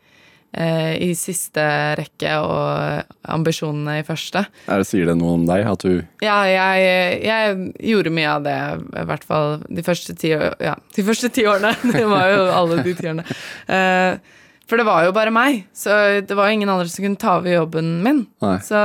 eh, 0.55 0.93
i 1.03 1.11
siste 1.19 1.65
rekke 1.99 2.35
og 2.43 3.15
ambisjonene 3.35 3.99
i 4.01 4.05
første. 4.07 4.45
Er 4.71 4.83
det, 4.83 4.89
sier 4.91 5.11
det 5.11 5.17
noe 5.19 5.39
om 5.39 5.47
deg? 5.49 5.65
At 5.67 5.87
du 5.87 6.03
Ja, 6.23 6.43
jeg, 6.51 7.25
jeg 7.27 7.57
gjorde 7.93 8.15
mye 8.15 8.37
av 8.37 8.47
det, 8.47 8.59
i 9.03 9.07
hvert 9.11 9.27
fall 9.27 9.59
de 9.67 9.87
første 9.87 10.15
ti, 10.19 10.35
ja, 10.37 10.77
de 10.95 11.07
første 11.09 11.33
ti 11.35 11.47
årene. 11.49 11.75
Det 11.97 12.07
var 12.07 12.31
jo 12.31 12.47
alle 12.61 12.83
de 12.87 12.95
ti 12.95 13.11
årene. 13.11 13.27
Eh, 13.67 14.39
for 14.71 14.81
det 14.81 14.87
var 14.89 15.05
jo 15.05 15.13
bare 15.13 15.33
meg, 15.35 15.67
så 15.77 16.23
det 16.25 16.33
var 16.39 16.49
ingen 16.49 16.71
andre 16.71 16.89
som 16.89 17.03
kunne 17.05 17.19
ta 17.21 17.35
over 17.41 17.51
jobben 17.53 17.99
min. 18.05 18.23
Nei. 18.41 18.55
Så, 18.65 18.79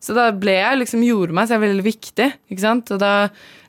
så 0.00 0.14
da 0.16 0.30
ble 0.32 0.54
jeg 0.56 0.78
liksom 0.80 1.02
gjorde 1.04 1.34
meg 1.36 1.48
selv 1.50 1.66
veldig 1.66 1.82
viktig, 1.84 2.28
ikke 2.48 2.62
sant. 2.62 2.92
Og 2.94 3.00
da 3.02 3.12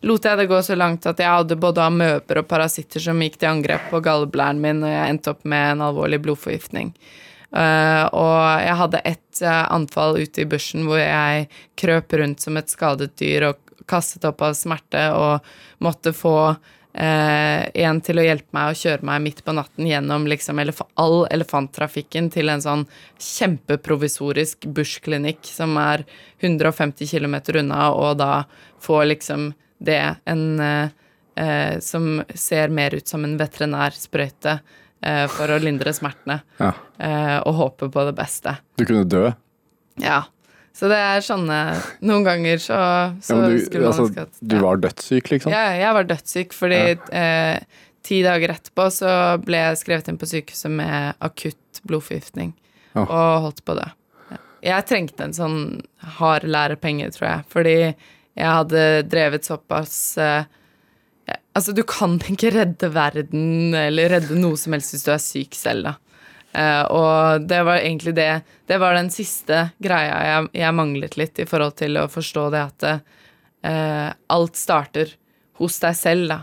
lot 0.08 0.28
jeg 0.28 0.40
det 0.40 0.48
gå 0.48 0.62
så 0.64 0.78
langt 0.80 1.08
at 1.10 1.20
jeg 1.20 1.28
hadde 1.28 1.60
både 1.60 1.84
amøber 1.84 2.40
og 2.40 2.48
parasitter 2.48 3.04
som 3.04 3.20
gikk 3.20 3.36
til 3.42 3.50
angrep 3.50 3.90
på 3.92 4.00
galleblæren 4.06 4.62
min, 4.64 4.80
og 4.86 4.94
jeg 4.94 5.12
endte 5.12 5.34
opp 5.34 5.44
med 5.44 5.74
en 5.74 5.84
alvorlig 5.90 6.22
blodforgiftning. 6.24 6.94
Uh, 7.52 8.08
og 8.16 8.44
jeg 8.64 8.76
hadde 8.80 9.02
et 9.10 9.42
uh, 9.44 9.66
anfall 9.76 10.22
ute 10.22 10.40
i 10.40 10.48
bushen 10.48 10.86
hvor 10.88 11.02
jeg 11.02 11.50
krøp 11.76 12.16
rundt 12.16 12.40
som 12.40 12.56
et 12.56 12.72
skadet 12.72 13.10
dyr 13.20 13.50
og 13.50 13.82
kastet 13.92 14.24
opp 14.30 14.40
av 14.48 14.56
smerte 14.56 15.10
og 15.12 15.50
måtte 15.84 16.14
få 16.16 16.54
eh, 16.94 17.70
en 17.86 18.02
til 18.02 18.20
å 18.20 18.26
hjelpe 18.26 18.52
meg 18.56 18.72
å 18.72 18.78
kjøre 18.78 19.04
meg 19.08 19.22
midt 19.22 19.44
på 19.46 19.54
natten 19.56 19.88
gjennom 19.88 20.26
liksom 20.28 20.60
elef 20.60 20.82
all 21.00 21.26
elefanttrafikken 21.32 22.30
til 22.34 22.50
en 22.54 22.62
sånn 22.64 22.86
kjempeprovisorisk 23.20 24.66
bushklinikk 24.76 25.46
som 25.48 25.78
er 25.82 26.04
150 26.42 27.08
km 27.12 27.36
unna, 27.62 27.92
og 27.94 28.18
da 28.22 28.44
få 28.82 29.04
liksom 29.10 29.52
det 29.82 30.02
en 30.30 30.60
eh, 30.60 30.90
eh, 31.36 31.80
som 31.80 32.22
ser 32.36 32.70
mer 32.70 32.96
ut 32.96 33.08
som 33.08 33.24
en 33.26 33.38
veterinærsprøyte 33.40 34.60
eh, 35.02 35.26
for 35.32 35.50
å 35.56 35.60
lindre 35.62 35.94
smertene, 35.94 36.42
Ja. 36.60 36.74
eh, 37.00 37.38
og 37.46 37.56
håpe 37.56 37.90
på 37.94 38.06
det 38.10 38.14
beste. 38.18 38.58
Du 38.78 38.86
kunne 38.86 39.06
dø. 39.06 39.32
Ja. 40.02 40.24
Så 40.74 40.88
det 40.88 40.98
er 40.98 41.24
sånne 41.26 41.56
Noen 42.08 42.24
ganger 42.26 42.62
så, 42.64 42.78
så 43.22 43.36
Ja, 43.38 43.48
du, 43.52 43.58
skulle 43.66 43.84
man 43.84 43.92
altså, 43.92 44.06
ønske 44.08 44.24
at 44.28 44.38
du 44.42 44.56
var 44.64 44.80
dødssyk, 44.82 45.32
liksom? 45.34 45.52
ja, 45.54 45.64
jeg 45.82 45.96
var 45.98 46.08
dødssyk 46.10 46.54
fordi 46.56 46.80
eh, 47.22 47.82
ti 48.08 48.22
dager 48.26 48.54
etterpå 48.56 48.86
så 48.96 49.12
ble 49.44 49.60
jeg 49.66 49.82
skrevet 49.84 50.08
inn 50.10 50.18
på 50.22 50.30
sykehuset 50.32 50.72
med 50.74 51.20
akutt 51.28 51.82
blodforgiftning 51.86 52.54
Ja. 52.96 53.04
og 53.04 53.44
holdt 53.46 53.62
på 53.68 53.76
å 53.76 53.82
dø. 53.82 53.90
Ja. 54.32 54.40
Jeg 54.72 54.88
trengte 54.90 55.24
en 55.28 55.36
sånn 55.38 55.60
hard 56.18 56.44
lærepenge, 56.50 57.12
tror 57.16 57.28
jeg, 57.30 57.46
fordi 57.52 57.76
jeg 57.82 58.48
hadde 58.48 58.82
drevet 59.12 59.48
såpass 59.48 59.94
eh, 60.18 60.44
Altså, 61.56 61.74
du 61.76 61.82
kan 61.88 62.14
ikke 62.32 62.50
redde 62.56 62.88
verden 62.96 63.74
eller 63.76 64.10
redde 64.16 64.38
noe 64.40 64.56
som 64.60 64.72
helst 64.76 64.94
hvis 64.96 65.04
du 65.04 65.10
er 65.12 65.20
syk 65.20 65.56
selv, 65.56 65.84
da. 65.90 65.94
Eh, 66.54 66.84
og 66.92 67.48
det 67.48 67.62
var 67.64 67.80
egentlig 67.80 68.12
det 68.18 68.42
Det 68.68 68.76
var 68.78 68.98
den 68.98 69.08
siste 69.12 69.70
greia 69.80 70.18
jeg, 70.26 70.50
jeg 70.60 70.76
manglet 70.76 71.16
litt 71.16 71.40
i 71.40 71.46
forhold 71.48 71.78
til 71.80 71.96
å 72.00 72.10
forstå 72.12 72.44
det 72.52 72.64
at 72.66 72.88
eh, 72.92 74.10
alt 74.12 74.60
starter 74.60 75.14
hos 75.62 75.80
deg 75.80 75.96
selv, 75.96 76.32
da. 76.32 76.40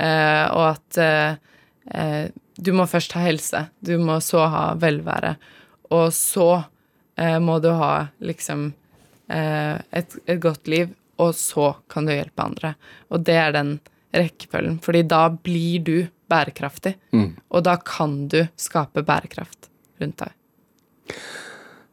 Eh, 0.00 0.46
og 0.54 0.64
at 0.70 1.00
eh, 1.02 2.28
du 2.60 2.72
må 2.76 2.86
først 2.88 3.16
ha 3.16 3.24
helse, 3.24 3.64
du 3.80 3.96
må 4.00 4.20
så 4.24 4.44
ha 4.52 4.64
velvære, 4.80 5.34
og 5.96 6.12
så 6.14 6.50
eh, 7.16 7.38
må 7.42 7.58
du 7.64 7.70
ha 7.74 7.94
liksom 8.20 8.68
eh, 9.32 9.76
et, 9.90 10.18
et 10.26 10.40
godt 10.40 10.68
liv, 10.70 10.92
og 11.20 11.34
så 11.36 11.72
kan 11.90 12.06
du 12.06 12.14
hjelpe 12.14 12.44
andre. 12.44 12.74
Og 13.10 13.24
det 13.26 13.36
er 13.40 13.56
den 13.56 13.78
rekkefølgen, 14.16 14.80
fordi 14.82 15.04
da 15.06 15.26
blir 15.30 15.84
du 15.86 15.96
bærekraftig, 16.30 16.94
og 17.50 17.64
da 17.66 17.76
kan 17.82 18.24
du 18.30 18.42
skape 18.60 19.02
bærekraft 19.06 19.70
rundt 20.00 20.22
deg. 20.22 20.34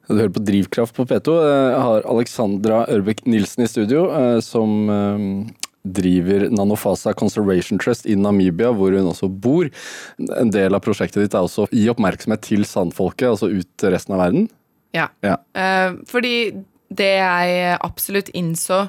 Du 0.08 0.16
hører 0.16 0.32
på 0.32 0.44
Drivkraft 0.48 0.96
på 0.96 1.04
P2. 1.10 1.34
Jeg 1.44 1.80
har 1.84 2.06
Alexandra 2.08 2.84
Ørbekk 2.94 3.26
Nilsen 3.28 3.66
i 3.66 3.68
studio, 3.68 4.06
eh, 4.16 4.38
som 4.46 4.88
eh, 4.94 5.26
driver 5.98 6.48
Nanofasa 6.54 7.12
Conservation 7.18 7.80
Trust 7.82 8.08
i 8.08 8.16
Namibia, 8.16 8.72
hvor 8.76 8.96
hun 8.96 9.10
også 9.12 9.28
bor. 9.28 9.68
En 10.40 10.54
del 10.54 10.78
av 10.78 10.84
prosjektet 10.86 11.26
ditt 11.26 11.36
er 11.36 11.44
også 11.44 11.66
å 11.66 11.72
gi 11.74 11.90
oppmerksomhet 11.92 12.46
til 12.48 12.64
sandfolket, 12.68 13.34
altså 13.34 13.52
ut 13.52 13.70
til 13.80 13.94
resten 13.96 14.16
av 14.16 14.24
verden. 14.24 14.48
Ja. 14.96 15.10
Ja. 15.26 15.36
Eh, 15.60 16.00
fordi 16.08 16.36
det 16.88 17.12
jeg 17.18 17.76
absolutt 17.84 18.32
innså 18.38 18.86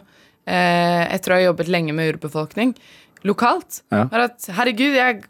eh, 0.47 1.03
etter 1.03 1.35
å 1.35 1.39
ha 1.39 1.47
jobbet 1.49 1.71
lenge 1.73 1.97
med 1.97 2.15
urbefolkning 2.15 2.77
lokalt, 3.25 3.83
Ja. 3.91 4.05
Er 4.13 4.27
at 4.29 4.47
herregud, 4.55 4.95
jeg, 4.95 5.23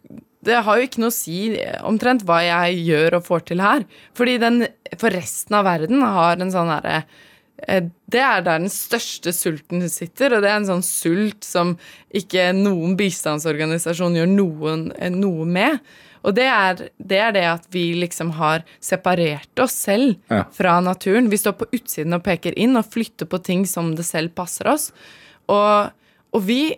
det 0.45 0.62
har 0.64 0.76
jo 0.78 0.86
ikke 0.89 1.01
noe 1.01 1.12
å 1.12 1.16
si 1.16 1.55
eh, 1.59 1.78
omtrent 1.84 2.24
hva 2.28 2.41
jeg 2.45 2.82
gjør 2.89 3.18
og 3.18 3.24
får 3.26 3.47
til 3.53 3.61
her. 3.64 3.84
Fordi 4.14 4.39
den 4.39 4.66
for 4.99 5.11
resten 5.11 5.55
av 5.59 5.64
verden 5.64 6.03
har 6.03 6.36
en 6.41 6.51
sånn 6.53 6.70
herre 6.72 7.05
eh, 7.66 7.89
det 8.09 8.20
er 8.22 8.41
der 8.47 8.61
den 8.62 8.70
største 8.70 9.32
sulten 9.34 9.82
sitter, 9.91 10.36
og 10.36 10.43
det 10.45 10.51
er 10.53 10.61
en 10.61 10.68
sånn 10.68 10.84
sult 10.86 11.43
som 11.45 11.74
ikke 12.14 12.53
noen 12.57 12.95
bistandsorganisasjon 12.97 14.14
gjør 14.16 14.30
noen, 14.30 14.93
eh, 14.99 15.11
noe 15.11 15.45
med. 15.45 15.80
Og 16.26 16.34
det 16.34 16.47
er, 16.51 16.80
det 16.99 17.18
er 17.22 17.32
det 17.32 17.45
at 17.47 17.66
vi 17.70 17.93
liksom 17.95 18.32
har 18.39 18.64
separert 18.82 19.61
oss 19.62 19.72
selv 19.86 20.16
Ja. 20.30 20.45
fra 20.53 20.80
naturen. 20.80 21.28
Vi 21.30 21.36
står 21.39 21.53
på 21.61 21.68
utsiden 21.72 22.14
og 22.14 22.24
peker 22.24 22.57
inn 22.59 22.76
og 22.76 22.86
flytter 22.91 23.26
på 23.30 23.39
ting 23.43 23.64
som 23.66 23.95
det 23.95 24.05
selv 24.05 24.34
passer 24.34 24.66
oss. 24.68 24.91
Og, 25.49 25.91
og 26.34 26.43
vi, 26.45 26.74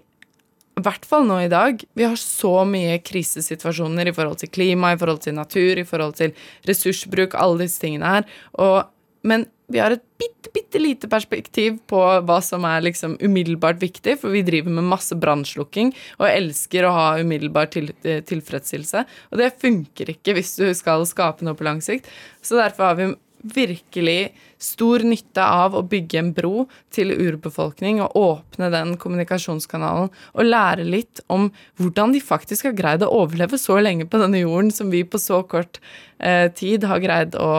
i 0.78 0.84
hvert 0.84 1.04
fall 1.08 1.26
nå 1.28 1.36
i 1.44 1.50
dag, 1.52 1.82
vi 1.98 2.06
har 2.06 2.16
så 2.20 2.62
mye 2.68 3.00
krisesituasjoner 3.04 4.08
i 4.08 4.14
forhold 4.16 4.40
til 4.40 4.52
klima, 4.52 4.94
i 4.94 5.00
forhold 5.00 5.22
til 5.26 5.36
natur, 5.36 5.80
i 5.80 5.86
forhold 5.86 6.16
til 6.20 6.34
ressursbruk, 6.68 7.36
alle 7.36 7.66
disse 7.66 7.82
tingene 7.82 8.14
her. 8.14 8.28
Og, 8.62 8.84
men 9.26 9.44
vi 9.70 9.78
har 9.78 9.94
et 9.94 10.02
bitte, 10.18 10.50
bitte 10.54 10.80
lite 10.82 11.08
perspektiv 11.10 11.78
på 11.90 12.00
hva 12.26 12.38
som 12.42 12.64
er 12.66 12.82
liksom 12.82 13.16
umiddelbart 13.22 13.78
viktig, 13.82 14.16
for 14.22 14.34
vi 14.34 14.42
driver 14.46 14.74
med 14.74 14.88
masse 14.90 15.16
brannslukking 15.20 15.92
og 16.18 16.26
elsker 16.26 16.86
å 16.86 16.94
ha 16.96 17.06
umiddelbar 17.20 17.70
til, 17.74 17.92
eh, 18.02 18.22
tilfredsstillelse. 18.26 19.04
Og 19.30 19.38
det 19.38 19.52
funker 19.62 20.14
ikke 20.14 20.34
hvis 20.34 20.56
du 20.58 20.66
skal 20.74 21.06
skape 21.06 21.46
noe 21.46 21.58
på 21.58 21.66
lang 21.66 21.82
sikt. 21.84 22.10
Så 22.42 22.58
derfor 22.58 22.90
har 22.90 22.98
vi 22.98 23.12
virkelig 23.42 24.32
stor 24.60 25.04
nytte 25.06 25.44
av 25.44 25.76
å 25.76 25.84
bygge 25.86 26.18
en 26.20 26.32
bro 26.36 26.66
til 26.92 27.12
urbefolkning 27.14 28.02
og 28.04 28.16
åpne 28.18 28.68
den 28.72 28.96
kommunikasjonskanalen 29.00 30.10
og 30.10 30.48
lære 30.48 30.84
litt 30.84 31.22
om 31.32 31.48
hvordan 31.80 32.12
de 32.16 32.20
faktisk 32.24 32.68
har 32.68 32.76
greid 32.76 33.06
å 33.06 33.12
overleve 33.22 33.60
så 33.60 33.78
lenge 33.80 34.08
på 34.10 34.20
denne 34.20 34.42
jorden 34.42 34.72
som 34.74 34.92
vi 34.92 35.02
på 35.04 35.20
så 35.20 35.40
kort 35.48 35.80
eh, 36.18 36.50
tid 36.52 36.84
har 36.90 37.00
greid 37.02 37.38
å 37.40 37.52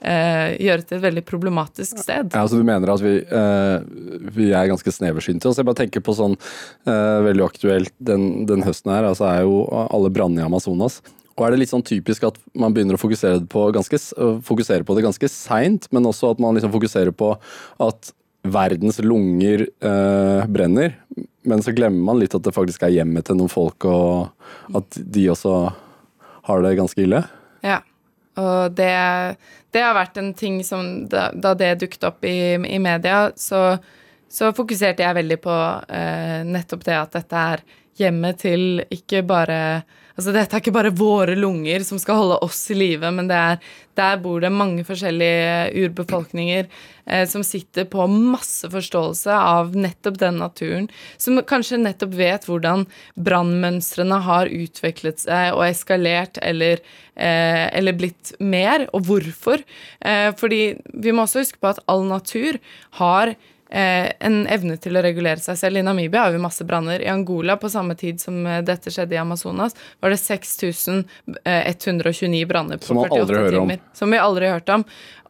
eh, 0.00 0.54
gjøre 0.62 0.86
til 0.86 0.98
et 0.98 1.04
veldig 1.08 1.24
problematisk 1.26 1.98
sted. 2.02 2.30
Ja, 2.32 2.44
altså 2.44 2.60
Du 2.60 2.66
mener 2.66 2.94
at 2.94 3.02
vi, 3.02 3.16
eh, 3.18 4.30
vi 4.36 4.50
er 4.52 4.70
ganske 4.70 4.92
sneversynte? 4.92 5.48
Altså 5.48 5.62
jeg 5.62 5.70
bare 5.70 5.82
tenker 5.82 6.04
på 6.04 6.16
sånn 6.16 6.36
eh, 6.86 7.18
veldig 7.26 7.46
aktuelt 7.46 7.94
den, 7.98 8.46
den 8.46 8.64
høsten 8.66 8.94
her, 8.94 9.10
altså 9.10 9.28
er 9.30 9.44
jo 9.46 9.64
alle 9.90 10.12
brannene 10.12 10.44
i 10.44 10.48
Amazonas. 10.48 11.02
Og 11.36 11.44
er 11.44 11.52
det 11.52 11.60
litt 11.60 11.72
sånn 11.72 11.84
typisk 11.84 12.24
at 12.24 12.38
man 12.56 12.72
begynner 12.72 12.96
å 12.96 13.00
fokusere 13.00 13.42
på, 13.52 13.66
ganske, 13.76 14.00
øh, 14.16 14.38
fokusere 14.44 14.86
på 14.88 14.96
det 14.96 15.04
ganske 15.04 15.28
seint, 15.28 15.88
men 15.92 16.08
også 16.08 16.32
at 16.32 16.40
man 16.42 16.56
liksom 16.56 16.72
fokuserer 16.72 17.12
på 17.12 17.34
at 17.84 18.12
verdens 18.46 19.00
lunger 19.02 19.66
eh, 19.66 20.46
brenner, 20.48 20.94
men 21.46 21.62
så 21.62 21.74
glemmer 21.76 22.12
man 22.12 22.20
litt 22.20 22.34
at 22.34 22.44
det 22.46 22.54
faktisk 22.54 22.86
er 22.86 22.94
hjemmet 22.94 23.26
til 23.26 23.38
noen 23.38 23.52
folk, 23.52 23.84
og 23.84 24.78
at 24.78 24.96
de 24.96 25.26
også 25.32 25.58
har 26.46 26.62
det 26.62 26.76
ganske 26.78 27.02
ille? 27.02 27.22
Ja. 27.66 27.80
Og 28.36 28.74
det, 28.76 28.92
det 29.72 29.82
har 29.82 29.94
vært 29.96 30.18
en 30.20 30.34
ting 30.36 30.58
som 30.60 31.06
Da, 31.08 31.30
da 31.32 31.54
det 31.56 31.78
dukket 31.80 32.04
opp 32.04 32.26
i, 32.28 32.54
i 32.54 32.78
media, 32.82 33.30
så, 33.36 33.78
så 34.28 34.52
fokuserte 34.56 35.04
jeg 35.06 35.18
veldig 35.22 35.38
på 35.42 35.56
eh, 35.88 36.42
nettopp 36.44 36.84
det 36.86 36.98
at 37.00 37.16
dette 37.16 37.44
er 37.54 37.64
hjemmet 37.96 38.42
til 38.42 38.82
ikke 38.92 39.22
bare 39.26 39.60
Altså 40.16 40.32
dette 40.32 40.56
er 40.56 40.62
ikke 40.62 40.72
bare 40.72 40.94
våre 40.96 41.34
lunger 41.36 41.82
som 41.84 42.00
skal 42.00 42.16
holde 42.16 42.38
oss 42.46 42.62
i 42.72 42.76
live, 42.76 43.10
men 43.12 43.28
det 43.28 43.36
er 43.36 43.58
der 43.96 44.18
bor 44.20 44.40
det 44.40 44.50
mange 44.52 44.84
forskjellige 44.84 45.86
urbefolkninger 45.86 46.66
eh, 46.66 47.24
som 47.28 47.44
sitter 47.44 47.86
på 47.88 48.04
masse 48.12 48.68
forståelse 48.72 49.32
av 49.32 49.74
nettopp 49.76 50.18
den 50.20 50.40
naturen, 50.40 50.88
som 51.20 51.40
kanskje 51.48 51.80
nettopp 51.80 52.16
vet 52.16 52.48
hvordan 52.48 52.86
brannmønstrene 53.28 54.20
har 54.26 54.52
utviklet 54.52 55.20
seg 55.24 55.56
og 55.56 55.66
eskalert 55.68 56.40
eller, 56.44 56.80
eh, 57.16 57.66
eller 57.76 57.96
blitt 57.96 58.32
mer, 58.40 58.88
og 58.96 59.08
hvorfor. 59.08 59.64
Eh, 60.00 60.30
fordi 60.36 60.62
vi 60.92 61.12
må 61.12 61.24
også 61.24 61.44
huske 61.44 61.60
på 61.60 61.72
at 61.72 61.82
all 61.92 62.04
natur 62.08 62.60
har 63.00 63.36
en 63.68 64.46
evne 64.46 64.76
til 64.78 64.96
å 64.96 65.02
regulere 65.02 65.40
seg 65.42 65.56
selv. 65.58 65.76
I 65.80 65.82
Namibia 65.86 66.20
har 66.26 66.32
vi 66.34 66.38
masse 66.42 66.64
branner. 66.64 67.02
I 67.02 67.08
Angola 67.10 67.56
på 67.58 67.68
samme 67.72 67.94
tid 67.98 68.20
som 68.22 68.46
eh, 68.46 68.62
dette 68.66 68.90
skjedde 68.94 69.14
i 69.16 69.20
Amazonas, 69.20 69.74
var 70.00 70.10
det 70.14 70.20
6129 70.22 72.46
branner 72.46 72.76
på 72.78 72.86
Som 72.86 72.96
man 73.00 73.04
48 73.10 73.22
aldri 73.22 73.36
hører 73.36 73.58
om. 73.58 73.68
timer. 73.68 73.80
Som 73.94 74.10
vi 74.14 74.18
aldri 74.22 74.46
hørte 74.52 74.74
om. 74.78 74.84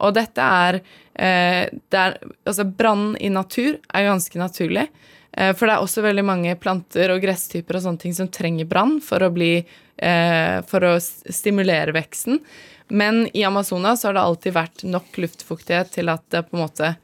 Og 0.05 0.15
dette 0.17 0.43
er, 0.43 0.81
eh, 1.15 1.67
er 1.93 2.19
Altså, 2.47 2.65
brann 2.65 3.17
i 3.21 3.29
natur 3.29 3.79
er 3.95 4.05
ganske 4.11 4.39
naturlig. 4.39 4.89
Eh, 5.33 5.53
for 5.53 5.67
det 5.67 5.75
er 5.75 5.81
også 5.85 6.03
veldig 6.05 6.25
mange 6.25 6.57
planter 6.57 7.11
og 7.13 7.23
gresstyper 7.23 7.77
og 7.77 7.83
sånne 7.83 7.99
ting 8.01 8.15
som 8.15 8.29
trenger 8.29 8.65
brann 8.69 9.01
for 9.01 9.19
å 9.21 9.31
bli 9.33 9.65
eh, 9.99 10.63
For 10.69 10.81
å 10.85 11.01
stimulere 11.01 11.93
veksten. 11.93 12.41
Men 12.89 13.29
i 13.35 13.43
Amazonas 13.45 14.03
har 14.05 14.13
det 14.15 14.21
alltid 14.21 14.53
vært 14.55 14.85
nok 14.85 15.17
luftfuktighet 15.19 15.91
til 15.97 16.09
at 16.13 16.23
det 16.31 16.43
på 16.51 16.57
en 16.57 16.63
måte 16.63 16.97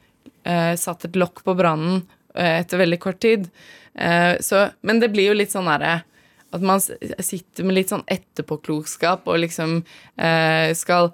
eh, 0.45 0.73
satt 0.79 1.05
et 1.07 1.19
lokk 1.19 1.43
på 1.45 1.55
brannen 1.59 2.01
eh, 2.35 2.59
etter 2.61 2.81
veldig 2.81 2.99
kort 3.03 3.21
tid. 3.23 3.49
Eh, 3.95 4.35
så, 4.41 4.67
men 4.81 4.99
det 5.03 5.11
blir 5.13 5.31
jo 5.31 5.37
litt 5.37 5.53
sånn 5.53 5.69
derre 5.69 6.01
at 6.53 6.61
man 6.61 6.81
sitter 6.81 7.65
med 7.65 7.79
litt 7.79 7.89
sånn 7.89 8.05
etterpåklokskap 8.13 9.25
og 9.25 9.39
liksom 9.41 9.79
eh, 10.21 10.69
skal 10.77 11.09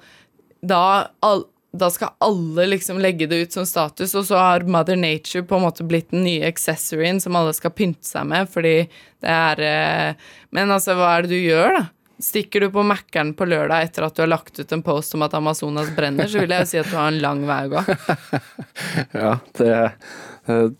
da, 0.59 1.07
all, 1.23 1.45
da 1.71 1.87
skal 1.93 2.11
alle 2.23 2.65
liksom 2.73 2.99
legge 2.99 3.29
det 3.31 3.45
ut 3.45 3.55
som 3.55 3.67
status, 3.67 4.15
og 4.19 4.25
så 4.27 4.39
har 4.39 4.67
Mother 4.67 4.99
Nature 4.99 5.45
på 5.47 5.55
en 5.55 5.63
måte 5.63 5.85
blitt 5.87 6.11
den 6.11 6.25
nye 6.27 6.49
accessoryen 6.49 7.21
som 7.23 7.37
alle 7.39 7.53
skal 7.55 7.71
pynte 7.71 8.03
seg 8.07 8.27
med, 8.27 8.51
fordi 8.51 8.75
det 9.23 9.31
er 9.31 9.63
eh, 9.63 10.27
Men 10.55 10.75
altså, 10.75 10.97
hva 10.99 11.15
er 11.15 11.23
det 11.23 11.37
du 11.37 11.39
gjør, 11.39 11.79
da? 11.79 11.85
Stikker 12.19 12.65
du 12.65 12.71
på 12.71 12.83
Mækkern 12.83 13.31
på 13.37 13.45
lørdag 13.47 13.85
etter 13.87 14.03
at 14.03 14.15
du 14.17 14.25
har 14.25 14.31
lagt 14.33 14.59
ut 14.59 14.73
en 14.75 14.83
post 14.83 15.15
om 15.15 15.23
at 15.23 15.35
Amazonas 15.37 15.91
brenner, 15.95 16.27
så 16.27 16.41
vil 16.41 16.51
jeg 16.51 16.65
jo 16.65 16.67
si 16.67 16.79
at 16.81 16.89
du 16.91 16.97
har 16.99 17.13
en 17.13 17.21
lang 17.23 17.45
vei 17.47 17.61
å 17.67 17.71
gå. 17.77 17.83
Ja, 19.23 19.31
det 19.59 19.69
eh, 19.71 20.71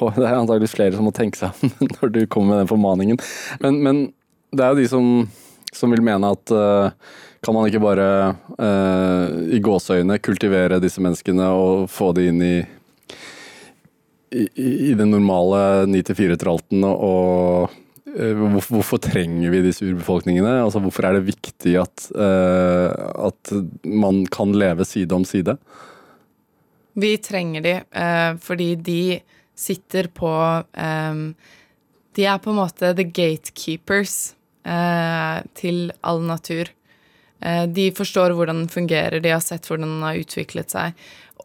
Det 0.00 0.26
er 0.26 0.36
antakeligvis 0.36 0.76
flere 0.76 0.94
som 0.94 1.06
må 1.08 1.12
tenke 1.16 1.40
seg 1.40 1.50
om 1.58 1.74
når 1.96 2.14
du 2.14 2.20
kommer 2.30 2.54
med 2.54 2.62
den 2.62 2.70
formaningen. 2.70 3.18
Men, 3.64 3.82
men 3.82 4.00
det 4.54 4.64
er 4.64 4.74
jo 4.74 4.80
de 4.80 4.88
som, 4.90 5.10
som 5.74 5.90
vil 5.90 6.04
mene 6.06 6.30
at 6.30 6.54
eh, 6.54 7.10
kan 7.42 7.56
man 7.56 7.66
ikke 7.66 7.80
bare 7.80 8.06
uh, 8.60 9.26
i 9.48 9.62
gåseøyne 9.64 10.18
kultivere 10.20 10.76
disse 10.82 11.00
menneskene 11.00 11.46
og 11.56 11.86
få 11.88 12.10
de 12.12 12.26
inn 12.28 12.42
i 12.44 12.56
i, 14.30 14.44
i 14.90 14.94
den 14.94 15.10
normale 15.10 15.86
9-4-tralten 15.90 16.84
og 16.86 17.72
hvorfor, 18.16 18.78
hvorfor 18.78 19.00
trenger 19.02 19.52
vi 19.52 19.62
disse 19.64 19.84
urbefolkningene? 19.86 20.56
Altså, 20.64 20.82
hvorfor 20.82 21.06
er 21.06 21.18
det 21.18 21.28
viktig 21.28 21.76
at, 21.80 22.08
uh, 22.16 22.90
at 23.28 23.52
man 23.84 24.24
kan 24.32 24.54
leve 24.56 24.86
side 24.88 25.14
om 25.16 25.26
side? 25.28 25.56
Vi 27.00 27.14
trenger 27.22 27.64
de 27.64 27.76
uh, 27.94 28.40
fordi 28.42 28.74
de 28.74 29.02
sitter 29.60 30.08
på 30.16 30.32
um, 30.32 31.24
De 32.16 32.26
er 32.26 32.40
på 32.42 32.50
en 32.50 32.58
måte 32.58 32.94
the 32.96 33.06
gatekeepers 33.06 34.34
uh, 34.66 35.44
til 35.54 35.90
all 36.02 36.24
natur. 36.26 36.72
Eh, 37.40 37.66
de 37.66 37.88
forstår 37.92 38.34
hvordan 38.36 38.64
den 38.64 38.68
fungerer, 38.68 39.20
de 39.20 39.32
har 39.32 39.40
sett 39.40 39.68
hvordan 39.68 39.88
den 39.88 40.04
har 40.04 40.20
utviklet 40.20 40.72
seg. 40.72 40.96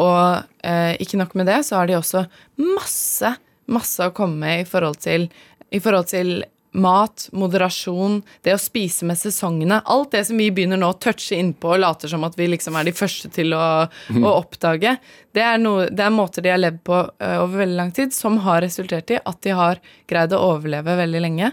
Og 0.03 0.43
eh, 0.67 0.93
ikke 0.99 1.19
nok 1.21 1.35
med 1.39 1.47
det, 1.47 1.61
så 1.67 1.79
har 1.79 1.89
de 1.89 1.97
også 1.99 2.25
masse, 2.59 3.31
masse 3.71 4.03
å 4.03 4.15
komme 4.15 4.41
med 4.43 4.65
i 4.65 4.67
forhold 4.67 4.99
til, 5.05 5.29
i 5.71 5.79
forhold 5.79 6.11
til 6.11 6.35
mat, 6.75 7.27
moderasjon, 7.35 8.19
det 8.45 8.55
å 8.55 8.61
spise 8.61 9.07
med 9.07 9.19
sesongene. 9.19 9.81
Alt 9.85 10.13
det 10.15 10.25
som 10.27 10.39
vi 10.39 10.51
begynner 10.53 10.79
nå 10.79 10.91
å 10.93 10.97
touche 11.01 11.37
innpå 11.37 11.73
og 11.75 11.81
later 11.83 12.11
som 12.11 12.25
at 12.27 12.37
vi 12.39 12.49
liksom 12.51 12.77
er 12.77 12.87
de 12.87 12.95
første 12.95 13.31
til 13.35 13.55
å, 13.57 13.65
å 14.21 14.33
oppdage. 14.35 14.97
Det 15.35 15.43
er, 15.43 15.59
noe, 15.61 15.87
det 15.91 16.05
er 16.05 16.13
måter 16.15 16.45
de 16.45 16.53
har 16.53 16.61
levd 16.61 16.83
på 16.87 16.99
uh, 17.07 17.37
over 17.43 17.63
veldig 17.63 17.79
lang 17.79 17.95
tid, 17.95 18.13
som 18.15 18.39
har 18.45 18.63
resultert 18.65 19.11
i 19.11 19.21
at 19.21 19.41
de 19.43 19.55
har 19.55 19.81
greid 20.09 20.35
å 20.35 20.43
overleve 20.53 20.99
veldig 21.01 21.23
lenge. 21.25 21.51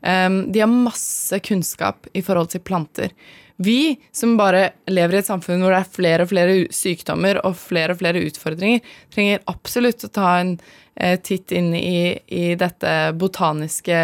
De 0.00 0.60
har 0.60 0.70
masse 0.70 1.38
kunnskap 1.42 2.06
i 2.14 2.20
forhold 2.22 2.52
til 2.52 2.60
planter. 2.62 3.14
Vi 3.56 3.96
som 4.12 4.36
bare 4.36 4.70
lever 4.90 5.16
i 5.16 5.18
et 5.22 5.28
samfunn 5.28 5.62
hvor 5.64 5.72
det 5.72 5.78
er 5.80 5.94
flere 5.96 6.24
og 6.26 6.30
flere 6.32 6.56
sykdommer 6.74 7.38
og 7.46 7.56
flere 7.56 7.94
og 7.94 8.00
flere 8.02 8.20
utfordringer, 8.28 8.80
trenger 9.12 9.44
absolutt 9.48 10.04
å 10.04 10.12
ta 10.12 10.34
en 10.42 10.58
eh, 10.94 11.16
titt 11.24 11.52
inn 11.56 11.72
i, 11.78 12.12
i, 12.12 12.54
dette 12.60 13.12
botaniske 13.16 13.96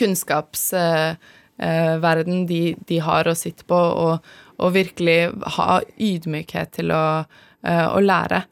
kunnskapsverden 0.00 1.14
eh, 1.62 2.42
eh 2.42 2.48
de, 2.50 2.62
de, 2.88 2.98
har 3.06 3.30
å 3.30 3.38
sitte 3.38 3.64
på, 3.70 3.78
og, 3.78 4.18
og, 4.58 4.74
virkelig 4.74 5.30
ha 5.60 5.80
ydmykhet 5.94 6.74
til 6.80 6.90
å, 6.90 7.22
å 7.62 8.00
lære. 8.02 8.42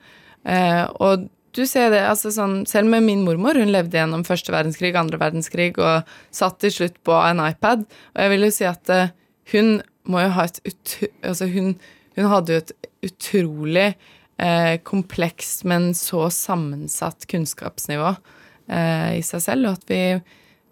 Og 1.02 1.26
du 1.60 1.66
ser 1.68 1.90
det, 1.92 2.00
altså 2.08 2.32
sånn, 2.34 2.62
Selv 2.68 2.90
med 2.92 3.04
min 3.06 3.24
mormor, 3.26 3.58
hun 3.60 3.72
levde 3.72 3.98
gjennom 3.98 4.24
første 4.26 4.54
verdenskrig, 4.54 4.94
andre 4.98 5.20
verdenskrig 5.20 5.72
og 5.78 6.08
satt 6.34 6.60
til 6.62 6.72
slutt 6.74 6.96
på 7.06 7.16
en 7.20 7.42
iPad. 7.44 7.84
Og 8.14 8.24
jeg 8.24 8.32
vil 8.34 8.46
jo 8.46 8.52
si 8.56 8.66
at 8.68 8.92
uh, 8.94 9.12
hun 9.52 9.78
må 10.10 10.24
jo 10.24 10.32
ha 10.38 10.48
et 10.48 10.60
ut... 10.66 10.96
Altså, 11.26 11.50
hun, 11.52 11.74
hun 12.16 12.30
hadde 12.32 12.56
jo 12.56 12.64
et 12.64 12.74
utrolig 13.10 13.86
uh, 13.92 14.76
komplekst, 14.88 15.64
men 15.68 15.92
så 15.96 16.26
sammensatt 16.34 17.28
kunnskapsnivå 17.30 18.12
uh, 18.16 19.10
i 19.14 19.24
seg 19.26 19.46
selv, 19.46 19.70
og 19.70 19.80
at 19.80 19.90
vi 19.92 20.02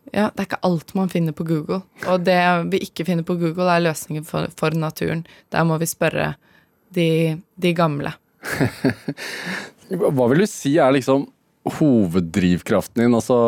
ja, 0.09 0.31
det 0.33 0.41
er 0.41 0.47
ikke 0.47 0.65
alt 0.65 0.95
man 0.97 1.11
finner 1.13 1.35
på 1.37 1.45
Google. 1.45 1.83
Og 2.09 2.23
det 2.25 2.39
vi 2.73 2.81
ikke 2.87 3.05
finner 3.05 3.27
på 3.29 3.37
Google, 3.37 3.69
er 3.69 3.85
løsninger 3.85 4.25
for, 4.25 4.49
for 4.57 4.73
naturen. 4.73 5.27
Der 5.53 5.67
må 5.69 5.77
vi 5.83 5.89
spørre 5.91 6.31
de, 6.97 7.37
de 7.61 7.75
gamle. 7.77 8.15
Hva 9.89 10.29
vil 10.31 10.45
du 10.45 10.49
si 10.51 10.77
er 10.81 10.95
liksom 10.95 11.27
hoveddrivkraften 11.79 13.05
din? 13.05 13.17
Altså 13.17 13.39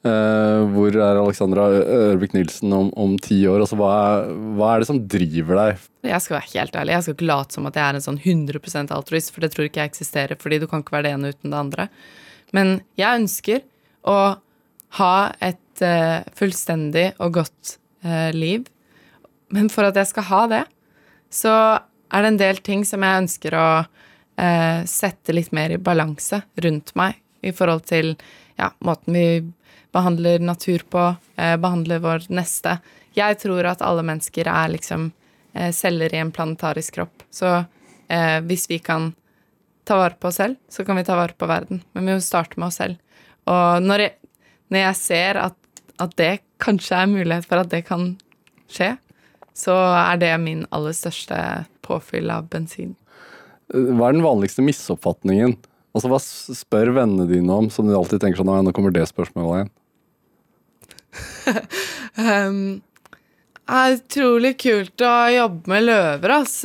Uh, 0.00 0.64
hvor 0.72 0.94
er 0.96 1.18
Alexandra 1.20 1.66
Ørvik 1.76 2.32
Nilsen 2.32 2.72
om, 2.72 2.86
om, 2.96 3.18
ti 3.20 3.42
år? 3.44 3.60
Altså, 3.60 3.76
hva, 3.76 3.90
er, 3.92 4.30
hva, 4.56 4.70
er, 4.70 4.80
det 4.80 4.88
som 4.88 5.00
driver 5.12 5.58
deg? 5.58 5.82
Jeg 6.08 6.24
skal 6.24 6.36
være 6.38 6.52
helt 6.54 6.78
ærlig, 6.80 6.94
jeg 6.94 7.04
skal 7.04 7.16
ikke 7.18 7.28
late 7.28 7.56
som 7.58 7.68
at 7.68 7.76
jeg 7.76 7.84
er 7.84 7.98
en 7.98 8.06
sånn 8.06 8.20
100% 8.22 8.94
altruist, 8.96 9.34
for 9.34 9.44
det 9.44 9.50
tror 9.52 9.68
ikke 9.68 9.82
jeg 9.82 9.92
eksisterer, 9.92 10.40
fordi 10.40 10.62
du 10.62 10.64
kan 10.70 10.80
ikke 10.80 10.94
være 10.96 11.04
det 11.04 11.12
ene 11.18 11.34
uten 11.34 11.52
det 11.52 11.60
andre. 11.60 11.86
Men 12.56 12.72
jeg 12.96 13.20
ønsker 13.20 13.60
å 14.08 14.16
ha 15.02 15.14
et 15.44 15.84
uh, 15.84 16.24
fullstendig 16.40 17.10
og 17.20 17.36
godt 17.36 17.76
uh, 18.06 18.32
liv. 18.32 18.64
Men 19.52 19.68
for 19.68 19.84
at 19.84 20.00
jeg 20.00 20.14
skal 20.14 20.30
ha 20.30 20.42
det, 20.54 20.64
så 21.28 21.54
er 22.08 22.24
det 22.24 22.32
en 22.32 22.40
del 22.40 22.64
ting 22.64 22.88
som 22.88 23.04
jeg 23.04 23.26
ønsker 23.26 23.60
å 23.60 23.68
sette 24.88 25.34
litt 25.34 25.50
mer 25.52 25.74
i 25.74 25.76
balanse 25.76 26.38
rundt 26.64 26.94
meg 26.96 27.18
i 27.44 27.50
forhold 27.52 27.82
til 27.90 28.14
ja, 28.56 28.70
måten 28.80 29.14
vi 29.14 29.24
behandler 29.92 30.38
natur 30.38 30.78
på, 30.90 31.14
eh, 31.36 31.56
behandler 31.56 31.98
vår 31.98 32.26
neste. 32.28 32.78
Jeg 33.14 33.38
tror 33.42 33.66
at 33.66 33.82
alle 33.82 34.04
mennesker 34.06 34.48
er 34.48 34.68
liksom 34.74 35.10
eh, 35.54 35.72
celler 35.72 36.14
i 36.14 36.20
en 36.22 36.32
planetarisk 36.32 36.94
kropp. 36.94 37.24
Så 37.30 37.64
eh, 38.08 38.38
hvis 38.46 38.68
vi 38.70 38.78
kan 38.78 39.12
ta 39.84 39.96
vare 39.98 40.18
på 40.20 40.28
oss 40.28 40.38
selv, 40.38 40.56
så 40.68 40.84
kan 40.84 40.96
vi 40.96 41.04
ta 41.04 41.16
vare 41.18 41.34
på 41.34 41.48
verden. 41.50 41.82
Men 41.92 42.06
vi 42.06 42.14
må 42.14 42.24
starte 42.24 42.60
med 42.60 42.68
oss 42.70 42.78
selv. 42.82 43.00
Og 43.50 43.82
når 43.82 44.06
jeg, 44.06 44.16
når 44.70 44.84
jeg 44.84 45.00
ser 45.00 45.42
at, 45.48 45.56
at, 45.98 46.16
det 46.16 46.32
kanskje 46.62 47.00
er 47.00 47.10
mulighet 47.10 47.48
for 47.48 47.62
at 47.62 47.70
det 47.72 47.86
kan 47.88 48.12
skje, 48.70 48.94
så 49.56 49.74
er 49.74 50.20
det 50.20 50.34
min 50.40 50.66
aller 50.70 50.94
største 50.94 51.36
påfyll 51.82 52.30
av 52.30 52.46
bensin. 52.52 52.94
Hva 53.70 54.08
er 54.08 54.16
den 54.16 54.24
vanligste 54.26 54.64
misoppfatningen? 54.66 55.56
Altså, 55.94 56.10
Hva 56.10 56.20
spør 56.22 56.94
vennene 56.96 57.26
dine 57.30 57.56
om 57.62 57.70
som 57.72 57.88
de 57.88 57.96
alltid 57.98 58.22
tenker 58.22 58.42
sånn 58.42 58.52
Nå 58.66 58.74
kommer 58.76 58.94
det 58.94 59.08
spørsmålet 59.10 59.64
igjen 59.64 59.76
um, 62.16 62.80
det 63.70 63.78
er 63.78 63.96
utrolig 63.96 64.52
kult 64.58 65.02
å 65.06 65.12
jobbe 65.30 65.70
med 65.70 65.84
løver. 65.86 66.32
ass. 66.40 66.56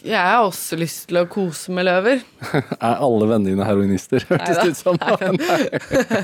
Jeg 0.00 0.16
har 0.16 0.44
også 0.44 0.78
lyst 0.80 1.08
til 1.10 1.20
å 1.20 1.26
kose 1.28 1.72
med 1.76 1.88
løver. 1.88 2.22
er 2.54 2.94
alle 2.96 3.28
vennene 3.28 3.52
dine 3.52 3.68
heroinister, 3.68 4.24
hørtes 4.28 4.60
det 4.60 4.72
ut 4.72 4.80
som? 4.80 5.00
Nei, 5.00 5.60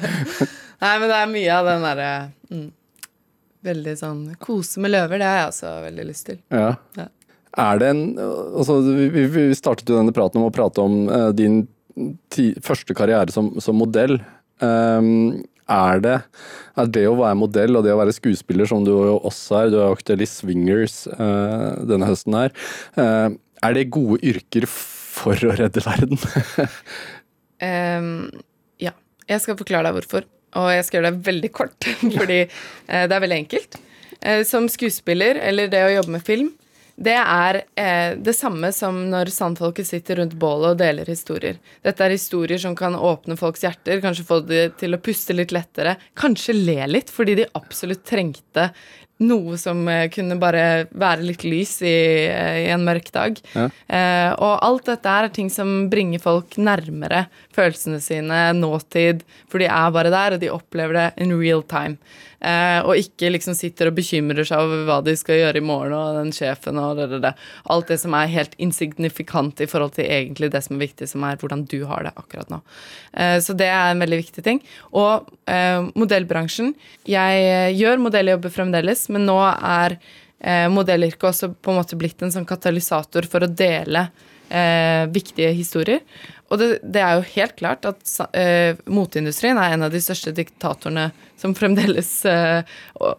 Nei, 0.84 0.94
men 1.00 1.08
det 1.08 1.18
er 1.18 1.30
mye 1.32 1.52
av 1.56 1.68
den 1.70 1.84
derre 1.86 2.08
mm, 2.52 2.66
Veldig 3.64 3.94
sånn 3.96 4.18
Kose 4.36 4.82
med 4.84 4.92
løver, 4.92 5.16
det 5.22 5.24
har 5.24 5.38
jeg 5.38 5.46
også 5.54 5.70
veldig 5.86 6.04
lyst 6.06 6.26
til. 6.28 6.40
Ja. 6.52 6.74
ja. 6.98 7.06
Er 7.56 7.80
det 7.80 7.88
en 7.88 8.02
altså, 8.20 8.80
vi, 8.84 9.24
vi, 9.32 9.46
startet 9.56 9.88
jo 9.88 9.96
denne 9.96 10.14
praten 10.16 10.42
om 10.42 10.50
å 10.50 10.54
prate 10.54 10.82
om 10.82 11.06
uh, 11.08 11.30
din 11.36 11.62
ti, 12.32 12.50
første 12.64 12.96
karriere 12.96 13.32
som, 13.32 13.54
som 13.62 13.78
modell. 13.80 14.18
Um, 14.60 15.44
er 15.66 16.02
det, 16.02 16.18
er 16.78 16.90
det 16.94 17.02
å 17.10 17.16
være 17.18 17.38
modell 17.40 17.78
og 17.78 17.82
det 17.82 17.94
å 17.94 17.98
være 17.98 18.14
skuespiller, 18.14 18.68
som 18.70 18.84
du 18.86 18.92
også 18.94 19.56
er, 19.58 19.72
du 19.72 19.80
er 19.80 19.96
aktuell 19.96 20.22
i 20.22 20.28
Swingers 20.30 21.00
uh, 21.10 21.74
denne 21.88 22.06
høsten 22.06 22.36
her, 22.38 22.54
uh, 23.00 23.32
er 23.66 23.74
det 23.74 23.88
gode 23.94 24.20
yrker 24.26 24.68
for 24.70 25.40
å 25.48 25.56
redde 25.58 25.82
verden? 25.82 26.20
um, 27.64 28.28
ja. 28.86 28.94
Jeg 29.26 29.42
skal 29.42 29.58
forklare 29.58 29.88
deg 29.88 29.98
hvorfor. 29.98 30.28
Og 30.56 30.70
jeg 30.70 30.84
skal 30.86 31.00
gjøre 31.00 31.10
det 31.10 31.26
veldig 31.26 31.48
kort, 31.52 31.88
fordi 32.20 32.38
det 32.46 33.16
er 33.16 33.20
veldig 33.20 33.40
enkelt. 33.42 33.74
som 34.48 34.68
skuespiller, 34.72 35.36
eller 35.44 35.68
det 35.68 35.82
å 35.84 35.90
jobbe 35.96 36.14
med 36.14 36.24
film, 36.24 36.52
det 36.96 37.16
er 37.20 37.58
eh, 37.76 38.16
det 38.16 38.32
samme 38.32 38.70
som 38.72 39.02
når 39.10 39.28
sandfolket 39.32 39.88
sitter 39.88 40.22
rundt 40.22 40.36
bålet 40.40 40.72
og 40.72 40.78
deler 40.80 41.08
historier. 41.12 41.58
Dette 41.84 42.04
er 42.04 42.14
historier 42.16 42.60
som 42.62 42.76
kan 42.78 42.96
åpne 42.96 43.36
folks 43.36 43.66
hjerter, 43.66 44.00
kanskje 44.04 44.28
få 44.28 44.40
dem 44.48 44.72
til 44.80 44.96
å 44.96 45.02
puste 45.04 45.36
litt 45.36 45.52
lettere, 45.52 45.98
kanskje 46.16 46.56
le 46.56 46.78
litt 46.88 47.12
fordi 47.12 47.36
de 47.42 47.50
absolutt 47.60 48.06
trengte 48.08 48.70
noe 49.24 49.56
som 49.60 49.80
eh, 49.88 50.08
kunne 50.12 50.36
bare 50.40 50.86
være 50.92 51.24
litt 51.24 51.44
lys 51.46 51.78
i, 51.84 51.96
eh, 52.28 52.58
i 52.66 52.70
en 52.74 52.84
mørk 52.84 53.08
dag. 53.14 53.38
Ja. 53.54 53.68
Eh, 53.88 54.30
og 54.34 54.58
alt 54.66 54.90
dette 54.90 55.12
er 55.12 55.30
ting 55.32 55.48
som 55.52 55.86
bringer 55.92 56.20
folk 56.22 56.58
nærmere 56.60 57.26
følelsene 57.56 57.98
sine, 58.04 58.40
nåtid, 58.56 59.24
for 59.50 59.62
de 59.62 59.68
er 59.72 59.92
bare 59.94 60.12
der, 60.12 60.36
og 60.36 60.42
de 60.42 60.52
opplever 60.52 60.98
det 60.98 61.06
in 61.24 61.34
real 61.38 61.62
time. 61.66 61.96
Eh, 62.36 62.78
og 62.84 63.00
ikke 63.00 63.30
liksom 63.32 63.56
sitter 63.56 63.88
og 63.88 63.96
bekymrer 63.96 64.44
seg 64.46 64.60
over 64.60 64.82
hva 64.86 64.98
de 65.04 65.14
skal 65.16 65.40
gjøre 65.40 65.62
i 65.62 65.64
morgen, 65.64 65.94
og 65.96 66.18
den 66.18 66.34
sjefen 66.36 66.78
og 66.80 67.00
det, 67.00 67.08
det, 67.14 67.22
det. 67.24 67.32
Alt 67.72 67.88
det 67.92 67.98
som 68.02 68.14
er 68.18 68.32
helt 68.32 68.54
insignifikant 68.62 69.62
i 69.64 69.68
forhold 69.70 69.96
til 69.96 70.04
egentlig 70.04 70.52
det 70.52 70.62
som 70.66 70.76
er 70.76 70.84
viktig, 70.84 71.08
som 71.10 71.24
er 71.26 71.40
hvordan 71.40 71.64
du 71.70 71.80
har 71.88 72.04
det 72.06 72.12
akkurat 72.14 72.52
nå. 72.52 72.60
Eh, 73.16 73.38
så 73.42 73.56
det 73.56 73.70
er 73.72 73.94
en 73.94 74.04
veldig 74.04 74.20
viktig 74.20 74.44
ting. 74.46 74.62
Og 74.92 75.26
eh, 75.48 75.80
modellbransjen 75.96 76.74
Jeg 77.08 77.74
gjør 77.78 78.00
modelljobber 78.04 78.52
fremdeles, 78.52 79.06
men 79.14 79.26
nå 79.28 79.40
er 79.56 79.96
eh, 80.40 80.68
modellyrket 80.72 81.28
også 81.30 81.52
på 81.54 81.72
en 81.72 81.80
måte 81.80 81.98
blitt 81.98 82.22
en 82.22 82.34
sånn 82.34 82.48
katalysator 82.48 83.28
for 83.30 83.46
å 83.46 83.50
dele 83.50 84.08
eh, 84.48 85.06
viktige 85.12 85.52
historier. 85.56 86.02
Og 86.46 86.60
det, 86.60 86.66
det, 86.82 87.02
er 87.02 87.16
jo 87.18 87.24
helt 87.34 87.56
klart 87.58 87.86
at 87.88 88.02
uh, 88.30 88.78
moteindustrien 88.86 89.58
er 89.58 89.74
en 89.74 89.86
av 89.86 89.94
de 89.94 90.00
største 90.02 90.30
diktatorene 90.36 91.08
som 91.36 91.54
fremdeles 91.58 92.10
uh, 92.30 92.62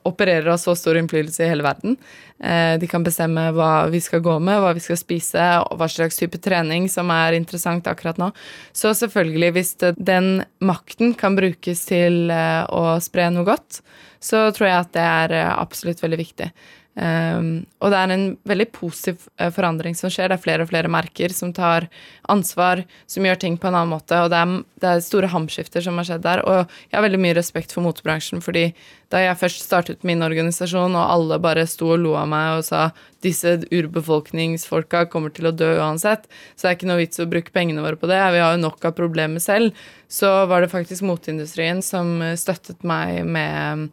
opererer 0.07 0.47
av 0.53 0.61
så 0.61 0.75
stor 0.79 0.97
innflytelse 0.99 1.43
i 1.43 1.49
hele 1.51 1.65
verden. 1.65 1.97
Uh, 2.39 2.77
de 2.79 2.87
kan 2.87 3.03
bestemme 3.03 3.49
hva 3.57 3.89
vi 3.91 3.99
skal 4.03 4.23
gå 4.23 4.37
med, 4.39 4.61
hva 4.63 4.71
vi 4.77 4.83
skal 4.83 4.99
spise, 4.99 5.49
og 5.65 5.75
hva 5.81 5.89
slags 5.91 6.21
type 6.21 6.39
trening 6.39 6.87
som 6.91 7.11
er 7.13 7.35
interessant 7.35 7.89
akkurat 7.91 8.21
nå. 8.21 8.31
Så 8.71 8.93
selvfølgelig, 8.95 9.51
hvis 9.57 9.73
det, 9.83 9.93
den 9.99 10.37
makten 10.63 11.15
kan 11.17 11.35
brukes 11.37 11.85
til 11.89 12.31
eh, 12.33 12.63
å 12.73 12.97
spre 13.03 13.29
noe 13.33 13.47
godt, 13.47 13.81
så 14.23 14.47
tror 14.55 14.69
jeg 14.69 14.79
at 14.81 14.93
det 14.95 15.05
er 15.05 15.35
eh, 15.37 15.53
absolutt 15.53 16.01
veldig 16.03 16.19
viktig. 16.19 16.49
Um, 16.97 17.67
og 17.77 17.91
det 17.93 17.97
er 17.99 18.11
en 18.13 18.23
veldig 18.49 18.65
positiv 18.73 19.27
uh, 19.37 19.51
forandring 19.53 19.93
som 19.97 20.09
skjer. 20.09 20.31
Det 20.31 20.39
er 20.39 20.41
flere 20.41 20.65
og 20.65 20.71
flere 20.71 20.89
merker 20.89 21.33
som 21.35 21.51
tar 21.53 21.85
ansvar, 22.33 22.81
som 23.05 23.27
gjør 23.27 23.37
ting 23.43 23.57
på 23.61 23.69
en 23.69 23.77
annen 23.77 23.93
måte. 23.93 24.17
Og 24.23 24.31
det 24.33 24.39
er, 24.39 24.53
det 24.81 24.89
er 24.89 25.03
store 25.05 25.29
hamskifter 25.29 25.85
som 25.85 25.99
har 26.01 26.07
skjedd 26.09 26.25
der. 26.25 26.41
Og 26.49 26.63
jeg 26.87 26.97
har 26.97 27.05
veldig 27.05 27.19
mye 27.21 27.35
respekt 27.37 27.75
for 27.75 27.85
motebransjen, 27.85 28.41
fordi 28.41 28.71
da 29.13 29.21
jeg 29.21 29.37
først 29.43 29.67
startet 29.67 30.07
min 30.07 30.25
organisasjon, 30.25 30.97
og 30.97 31.13
alle 31.13 31.37
bare 31.43 31.67
sto 31.69 31.91
og 31.93 32.01
lo 32.01 32.15
av 32.17 32.31
meg 32.33 32.57
og 32.57 32.65
sa 32.65 32.87
disse 33.23 33.53
urbefolkningsfolka 33.69 35.05
kommer 35.13 35.31
til 35.33 35.51
å 35.51 35.53
dø 35.53 35.69
uansett, 35.77 36.25
så 36.55 36.65
det 36.65 36.71
er 36.71 36.79
ikke 36.79 36.89
noe 36.89 37.03
vits 37.03 37.21
å 37.21 37.29
bruke 37.29 37.53
pengene 37.53 37.85
våre 37.85 37.99
på 37.99 38.09
det, 38.09 38.19
vi 38.33 38.41
har 38.43 38.57
jo 38.57 38.65
nok 38.65 38.89
av 38.89 38.97
problemer 38.97 39.41
selv, 39.43 39.77
så 40.09 40.33
var 40.49 40.65
det 40.65 40.73
faktisk 40.73 41.05
moteindustrien 41.07 41.81
som 41.85 42.19
støttet 42.37 42.83
meg 42.87 43.23
med 43.25 43.89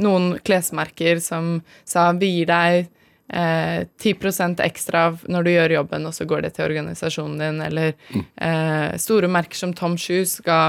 noen 0.00 0.36
klesmerker 0.44 1.20
som 1.22 1.60
sa 1.88 2.10
vi 2.16 2.30
gir 2.38 2.50
deg 2.50 2.88
eh, 3.32 3.84
10 3.98 4.60
ekstra 4.64 5.04
når 5.28 5.44
du 5.44 5.52
gjør 5.52 5.76
jobben, 5.78 6.06
og 6.06 6.14
så 6.14 6.26
går 6.28 6.46
det 6.46 6.54
til 6.56 6.68
organisasjonen 6.68 7.38
din, 7.40 7.60
eller 7.64 7.94
mm. 8.12 8.26
eh, 8.36 8.88
store 9.00 9.30
merker 9.32 9.58
som 9.58 9.74
Tom 9.76 9.96
Shoes 9.98 10.38
ga 10.44 10.64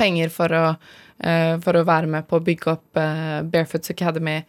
penger 0.00 0.32
for 0.32 0.56
å, 0.56 0.64
eh, 1.22 1.56
for 1.62 1.76
å 1.76 1.86
være 1.86 2.10
med 2.10 2.28
på 2.28 2.40
å 2.40 2.44
bygge 2.44 2.72
opp 2.74 3.00
eh, 3.00 3.40
Barefoots 3.42 3.92
Academy, 3.94 4.40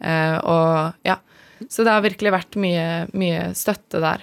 eh, 0.00 0.36
og 0.38 1.08
ja. 1.08 1.20
Så 1.68 1.82
det 1.82 1.90
har 1.90 2.04
virkelig 2.04 2.30
vært 2.30 2.54
mye, 2.62 3.08
mye 3.18 3.48
støtte 3.58 3.98
der. 3.98 4.22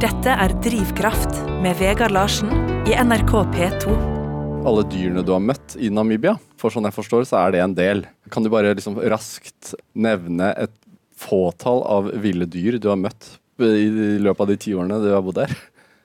Dette 0.00 0.38
er 0.40 0.56
Drivkraft 0.64 1.42
med 1.60 1.76
Vegard 1.82 2.16
Larsen 2.16 2.48
i 2.88 2.96
NRK 2.96 3.36
P2 3.52 4.21
alle 4.66 4.84
dyrene 4.86 5.24
du 5.26 5.32
har 5.34 5.42
møtt 5.42 5.74
i 5.82 5.90
Namibia. 5.90 6.36
For 6.60 6.72
sånn 6.72 6.86
jeg 6.86 6.94
forstår, 6.94 7.26
så 7.26 7.40
er 7.40 7.54
det 7.54 7.62
en 7.64 7.74
del. 7.74 8.04
Kan 8.30 8.44
du 8.44 8.50
bare 8.52 8.74
liksom 8.76 9.00
raskt 9.10 9.72
nevne 9.98 10.52
et 10.54 10.74
fåtall 11.18 11.82
av 11.86 12.10
ville 12.22 12.46
dyr 12.50 12.78
du 12.82 12.88
har 12.90 13.00
møtt 13.00 13.36
i 13.62 14.18
løpet 14.22 14.42
av 14.42 14.50
de 14.50 14.56
ti 14.58 14.74
årene 14.74 15.00
du 15.02 15.10
har 15.12 15.22
bodd 15.24 15.40
der? 15.42 15.54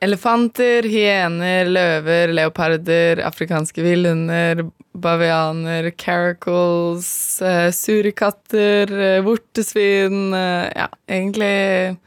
Elefanter, 0.05 0.85
hyener, 0.85 1.69
løver, 1.73 2.33
leoparder, 2.37 3.23
afrikanske 3.25 3.81
villhunder, 3.81 4.61
bavianer, 4.93 5.89
caracals, 5.97 7.09
uh, 7.41 7.69
surikatter, 7.73 8.93
uh, 8.93 9.23
vortesvin 9.25 10.35
uh, 10.35 10.69
Ja, 10.69 10.89
egentlig 11.09 11.97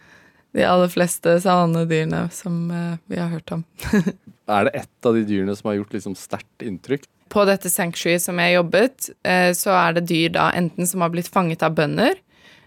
de 0.55 0.67
aller 0.67 0.91
fleste 0.91 1.37
savannedyrene 1.43 2.25
som 2.35 2.65
vi 3.07 3.19
har 3.19 3.31
hørt 3.31 3.53
om. 3.55 3.63
Er 4.51 4.67
det 4.67 4.83
ett 4.83 5.07
av 5.07 5.15
de 5.15 5.25
dyrene 5.27 5.57
som 5.57 5.71
har 5.71 5.79
gjort 5.81 5.95
liksom 5.97 6.17
sterkt 6.19 6.65
inntrykk? 6.67 7.07
På 7.31 7.45
dette 7.47 7.71
sanctuary 7.71 8.19
som 8.19 8.41
jeg 8.43 8.57
jobbet, 8.57 9.11
eh, 9.23 9.51
så 9.55 9.75
er 9.77 9.95
det 9.97 10.09
dyr 10.11 10.33
da 10.35 10.51
enten 10.59 10.89
som 10.91 11.05
har 11.05 11.13
blitt 11.15 11.31
fanget 11.31 11.63
av 11.63 11.77
bønder, 11.79 12.19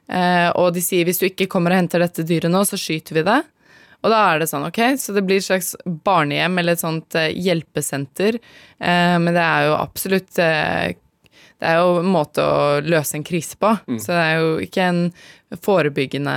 eh, 0.07 0.49
og 0.55 0.71
de 0.75 0.83
sier 0.83 1.03
hvis 1.07 1.19
du 1.19 1.27
ikke 1.27 1.49
kommer 1.51 1.75
og 1.75 1.81
henter 1.81 2.03
dette 2.03 2.23
dyret 2.27 2.51
nå, 2.51 2.63
så 2.67 2.79
skyter 2.79 3.19
vi 3.19 3.25
det. 3.27 3.41
Og 4.03 4.11
da 4.11 4.21
er 4.31 4.39
det 4.39 4.49
sånn, 4.51 4.65
ok, 4.67 4.81
så 4.99 5.15
det 5.15 5.23
blir 5.27 5.39
et 5.39 5.47
slags 5.47 5.73
barnehjem 6.07 6.59
eller 6.59 6.75
et 6.75 6.83
sånt 6.83 7.15
eh, 7.19 7.31
hjelpesenter. 7.35 8.39
Men 8.83 9.29
det 9.31 9.43
er 9.43 9.69
jo 9.69 9.75
absolutt 9.77 10.33
Det 10.35 11.69
er 11.69 11.77
jo 11.79 12.01
en 12.01 12.09
måte 12.11 12.43
å 12.43 12.81
løse 12.83 13.15
en 13.15 13.23
krise 13.23 13.55
på. 13.55 13.69
Mm. 13.87 13.99
Så 14.03 14.11
det 14.11 14.23
er 14.25 14.41
jo 14.41 14.49
ikke 14.65 14.87
en 14.89 15.03
forebyggende 15.63 16.35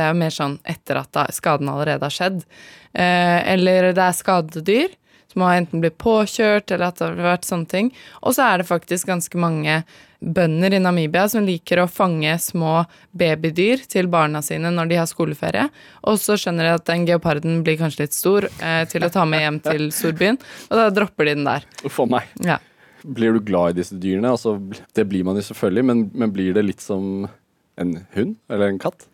Det 0.00 0.06
er 0.06 0.14
jo 0.14 0.22
mer 0.22 0.32
sånn 0.32 0.56
etter 0.64 1.02
at 1.02 1.20
skaden 1.36 1.68
allerede 1.68 2.08
har 2.08 2.16
skjedd. 2.16 2.40
Eh, 2.96 3.38
eller 3.52 3.92
det 3.92 4.06
er 4.06 4.16
skadedyr 4.16 4.96
som 5.32 5.44
har 5.46 5.60
enten 5.60 5.82
blitt 5.82 5.98
påkjørt, 6.00 6.72
eller 6.72 6.88
at 6.88 6.98
det 6.98 7.06
har 7.06 7.18
vært 7.22 7.46
sånne 7.46 7.68
ting. 7.70 7.90
Og 8.24 8.34
så 8.34 8.48
er 8.48 8.60
det 8.60 8.70
faktisk 8.70 9.10
ganske 9.10 9.38
mange 9.38 9.82
bønder 10.20 10.74
i 10.76 10.80
Namibia 10.82 11.24
som 11.32 11.46
liker 11.46 11.80
å 11.80 11.88
fange 11.88 12.32
små 12.42 12.82
babydyr 13.16 13.86
til 13.88 14.10
barna 14.12 14.42
sine 14.44 14.72
når 14.74 14.90
de 14.90 14.98
har 15.00 15.08
skoleferie. 15.08 15.68
Og 16.10 16.18
så 16.20 16.36
skjønner 16.40 16.66
de 16.66 16.72
at 16.76 16.88
den 16.90 17.06
geoparden 17.08 17.62
blir 17.66 17.78
kanskje 17.80 18.04
litt 18.04 18.16
stor 18.16 18.48
eh, 18.50 18.82
til 18.90 19.06
å 19.06 19.12
ta 19.12 19.24
med 19.28 19.44
hjem 19.44 19.60
til 19.68 19.86
storbyen, 19.94 20.40
og 20.68 20.82
da 20.82 20.90
dropper 20.98 21.30
de 21.30 21.36
den 21.38 21.46
der. 21.48 21.68
Uff 21.86 22.02
meg. 22.10 22.28
Ja. 22.44 22.58
Blir 23.00 23.32
du 23.32 23.40
glad 23.44 23.72
i 23.72 23.80
disse 23.80 23.96
dyrene? 23.96 24.34
Altså, 24.34 24.58
det 24.98 25.06
blir 25.08 25.24
man 25.24 25.38
jo 25.38 25.46
selvfølgelig, 25.46 25.86
men, 25.88 26.02
men 26.12 26.34
blir 26.34 26.52
det 26.58 26.66
litt 26.66 26.84
som 26.84 27.30
en 27.80 27.94
hund 28.16 28.36
eller 28.50 28.74
en 28.74 28.82
katt? 28.82 29.06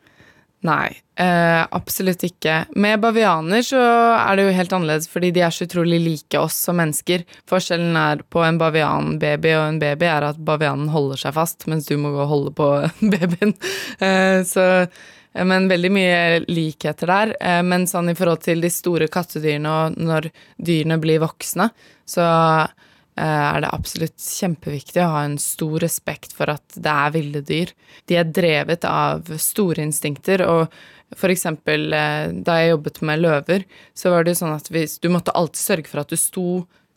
Nei, 0.67 0.89
eh, 1.21 1.63
absolutt 1.71 2.25
ikke. 2.27 2.55
Med 2.81 3.01
bavianer 3.03 3.63
så 3.65 3.81
er 4.17 4.39
det 4.39 4.47
jo 4.47 4.55
helt 4.57 4.73
annerledes, 4.75 5.09
fordi 5.13 5.31
de 5.37 5.43
er 5.47 5.55
så 5.55 5.67
utrolig 5.69 6.01
like 6.03 6.41
oss 6.41 6.57
som 6.69 6.81
mennesker. 6.81 7.27
Forskjellen 7.51 7.99
er 8.01 8.25
på 8.33 8.43
en 8.43 8.59
bavianbaby 8.61 9.53
og 9.59 9.67
en 9.67 9.83
baby 9.83 10.09
er 10.11 10.31
at 10.31 10.41
bavianen 10.49 10.89
holder 10.95 11.23
seg 11.27 11.37
fast, 11.37 11.69
mens 11.71 11.87
du 11.91 11.97
må 12.01 12.15
gå 12.15 12.25
og 12.25 12.33
holde 12.33 12.55
på 12.57 12.71
babyen. 13.15 13.55
Eh, 14.01 14.41
så, 14.49 14.67
men 15.47 15.71
veldig 15.71 15.93
mye 15.93 16.25
likheter 16.49 17.13
der. 17.13 17.37
Eh, 17.41 17.63
men 17.67 17.87
sånn 17.91 18.11
i 18.11 18.17
forhold 18.19 18.43
til 18.49 18.65
de 18.65 18.73
store 18.73 19.11
kattedyrene 19.13 19.77
og 19.77 20.01
når 20.01 20.33
dyrene 20.57 20.99
blir 21.03 21.23
voksne, 21.23 21.71
så 22.07 22.27
Eh, 22.27 22.67
er 23.25 23.63
det 23.65 23.71
absolutt 23.73 24.21
kjempeviktig 24.21 25.01
å 25.01 25.13
ha 25.15 25.23
en 25.25 25.39
stor 25.41 25.79
respekt 25.81 26.35
for 26.37 26.53
at 26.53 26.77
det 26.77 26.93
er 26.93 27.15
ville 27.15 27.41
dyr. 27.41 27.73
De 28.11 28.19
er 28.21 28.29
drevet 28.29 28.85
av 28.85 29.31
store 29.41 29.81
instinkter, 29.87 30.45
og 30.45 30.69
for 31.15 31.31
eksempel 31.31 31.93
eh, 31.95 32.33
da 32.45 32.59
jeg 32.61 32.73
jobbet 32.73 33.01
med 33.07 33.23
løver, 33.23 33.67
så 33.95 34.11
var 34.13 34.25
det 34.25 34.35
jo 34.35 34.41
sånn 34.41 34.57
at 34.57 34.71
hvis, 34.75 34.99
du 35.03 35.09
måtte 35.13 35.35
alltid 35.39 35.63
sørge 35.63 35.91
for 35.91 36.03
at 36.03 36.11
du 36.11 36.19
sto, 36.19 36.47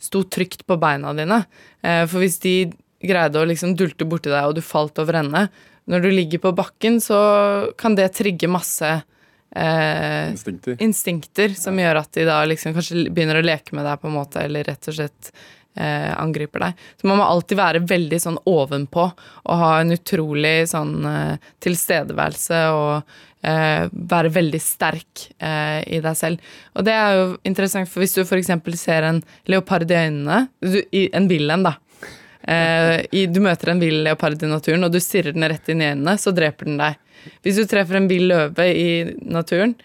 sto 0.02 0.24
trygt 0.26 0.66
på 0.66 0.78
beina 0.82 1.12
dine. 1.16 1.44
Eh, 1.84 2.02
for 2.10 2.22
hvis 2.24 2.40
de 2.42 2.54
greide 3.00 3.40
å 3.40 3.46
liksom 3.48 3.76
dulte 3.78 4.08
borti 4.08 4.32
deg, 4.32 4.48
og 4.48 4.58
du 4.58 4.64
falt 4.64 4.98
over 5.00 5.22
ende 5.22 5.46
Når 5.90 6.02
du 6.04 6.10
ligger 6.10 6.42
på 6.42 6.52
bakken, 6.52 7.00
så 7.00 7.72
kan 7.78 7.96
det 7.96 8.12
trigge 8.14 8.50
masse 8.50 8.90
eh, 9.56 10.26
instinkter. 10.30 10.76
instinkter. 10.78 11.54
som 11.54 11.78
gjør 11.78 12.02
at 12.02 12.12
de 12.12 12.26
da 12.28 12.42
liksom 12.44 12.74
kanskje 12.76 13.08
begynner 13.10 13.40
å 13.40 13.46
leke 13.46 13.74
med 13.74 13.86
deg, 13.88 13.98
på 14.02 14.10
en 14.10 14.18
måte, 14.18 14.42
eller 14.44 14.68
rett 14.68 14.90
og 14.90 14.98
slett 14.98 15.32
eh, 15.76 16.12
angriper 16.16 16.64
deg. 16.64 16.84
Så 17.00 17.08
man 17.08 17.20
må 17.20 17.26
alltid 17.26 17.58
være 17.60 17.82
veldig 17.88 18.20
sånn 18.22 18.38
ovenpå 18.50 19.06
og 19.06 19.60
ha 19.62 19.72
en 19.80 19.94
utrolig 19.94 20.54
sånn 20.70 20.94
eh, 21.08 21.50
tilstedeværelse 21.64 22.62
og 22.76 23.12
eh, 23.46 23.84
være 23.90 24.32
veldig 24.34 24.62
sterk 24.62 25.26
eh, 25.38 25.80
i 25.86 26.00
deg 26.04 26.16
selv. 26.18 26.50
Og 26.74 26.86
det 26.86 26.96
er 26.96 27.18
jo 27.18 27.28
interessant, 27.48 27.90
for 27.90 28.04
hvis 28.04 28.16
du 28.16 28.22
f.eks. 28.24 28.52
ser 28.80 29.08
en 29.08 29.22
leopard 29.50 29.90
i 29.90 30.00
øynene, 30.00 30.42
du, 30.64 30.80
i, 30.90 31.08
en 31.16 31.28
vill 31.30 31.50
en, 31.50 31.68
da. 31.70 31.76
Eh, 32.40 32.96
i, 33.12 33.26
du 33.28 33.42
møter 33.44 33.72
en 33.72 33.82
vill 33.82 34.02
leopard 34.06 34.42
i 34.42 34.50
naturen, 34.50 34.86
og 34.86 34.94
du 34.94 35.00
stirrer 35.02 35.36
den 35.36 35.48
rett 35.50 35.68
inn 35.72 35.84
i 35.84 35.92
øynene, 35.92 36.16
så 36.20 36.34
dreper 36.36 36.70
den 36.70 36.80
deg. 36.80 36.98
Hvis 37.44 37.60
du 37.60 37.66
treffer 37.68 38.00
en 38.00 38.08
vill 38.10 38.30
løve 38.30 38.66
i 38.72 38.90
naturen, 39.20 39.76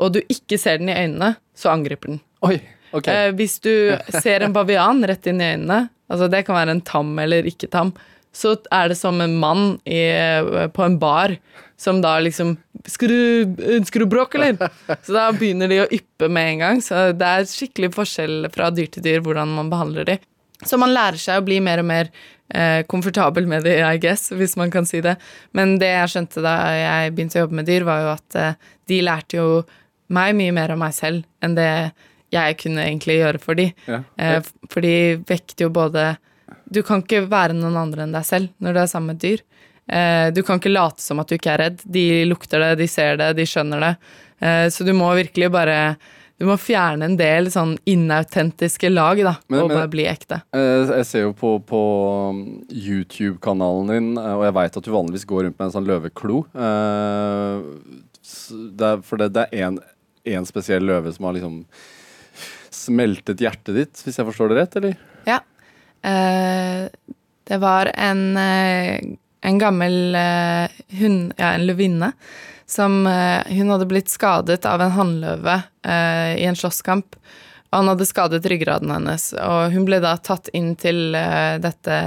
og 0.00 0.16
du 0.16 0.22
ikke 0.32 0.58
ser 0.58 0.80
den 0.80 0.90
i 0.90 0.96
øynene, 0.96 1.34
så 1.54 1.74
angriper 1.74 2.14
den. 2.14 2.22
Oi. 2.46 2.58
Okay. 2.90 3.28
Eh, 3.28 3.32
hvis 3.38 3.58
du 3.62 3.72
ser 4.20 4.44
en 4.44 4.54
bavian 4.54 5.04
rett 5.06 5.26
inn 5.30 5.42
i 5.42 5.52
øynene, 5.54 5.84
altså 6.10 6.30
det 6.30 6.44
kan 6.46 6.58
være 6.58 6.76
en 6.76 6.84
tam 6.86 7.12
eller 7.22 7.46
ikke 7.48 7.70
tam, 7.70 7.92
så 8.34 8.54
er 8.70 8.92
det 8.92 8.98
som 8.98 9.18
en 9.22 9.34
mann 9.42 9.64
i, 9.90 10.02
på 10.74 10.84
en 10.84 10.98
bar 11.02 11.34
som 11.80 11.98
da 12.02 12.18
liksom 12.22 12.56
Skal 12.86 13.10
du, 13.10 13.54
ønsker 13.76 14.00
du 14.00 14.06
bråk, 14.08 14.36
eller? 14.38 14.70
Så 15.02 15.14
da 15.16 15.30
begynner 15.34 15.68
de 15.68 15.80
å 15.82 15.88
yppe 15.92 16.28
med 16.32 16.54
en 16.54 16.62
gang. 16.62 16.82
Så 16.84 17.10
det 17.16 17.26
er 17.26 17.48
skikkelig 17.48 17.90
forskjell 17.96 18.50
fra 18.54 18.70
dyr 18.72 18.88
til 18.92 19.04
dyr 19.04 19.24
hvordan 19.24 19.52
man 19.56 19.72
behandler 19.72 20.06
de. 20.08 20.16
Så 20.64 20.78
man 20.80 20.92
lærer 20.92 21.20
seg 21.20 21.40
å 21.40 21.44
bli 21.44 21.58
mer 21.64 21.82
og 21.82 21.88
mer 21.88 22.10
eh, 22.52 22.82
komfortabel 22.88 23.48
med 23.48 23.64
de, 23.68 23.78
I 23.80 24.00
guess, 24.00 24.30
hvis 24.36 24.56
man 24.60 24.72
kan 24.72 24.88
si 24.88 25.02
det. 25.04 25.16
Men 25.56 25.78
det 25.80 25.90
jeg 25.92 26.12
skjønte 26.14 26.44
da 26.44 26.54
jeg 26.76 27.14
begynte 27.16 27.40
å 27.40 27.44
jobbe 27.44 27.60
med 27.60 27.68
dyr, 27.68 27.86
var 27.88 28.04
jo 28.04 28.12
at 28.14 28.38
eh, 28.40 28.70
de 28.92 29.00
lærte 29.04 29.40
jo 29.40 29.48
meg 30.12 30.34
mye 30.36 30.56
mer 30.56 30.74
om 30.74 30.80
meg 30.82 30.96
selv 30.96 31.24
enn 31.44 31.56
det 31.56 31.70
jeg 32.32 32.58
kunne 32.62 32.84
egentlig 32.86 33.18
gjøre 33.20 33.40
for 33.42 33.58
de. 33.58 33.68
Ja. 33.90 34.02
Eh, 34.18 34.40
for 34.70 34.80
de 34.86 34.94
vekter 35.28 35.66
jo 35.66 35.70
både 35.74 36.16
Du 36.70 36.82
kan 36.86 37.02
ikke 37.02 37.24
være 37.30 37.54
noen 37.58 37.76
andre 37.78 38.04
enn 38.06 38.12
deg 38.14 38.24
selv 38.26 38.52
når 38.62 38.74
du 38.76 38.80
er 38.84 38.90
sammen 38.90 39.12
med 39.14 39.18
et 39.18 39.26
dyr. 39.26 39.40
Eh, 39.90 40.28
du 40.34 40.42
kan 40.46 40.60
ikke 40.60 40.70
late 40.70 41.02
som 41.02 41.18
at 41.18 41.28
du 41.30 41.34
ikke 41.34 41.50
er 41.56 41.58
redd. 41.64 41.80
De 41.84 42.24
lukter 42.30 42.62
det, 42.62 42.76
de 42.78 42.86
ser 42.90 43.16
det, 43.18 43.32
de 43.38 43.46
skjønner 43.48 43.82
det. 43.82 43.92
Eh, 44.40 44.66
så 44.70 44.86
du 44.86 44.92
må 44.94 45.10
virkelig 45.18 45.50
bare 45.50 45.96
du 46.40 46.46
må 46.48 46.54
fjerne 46.56 47.04
en 47.04 47.18
del 47.20 47.50
sånn 47.52 47.74
inautentiske 47.90 48.88
lag, 48.88 49.18
da, 49.20 49.34
Men- 49.50 49.60
og 49.60 49.68
men- 49.68 49.76
bare 49.76 49.90
bli 49.92 50.06
ekte. 50.08 50.38
Jeg 50.54 51.04
ser 51.04 51.26
jo 51.26 51.34
på, 51.36 51.50
på 51.68 51.80
um, 52.30 52.64
YouTube-kanalen 52.72 53.90
din, 53.92 54.08
og 54.16 54.44
jeg 54.46 54.54
veit 54.56 54.76
at 54.78 54.82
du 54.86 54.90
vanligvis 54.90 55.26
går 55.28 55.44
rundt 55.44 55.58
med 55.58 55.66
en 55.66 55.74
sånn 55.74 55.90
løveklo. 55.90 56.38
Det 58.78 58.86
er, 58.88 59.02
for 59.04 59.20
det, 59.20 59.32
det 59.36 59.48
er 59.52 59.66
én 59.68 59.78
en 60.24 60.46
spesiell 60.48 60.84
løve 60.84 61.12
som 61.12 61.24
har 61.28 61.36
liksom 61.36 61.64
smeltet 62.80 63.42
hjertet 63.42 63.76
ditt, 63.76 64.02
hvis 64.04 64.20
jeg 64.20 64.28
forstår 64.28 64.52
det 64.52 64.60
rett, 64.60 64.78
eller? 64.80 64.94
Ja. 65.28 65.40
Eh, 66.06 66.86
det 67.50 67.58
var 67.60 67.90
en, 67.94 68.22
eh, 68.40 69.00
en 69.40 69.60
gammel 69.60 70.14
eh, 70.14 70.78
hund, 71.00 71.34
ja, 71.36 71.52
en 71.52 71.66
løvinne, 71.68 72.12
som 72.70 73.02
eh, 73.10 73.42
Hun 73.50 73.72
hadde 73.72 73.88
blitt 73.90 74.10
skadet 74.12 74.64
av 74.68 74.82
en 74.84 74.94
hannløve 74.94 75.56
eh, 75.82 76.38
i 76.38 76.46
en 76.46 76.58
slåsskamp. 76.58 77.18
Og 77.70 77.76
han 77.76 77.90
hadde 77.92 78.06
skadet 78.06 78.46
ryggraden 78.50 78.90
hennes, 78.90 79.30
og 79.38 79.74
hun 79.74 79.84
ble 79.86 80.00
da 80.02 80.16
tatt 80.18 80.48
inn 80.58 80.72
til 80.78 81.12
dette 81.14 81.98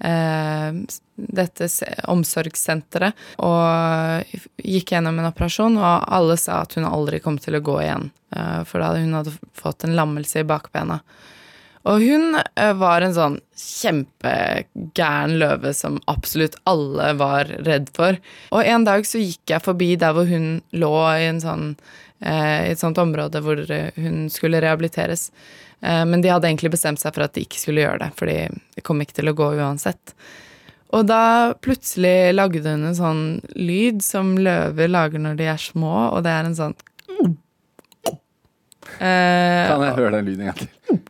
eh, 0.00 0.78
dette 1.18 1.68
omsorgssenteret 2.08 3.18
og 3.42 4.36
gikk 4.62 4.94
gjennom 4.94 5.18
en 5.18 5.30
operasjon, 5.30 5.78
og 5.80 6.06
alle 6.14 6.38
sa 6.40 6.62
at 6.62 6.78
hun 6.78 6.86
aldri 6.88 7.20
kom 7.24 7.40
til 7.42 7.58
å 7.58 7.64
gå 7.64 7.80
igjen, 7.82 8.10
eh, 8.36 8.62
for 8.68 8.84
da 8.84 8.94
hun 8.96 9.16
hadde 9.18 9.34
fått 9.58 9.84
en 9.84 9.96
lammelse 9.98 10.44
i 10.44 10.48
bakbena. 10.48 11.00
Og 11.88 12.02
hun 12.04 12.36
eh, 12.38 12.72
var 12.76 13.04
en 13.04 13.14
sånn 13.16 13.38
kjempegæren 13.58 15.38
løve 15.40 15.72
som 15.76 16.00
absolutt 16.10 16.58
alle 16.68 17.12
var 17.20 17.50
redd 17.66 17.88
for. 17.96 18.18
Og 18.52 18.66
en 18.66 18.84
dag 18.86 19.06
så 19.08 19.22
gikk 19.22 19.54
jeg 19.54 19.64
forbi 19.64 19.94
der 20.00 20.16
hvor 20.16 20.28
hun 20.28 20.60
lå 20.76 20.92
i 21.16 21.30
sånn 21.42 21.70
eh, 22.20 22.68
i 22.68 22.74
et 22.74 22.82
sånt 22.82 22.98
område 23.00 23.42
hvor 23.44 23.62
hun 23.96 24.26
skulle 24.32 24.60
rehabiliteres. 24.64 25.30
Eh, 25.80 26.04
Men 26.04 26.20
de 26.20 26.32
hadde 26.32 26.50
egentlig 26.50 26.74
bestemt 26.74 27.00
seg 27.00 27.14
for 27.14 27.26
at 27.26 27.36
de 27.36 27.46
ikke 27.46 27.62
skulle 27.62 27.84
gjøre 27.86 28.02
det, 28.04 28.12
fordi 28.18 28.38
det 28.76 28.84
kom 28.86 29.00
ikke 29.02 29.20
til 29.20 29.32
å 29.32 29.38
gå 29.38 29.52
uansett. 29.56 30.14
Og 30.96 31.04
da 31.08 31.52
plutselig 31.60 32.32
lagde 32.32 32.64
hun 32.64 32.86
en 32.88 32.96
sånn 32.96 33.22
lyd 33.58 34.00
som 34.04 34.36
løver 34.40 34.88
lager 34.88 35.20
når 35.20 35.36
de 35.40 35.48
er 35.52 35.60
små, 35.60 35.94
og 36.14 36.22
det 36.24 36.32
er 36.32 36.48
en 36.48 36.56
sånn 36.56 36.76
eh, 38.96 39.68
Kan 39.68 39.84
jeg 39.84 39.96
høre 39.98 40.14
den 40.16 40.30
lyden 40.30 40.46
en 40.46 40.52
gang 40.52 40.62
til? 40.62 41.02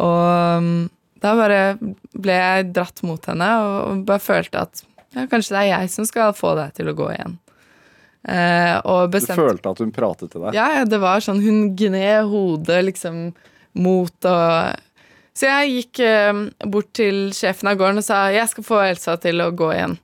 Og 0.00 0.58
um, 0.58 0.88
da 1.20 1.34
bare 1.36 1.60
ble 2.16 2.34
jeg 2.38 2.70
dratt 2.74 3.02
mot 3.06 3.30
henne 3.30 3.50
og 3.62 4.02
bare 4.08 4.22
følte 4.24 4.64
at 4.64 4.82
ja, 5.14 5.26
kanskje 5.30 5.54
det 5.54 5.60
er 5.60 5.70
jeg 5.74 5.92
som 5.92 6.06
skal 6.08 6.34
få 6.34 6.54
deg 6.58 6.74
til 6.78 6.90
å 6.90 6.96
gå 6.96 7.10
igjen. 7.12 7.36
Eh, 8.30 8.76
og 8.84 9.14
Du 9.14 9.20
følte 9.20 9.70
at 9.72 9.80
hun 9.80 9.92
pratet 9.94 10.32
til 10.32 10.42
deg? 10.44 10.56
Ja, 10.56 10.66
ja, 10.80 10.84
det 10.84 10.98
var 11.00 11.22
sånn 11.24 11.38
Hun 11.40 11.70
gned 11.72 12.26
hodet 12.28 12.82
liksom 12.84 13.30
mot 13.80 14.28
og 14.28 14.76
Så 15.40 15.48
jeg 15.48 15.72
gikk 15.72 16.02
eh, 16.04 16.42
bort 16.68 16.90
til 16.98 17.30
sjefen 17.32 17.70
av 17.70 17.78
gården 17.80 18.02
og 18.02 18.04
sa 18.04 18.26
jeg 18.34 18.50
skal 18.50 18.66
få 18.66 18.82
Elsa 18.84 19.16
til 19.22 19.40
å 19.40 19.48
gå 19.56 19.70
igjen. 19.72 19.96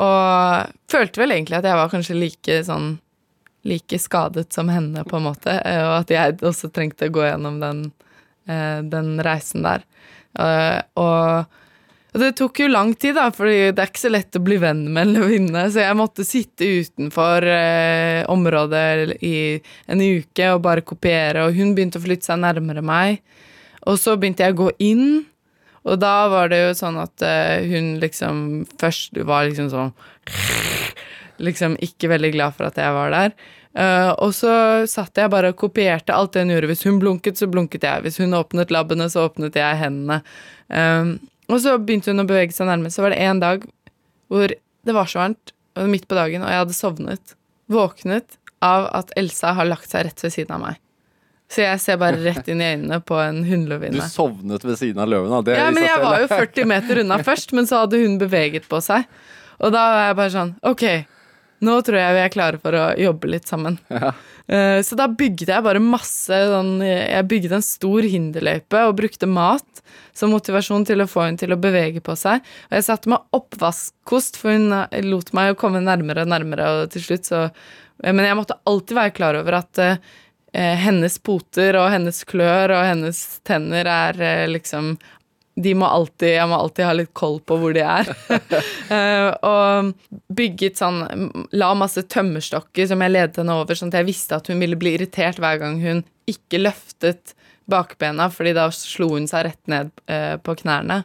Og 0.00 0.72
følte 0.88 1.20
vel 1.20 1.34
egentlig 1.34 1.58
at 1.58 1.68
jeg 1.68 1.76
var 1.76 1.92
kanskje 1.92 2.16
like 2.16 2.62
sånn 2.64 2.94
like 3.68 3.98
skadet 4.00 4.54
som 4.54 4.70
henne, 4.72 5.02
på 5.04 5.18
en 5.18 5.26
måte, 5.26 5.58
eh, 5.60 5.82
og 5.82 5.98
at 5.98 6.12
jeg 6.14 6.38
også 6.46 6.70
trengte 6.72 7.10
å 7.10 7.12
gå 7.12 7.26
gjennom 7.26 7.58
den, 7.60 7.82
eh, 8.48 8.80
den 8.80 9.18
reisen 9.24 9.66
der. 9.66 9.84
Og 10.96 11.54
og 12.08 12.22
det 12.22 12.30
tok 12.38 12.62
jo 12.62 12.70
lang 12.70 12.94
tid, 12.96 13.18
da, 13.18 13.26
fordi 13.30 13.68
det 13.76 13.82
er 13.82 13.90
ikke 13.90 14.00
så 14.00 14.10
lett 14.10 14.38
å 14.38 14.40
bli 14.42 14.56
venn 14.58 14.80
med 14.88 15.02
en 15.04 15.10
løvinne. 15.18 15.66
Så 15.68 15.82
jeg 15.84 15.96
måtte 15.98 16.24
sitte 16.24 16.64
utenfor 16.64 17.44
området 18.32 19.18
i 19.28 19.34
en 19.92 20.00
uke 20.00 20.48
og 20.54 20.62
bare 20.64 20.86
kopiere, 20.88 21.44
og 21.44 21.54
hun 21.54 21.74
begynte 21.76 22.00
å 22.00 22.06
flytte 22.06 22.30
seg 22.30 22.40
nærmere 22.40 22.82
meg. 22.82 23.20
Og 23.86 23.98
så 24.00 24.16
begynte 24.18 24.46
jeg 24.46 24.56
å 24.56 24.62
gå 24.64 24.70
inn, 24.82 25.26
og 25.86 26.00
da 26.02 26.14
var 26.32 26.50
det 26.52 26.58
jo 26.64 26.74
sånn 26.76 26.98
at 27.00 27.22
eh, 27.24 27.68
hun 27.70 27.94
liksom 28.02 28.40
først 28.80 29.20
var 29.28 29.48
liksom 29.48 29.70
sånn 29.72 29.94
Liksom 31.38 31.76
ikke 31.78 32.08
veldig 32.10 32.32
glad 32.34 32.56
for 32.56 32.66
at 32.66 32.80
jeg 32.82 32.90
var 32.96 33.12
der. 33.14 33.34
Uh, 33.78 34.10
og 34.24 34.32
så 34.34 34.50
satt 34.90 35.20
jeg 35.20 35.30
bare 35.30 35.52
og 35.52 35.60
kopierte 35.60 36.10
alt 36.10 36.32
det 36.34 36.42
hun 36.42 36.50
gjorde. 36.50 36.70
Hvis 36.72 36.82
hun 36.82 36.96
blunket, 36.98 37.38
så 37.38 37.46
blunket 37.46 37.86
jeg. 37.86 38.02
Hvis 38.02 38.18
hun 38.18 38.34
åpnet 38.34 38.72
labbene, 38.74 39.06
så 39.06 39.28
åpnet 39.28 39.54
jeg 39.54 39.78
hendene. 39.78 40.16
Um, 40.66 41.12
og 41.46 41.60
så 41.62 41.76
begynte 41.78 42.10
hun 42.10 42.24
å 42.24 42.26
bevege 42.26 42.56
seg 42.56 42.66
nærmere. 42.66 42.90
Så 42.90 43.04
var 43.04 43.14
det 43.14 43.22
en 43.22 43.44
dag 43.44 43.62
hvor 44.26 44.50
det 44.50 44.96
var 44.96 45.06
så 45.06 45.22
varmt, 45.22 45.54
midt 45.86 46.08
på 46.10 46.18
dagen, 46.18 46.42
og 46.42 46.50
jeg 46.50 46.62
hadde 46.64 46.74
sovnet. 46.74 47.36
Våknet 47.70 48.38
av 48.64 48.88
at 48.98 49.14
Elsa 49.20 49.54
har 49.54 49.68
lagt 49.68 49.90
seg 49.92 50.08
rett 50.08 50.26
ved 50.26 50.34
siden 50.34 50.58
av 50.58 50.64
meg. 50.64 50.82
Så 51.48 51.62
jeg 51.64 51.80
ser 51.80 51.96
bare 52.00 52.20
rett 52.20 52.48
inn 52.52 52.60
i 52.60 52.70
øynene 52.74 52.98
på 53.00 53.16
en 53.22 53.40
Du 53.44 54.00
sovnet 54.04 54.64
ved 54.64 54.76
siden 54.76 55.00
av 55.00 55.08
løven, 55.08 55.32
da. 55.32 55.56
Ja, 55.56 55.70
men 55.72 55.86
jeg 55.86 56.02
var 56.02 56.20
jo 56.20 56.28
40 56.28 56.68
meter 56.68 57.00
unna 57.00 57.20
først, 57.24 57.54
men 57.56 57.68
så 57.68 57.84
hadde 57.84 58.02
hun 58.02 58.18
beveget 58.20 58.68
på 58.68 58.82
seg. 58.84 59.06
Og 59.58 59.72
da 59.72 59.84
var 59.94 60.04
jeg 60.10 60.18
bare 60.18 60.34
sånn 60.34 60.50
Ok, 60.68 60.84
nå 61.64 61.78
tror 61.82 61.98
jeg 61.98 62.14
vi 62.14 62.20
er 62.22 62.34
klare 62.34 62.60
for 62.62 62.76
å 62.76 62.84
jobbe 63.00 63.32
litt 63.32 63.48
sammen. 63.48 63.80
Ja. 63.90 64.12
Så 64.84 64.96
da 64.96 65.04
bygde 65.12 65.50
jeg 65.50 65.60
bare 65.60 65.80
masse 65.82 66.32
sånn 66.32 66.78
Jeg 66.80 67.24
bygde 67.28 67.58
en 67.58 67.64
stor 67.66 68.06
hinderløype 68.08 68.80
og 68.88 68.94
brukte 68.96 69.28
mat 69.28 69.82
som 70.18 70.32
motivasjon 70.34 70.86
til 70.88 71.02
å 71.02 71.08
få 71.08 71.26
henne 71.26 71.40
til 71.40 71.54
å 71.54 71.60
bevege 71.60 72.02
på 72.04 72.16
seg. 72.18 72.44
Og 72.68 72.78
jeg 72.78 72.86
satte 72.86 73.12
meg 73.12 73.36
oppvaskkost, 73.36 74.38
for 74.40 74.54
hun 74.54 74.72
eh, 74.74 75.04
lot 75.06 75.32
meg 75.36 75.52
jo 75.52 75.60
komme 75.60 75.82
nærmere 75.84 76.24
og 76.24 76.32
nærmere, 76.32 76.70
og 76.72 76.94
til 76.94 77.04
slutt 77.04 77.28
så 77.30 77.48
Men 77.98 78.22
jeg 78.22 78.38
måtte 78.38 78.54
alltid 78.70 78.94
være 78.94 79.10
klar 79.10 79.34
over 79.34 79.56
at 79.58 79.78
eh, 79.82 79.96
eh, 79.98 80.16
hennes 80.58 81.18
poter 81.22 81.76
og 81.78 81.90
hennes 81.92 82.24
klør 82.28 82.74
og 82.76 82.86
hennes 82.86 83.20
tenner 83.46 83.88
er 83.88 84.20
eh, 84.22 84.48
liksom 84.50 84.96
de 85.58 85.72
må 85.74 85.88
alltid, 85.90 86.36
Jeg 86.36 86.46
må 86.46 86.54
alltid 86.54 86.86
ha 86.86 86.92
litt 86.94 87.10
koll 87.18 87.40
på 87.42 87.56
hvor 87.58 87.74
de 87.74 87.84
er. 87.84 88.12
Eh, 88.88 89.28
og 89.44 89.90
bygget 90.32 90.78
sånn 90.80 91.02
La 91.52 91.66
masse 91.76 92.00
tømmerstokker 92.08 92.86
som 92.88 93.02
jeg 93.04 93.12
ledet 93.12 93.36
henne 93.42 93.56
over, 93.60 93.76
sånn 93.76 93.90
at 93.92 93.98
jeg 93.98 94.06
visste 94.08 94.38
at 94.38 94.48
hun 94.48 94.62
ville 94.62 94.78
bli 94.80 94.94
irritert 94.96 95.36
hver 95.42 95.58
gang 95.60 95.76
hun 95.82 96.00
ikke 96.30 96.62
løftet 96.62 97.34
bakbena, 97.68 98.30
fordi 98.32 98.54
da 98.56 98.70
slo 98.72 99.10
hun 99.12 99.28
seg 99.28 99.44
rett 99.50 99.60
ned 99.68 99.92
eh, 100.08 100.38
på 100.40 100.56
knærne. 100.62 101.02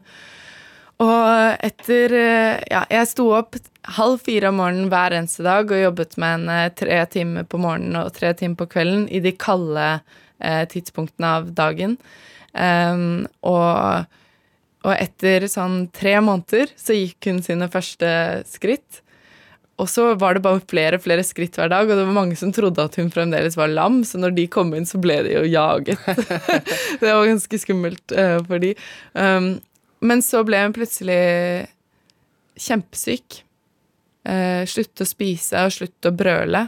Og 1.04 1.64
etter 1.66 2.16
eh, 2.18 2.64
Ja, 2.72 2.84
jeg 2.92 3.10
sto 3.12 3.30
opp 3.36 3.58
halv 3.98 4.22
fire 4.24 4.52
om 4.52 4.62
morgenen 4.62 4.90
hver 4.92 5.16
eneste 5.18 5.44
dag 5.44 5.68
og 5.68 5.82
jobbet 5.82 6.16
med 6.22 6.38
henne 6.38 6.58
tre 6.80 7.02
timer 7.12 7.48
på 7.50 7.60
morgenen 7.60 8.00
og 8.00 8.14
tre 8.16 8.32
timer 8.40 8.62
på 8.62 8.70
kvelden 8.78 9.08
i 9.12 9.20
de 9.24 9.34
kalde 9.36 9.88
eh, 10.40 10.64
tidspunktene 10.72 11.32
av 11.40 11.50
dagen. 11.58 11.98
Um, 12.54 13.26
og, 13.50 14.06
og 14.86 14.94
etter 14.94 15.50
sånn 15.52 15.88
tre 15.96 16.20
måneder 16.24 16.72
så 16.80 16.96
gikk 16.96 17.28
hun 17.28 17.42
sine 17.44 17.68
første 17.74 18.14
skritt. 18.48 19.02
Og 19.82 19.90
så 19.90 20.12
var 20.22 20.38
det 20.38 20.46
bare 20.46 20.62
flere 20.70 21.00
flere 21.02 21.26
skritt 21.26 21.58
hver 21.58 21.72
dag, 21.74 21.90
og 21.90 21.98
det 21.98 22.06
var 22.06 22.16
mange 22.16 22.38
som 22.40 22.54
trodde 22.56 22.86
at 22.86 22.96
hun 23.02 23.10
fremdeles 23.12 23.58
var 23.58 23.74
lam, 23.74 24.04
så 24.06 24.22
når 24.22 24.36
de 24.38 24.48
kom 24.54 24.72
inn, 24.78 24.86
så 24.88 25.02
ble 25.02 25.18
de 25.26 25.34
jo 25.34 25.44
jaget. 25.50 26.00
det 27.02 27.10
var 27.10 27.26
ganske 27.28 27.60
skummelt 27.66 28.16
uh, 28.16 28.38
for 28.48 28.64
de. 28.64 28.76
Um, 29.18 29.56
men 30.04 30.22
så 30.26 30.44
ble 30.46 30.60
hun 30.66 30.74
plutselig 30.76 31.68
kjempesyk. 32.60 33.40
Eh, 34.30 34.64
slutte 34.70 35.04
å 35.04 35.10
spise 35.10 35.64
og 35.66 35.74
slutte 35.76 36.12
å 36.12 36.16
brøle. 36.16 36.66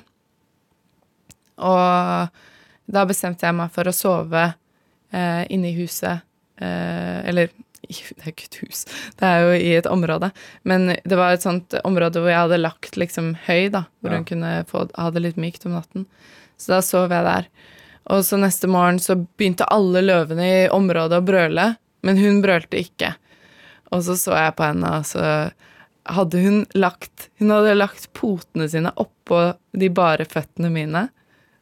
Og 1.63 2.41
da 2.95 3.03
bestemte 3.07 3.47
jeg 3.47 3.55
meg 3.57 3.71
for 3.73 3.87
å 3.89 3.93
sove 3.95 4.41
eh, 4.47 5.43
inne 5.53 5.71
i 5.71 5.77
huset. 5.77 6.25
Eh, 6.59 7.19
eller 7.29 7.51
det 7.85 8.23
er 8.25 8.31
ikke 8.33 8.47
et 8.49 8.59
hus, 8.63 8.79
det 9.19 9.27
er 9.29 9.43
jo 9.45 9.49
i 9.61 9.71
et 9.77 9.87
område. 9.89 10.31
Men 10.67 10.95
det 11.05 11.19
var 11.19 11.35
et 11.35 11.45
sånt 11.45 11.75
område 11.85 12.21
hvor 12.23 12.31
jeg 12.33 12.41
hadde 12.47 12.61
lagt 12.63 12.97
liksom 12.99 13.35
høy, 13.45 13.69
da. 13.73 13.85
Hvor 14.01 14.15
Ja. 14.15 14.19
hun 14.21 14.25
kunne 14.31 14.53
få, 14.69 14.87
ha 14.97 15.09
det 15.13 15.21
litt 15.21 15.37
mykt 15.41 15.67
om 15.69 15.75
natten. 15.77 16.07
Så 16.57 16.73
da 16.75 16.81
sov 16.85 17.11
jeg 17.13 17.27
der. 17.27 17.47
Og 18.13 18.23
så 18.25 18.37
neste 18.41 18.67
morgen 18.69 18.97
så 19.01 19.15
begynte 19.37 19.67
alle 19.73 20.01
løvene 20.05 20.45
i 20.45 20.65
området 20.73 21.19
å 21.21 21.25
brøle, 21.25 21.67
men 22.05 22.19
hun 22.21 22.41
brølte 22.43 22.77
ikke. 22.81 23.15
Og 23.93 24.03
så 24.05 24.15
så 24.19 24.35
jeg 24.37 24.55
på 24.57 24.65
henne, 24.65 24.91
og 24.99 25.07
så 25.07 25.25
hadde 26.05 26.41
hun 26.41 26.59
lagt 26.77 27.29
Hun 27.41 27.53
hadde 27.53 27.73
lagt 27.77 28.11
potene 28.13 28.67
sine 28.69 28.91
oppå 29.01 29.39
de 29.73 29.89
bare 29.89 30.27
føttene 30.29 30.69
mine. 30.73 31.07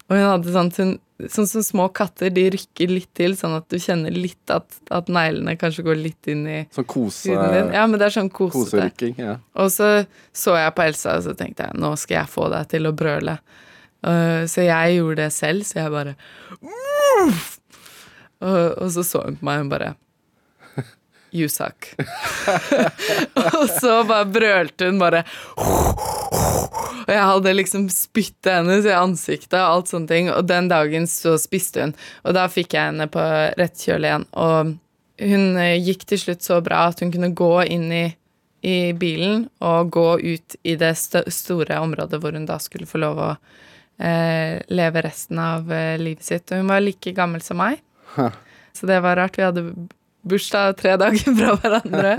Og 0.10 0.18
hun 0.18 0.26
hadde 0.28 0.54
sånn 0.56 0.72
hun, 0.78 0.94
Sånn 1.32 1.48
som 1.48 1.64
små 1.64 1.86
katter, 1.96 2.32
de 2.34 2.42
rykker 2.52 2.90
litt 2.90 3.12
til, 3.16 3.36
sånn 3.40 3.54
at 3.56 3.68
du 3.72 3.78
kjenner 3.80 4.12
litt 4.12 4.52
at, 4.52 4.66
at 4.92 5.08
neglene 5.14 5.54
kanskje 5.62 5.86
går 5.86 6.00
litt 6.02 6.28
inn 6.28 6.42
i 6.50 6.58
Sånn 6.74 6.88
kose, 6.90 7.30
huden 7.30 7.54
din. 7.54 7.70
Ja, 7.78 7.86
men 7.88 8.02
det 8.02 8.10
er 8.10 8.16
sånn 8.18 8.32
kosete. 8.34 9.12
Ja. 9.16 9.38
Og 9.56 9.70
så 9.72 9.92
så 10.36 10.58
jeg 10.58 10.74
på 10.76 10.84
Elsa, 10.84 11.16
og 11.22 11.28
så 11.30 11.36
tenkte 11.38 11.70
jeg 11.70 11.80
nå 11.80 11.94
skal 12.02 12.18
jeg 12.18 12.34
få 12.34 12.50
deg 12.52 12.68
til 12.74 12.90
å 12.90 12.96
brøle. 12.98 13.38
Uh, 14.04 14.44
så 14.52 14.66
jeg 14.66 14.98
gjorde 14.98 15.22
det 15.22 15.30
selv, 15.38 15.64
så 15.70 15.80
jeg 15.80 15.94
bare 15.94 16.18
«Uff!» 16.60 17.54
og, 18.44 18.82
og 18.84 18.90
så 18.92 19.06
så 19.08 19.24
hun 19.24 19.38
på 19.40 19.48
meg, 19.48 19.62
og 19.62 19.64
hun 19.64 19.72
bare 19.72 19.94
You 21.34 21.48
suck. 21.50 21.88
og 23.58 23.64
så 23.80 24.04
bare 24.06 24.28
brølte 24.30 24.86
hun 24.92 25.00
bare 25.02 25.24
Og 27.04 27.10
jeg 27.10 27.24
hadde 27.26 27.54
liksom 27.58 27.88
spyttet 27.92 28.52
hennes 28.54 28.86
i 28.88 28.94
ansiktet 28.96 29.58
og 29.60 29.66
alt 29.80 29.92
sånne 29.92 30.10
ting. 30.12 30.30
Og 30.32 30.46
den 30.48 30.70
dagen 30.72 31.08
så 31.10 31.36
spiste 31.42 31.84
hun, 31.88 31.96
og 32.24 32.36
da 32.38 32.46
fikk 32.52 32.76
jeg 32.78 32.92
henne 32.92 33.08
på 33.12 33.24
rett 33.60 33.82
kjøl 33.82 34.08
igjen. 34.08 34.28
Og 34.40 34.76
hun 35.24 35.58
eh, 35.62 35.76
gikk 35.84 36.06
til 36.10 36.22
slutt 36.22 36.46
så 36.46 36.60
bra 36.66 36.86
at 36.92 37.02
hun 37.04 37.12
kunne 37.14 37.34
gå 37.38 37.52
inn 37.76 37.90
i, 37.94 38.06
i 38.66 38.78
bilen 38.98 39.48
og 39.64 39.92
gå 39.94 40.08
ut 40.22 40.56
i 40.64 40.78
det 40.80 40.94
st 40.98 41.26
store 41.34 41.82
området 41.84 42.22
hvor 42.24 42.38
hun 42.38 42.48
da 42.50 42.56
skulle 42.64 42.88
få 42.90 43.02
lov 43.04 43.20
å 43.22 43.32
eh, 44.00 44.62
leve 44.74 45.04
resten 45.06 45.42
av 45.44 45.70
eh, 45.74 45.98
livet 46.02 46.24
sitt. 46.30 46.48
Og 46.54 46.64
hun 46.64 46.72
var 46.72 46.86
like 46.86 47.16
gammel 47.18 47.44
som 47.46 47.60
meg, 47.62 47.82
Huh. 48.14 48.30
så 48.78 48.86
det 48.86 49.00
var 49.02 49.18
rart. 49.18 49.38
Vi 49.40 49.42
hadde 49.42 49.64
bursdag 50.24 50.78
tre 50.80 50.96
dager 51.02 51.36
fra 51.40 51.56
hverandre. 51.60 52.14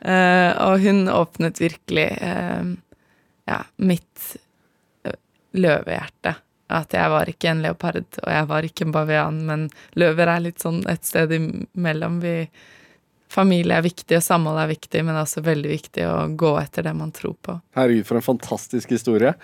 Eh, 0.00 0.50
og 0.62 0.84
hun 0.84 1.08
åpnet 1.10 1.60
virkelig 1.60 2.08
eh, 2.22 2.74
ja, 3.50 3.62
mitt 3.76 4.36
eh, 5.04 5.18
løvehjerte. 5.58 6.36
At 6.68 6.92
jeg 6.92 7.08
var 7.08 7.30
ikke 7.30 7.48
en 7.48 7.62
leopard, 7.64 8.02
og 8.20 8.28
jeg 8.28 8.48
var 8.50 8.66
ikke 8.66 8.84
en 8.84 8.92
bavian, 8.92 9.38
men 9.48 9.68
løver 9.96 10.28
er 10.28 10.42
litt 10.44 10.60
sånn 10.60 10.82
et 10.90 11.06
sted 11.08 11.32
imellom. 11.32 12.20
Vi, 12.20 12.34
familie 13.32 13.76
er 13.76 13.84
viktig, 13.84 14.16
og 14.18 14.24
samhold 14.24 14.58
er 14.62 14.70
viktig, 14.70 15.02
men 15.04 15.14
det 15.14 15.20
er 15.20 15.26
også 15.26 15.42
veldig 15.46 15.70
viktig 15.70 16.04
å 16.08 16.14
gå 16.38 16.52
etter 16.60 16.86
det 16.86 16.94
man 16.96 17.12
tror 17.14 17.34
på. 17.44 17.56
Herregud, 17.78 18.06
for 18.08 18.18
en 18.18 18.24
fantastisk 18.24 18.92
historie. 18.94 19.34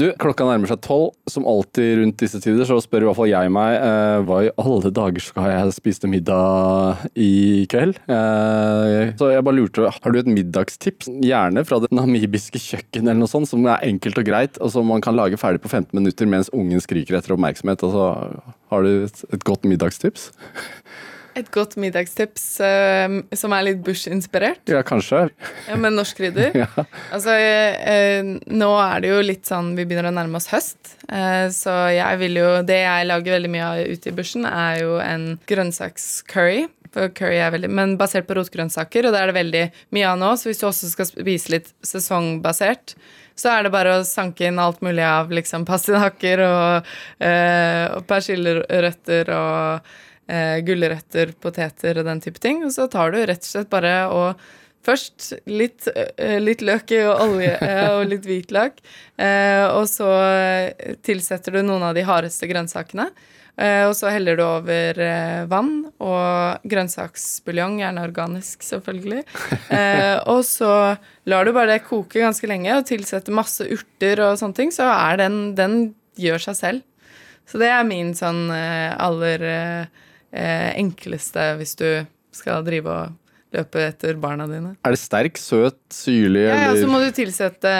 Du, 0.00 0.06
klokka 0.22 0.46
nærmer 0.48 0.70
seg 0.70 0.82
tolv. 0.84 1.12
Som 1.30 1.46
alltid 1.48 1.98
rundt 2.00 2.20
disse 2.20 2.40
tider 2.42 2.66
så 2.68 2.78
spør 2.82 3.04
i 3.04 3.08
hvert 3.08 3.18
fall 3.18 3.30
jeg 3.30 3.52
meg 3.54 3.76
eh, 3.76 4.22
hva 4.26 4.38
i 4.46 4.50
alle 4.60 4.92
dager 4.94 5.24
skal 5.24 5.48
jeg 5.50 5.74
spise 5.76 6.10
middag 6.10 7.04
i 7.18 7.64
kveld? 7.70 7.98
Eh, 8.06 9.12
så 9.18 9.30
jeg 9.32 9.46
bare 9.46 9.58
lurte, 9.58 9.90
har 9.92 10.14
du 10.14 10.20
et 10.20 10.30
middagstips? 10.30 11.10
Gjerne 11.22 11.64
fra 11.68 11.80
det 11.82 11.92
namibiske 11.94 12.60
kjøkken 12.62 13.06
eller 13.06 13.22
noe 13.22 13.30
sånt, 13.30 13.50
som 13.50 13.64
er 13.66 13.86
enkelt 13.88 14.20
og 14.20 14.28
greit, 14.28 14.60
og 14.62 14.74
som 14.74 14.88
man 14.88 15.04
kan 15.04 15.18
lage 15.18 15.40
ferdig 15.40 15.62
på 15.64 15.72
15 15.72 15.90
minutter 15.98 16.28
mens 16.30 16.52
ungen 16.54 16.82
skriker 16.82 17.18
etter 17.18 17.36
oppmerksomhet. 17.36 17.86
Og 17.86 17.96
så 17.96 18.10
har 18.72 18.86
du 18.86 19.06
et, 19.06 19.24
et 19.34 19.48
godt 19.48 19.66
middagstips? 19.68 20.30
Et 21.38 21.48
godt 21.54 21.78
middagstips 21.80 22.42
eh, 22.60 23.14
som 23.38 23.52
er 23.56 23.62
litt 23.70 23.78
Bush-inspirert, 23.86 24.60
Ja, 24.68 24.82
kanskje. 24.84 25.30
ja, 25.68 25.76
med 25.80 25.94
norsk 25.96 26.18
krydder. 26.20 26.52
Ja. 26.62 26.84
Altså, 27.14 27.32
eh, 27.38 28.20
nå 28.52 28.68
er 28.82 29.00
det 29.00 29.08
jo 29.14 29.22
litt 29.24 29.48
sånn 29.48 29.72
Vi 29.78 29.86
begynner 29.88 30.10
å 30.10 30.14
nærme 30.18 30.36
oss 30.36 30.50
høst. 30.52 30.92
Eh, 31.08 31.46
så 31.54 31.72
jeg 31.94 32.20
vil 32.20 32.36
jo 32.42 32.50
Det 32.68 32.76
jeg 32.82 33.08
lager 33.08 33.38
veldig 33.38 33.50
mye 33.54 33.70
av 33.70 33.94
ute 33.96 34.12
i 34.12 34.14
bushen, 34.18 34.44
er 34.48 34.82
jo 34.84 34.98
en 35.00 35.38
grønnsakscurry. 35.48 36.66
For 36.92 37.08
curry 37.16 37.38
er 37.40 37.54
veldig, 37.54 37.70
men 37.72 37.94
basert 37.96 38.26
på 38.28 38.36
rotgrønnsaker, 38.36 39.06
og 39.08 39.14
det 39.14 39.20
er 39.22 39.30
det 39.30 39.36
veldig 39.38 39.64
mye 39.96 40.10
av 40.10 40.18
nå. 40.20 40.34
Så 40.36 40.50
hvis 40.50 40.60
du 40.60 40.66
også 40.68 40.90
skal 40.92 41.08
spise 41.08 41.54
litt 41.54 41.70
sesongbasert, 41.88 42.92
så 43.40 43.48
er 43.54 43.64
det 43.64 43.72
bare 43.72 43.94
å 43.96 44.04
sanke 44.04 44.44
inn 44.50 44.60
alt 44.60 44.82
mulig 44.84 45.00
av 45.08 45.32
liksom 45.32 45.64
pastinakker 45.64 46.42
og, 46.44 46.90
eh, 47.24 47.86
og 47.96 48.04
persillerøtter 48.12 49.32
og 49.32 49.94
eh, 50.32 50.56
gulrøtter, 50.64 51.36
poteter 51.44 52.00
og 52.00 52.08
den 52.08 52.24
type 52.24 52.40
ting. 52.42 52.64
Og 52.64 52.72
så 52.74 52.88
tar 52.90 53.12
du 53.12 53.20
rett 53.20 53.44
og 53.44 53.52
slett 53.52 53.72
bare 53.72 53.94
og 54.08 54.42
Først 54.82 55.28
litt, 55.46 55.86
eh, 55.94 56.40
litt 56.42 56.62
løk 56.66 56.90
og 57.04 57.20
olje 57.28 57.52
eh, 57.54 57.88
og 57.94 58.08
litt 58.10 58.24
hvitløk. 58.26 58.80
Eh, 59.14 59.62
og 59.70 59.86
så 59.86 60.08
tilsetter 61.06 61.54
du 61.54 61.62
noen 61.62 61.84
av 61.86 61.94
de 61.94 62.02
hardeste 62.06 62.50
grønnsakene. 62.50 63.10
Og 63.52 63.92
så 63.92 64.08
heller 64.08 64.38
du 64.38 64.40
over 64.46 64.96
vann 65.46 65.82
og 66.00 66.62
grønnsaksbuljong, 66.72 67.74
gjerne 67.82 68.00
organisk, 68.08 68.64
selvfølgelig. 68.64 69.20
Og 70.32 70.40
så 70.48 70.70
lar 71.28 71.44
du 71.44 71.52
bare 71.52 71.74
det 71.74 71.84
koke 71.84 72.22
ganske 72.24 72.48
lenge 72.48 72.72
og 72.72 72.86
tilsetter 72.88 73.36
masse 73.36 73.66
urter 73.68 74.24
og 74.24 74.38
sånne 74.40 74.56
ting, 74.56 74.72
så 74.72 74.88
er 74.88 75.20
den 75.20 75.36
Den 75.54 75.76
gjør 76.16 76.40
seg 76.48 76.56
selv. 76.56 77.12
Så 77.44 77.60
det 77.60 77.68
er 77.76 77.84
min 77.84 78.16
sånn 78.16 78.48
aller 78.48 79.44
enkleste 80.32 81.50
hvis 81.58 81.76
du 81.76 81.88
skal 82.32 82.64
drive 82.64 82.88
og 82.88 83.18
løpe 83.52 83.82
etter 83.84 84.16
barna 84.20 84.46
dine. 84.48 84.76
Er 84.84 84.94
det 84.94 85.00
sterk, 85.00 85.40
søt, 85.40 85.78
syrlig 85.92 86.46
Ja, 86.46 86.56
ja, 86.68 86.72
så 86.78 86.88
må 86.88 87.02
du 87.02 87.10
tilsette 87.14 87.72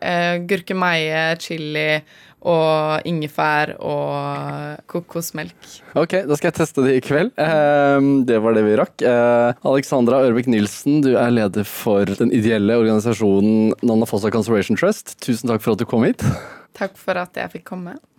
eh, 0.00 0.40
gurkemeie, 0.48 1.22
chili 1.42 2.02
og 2.40 3.04
ingefær 3.04 3.74
og 3.84 4.80
kokosmelk. 4.88 5.58
Ok, 5.92 6.22
da 6.24 6.38
skal 6.38 6.48
jeg 6.48 6.56
teste 6.56 6.84
det 6.86 6.94
i 6.96 7.02
kveld. 7.04 7.34
Eh, 7.36 8.08
det 8.26 8.40
var 8.42 8.56
det 8.56 8.64
vi 8.66 8.78
rakk. 8.80 8.96
Eh, 9.04 9.66
Alexandra 9.70 10.22
Ørvik 10.26 10.48
Nilsen, 10.50 11.02
du 11.04 11.12
er 11.14 11.34
leder 11.34 11.68
for 11.68 12.08
den 12.20 12.32
ideelle 12.34 12.78
organisasjonen 12.80 13.76
Nanna 13.84 14.08
Fossa 14.08 14.32
Conservation 14.32 14.78
Trust. 14.80 15.18
Tusen 15.22 15.52
takk 15.52 15.62
for 15.64 15.76
at 15.76 15.84
du 15.84 15.88
kom 15.88 16.08
hit. 16.08 16.24
Takk 16.78 16.96
for 16.98 17.18
at 17.20 17.36
jeg 17.36 17.58
fikk 17.58 17.68
komme. 17.74 18.00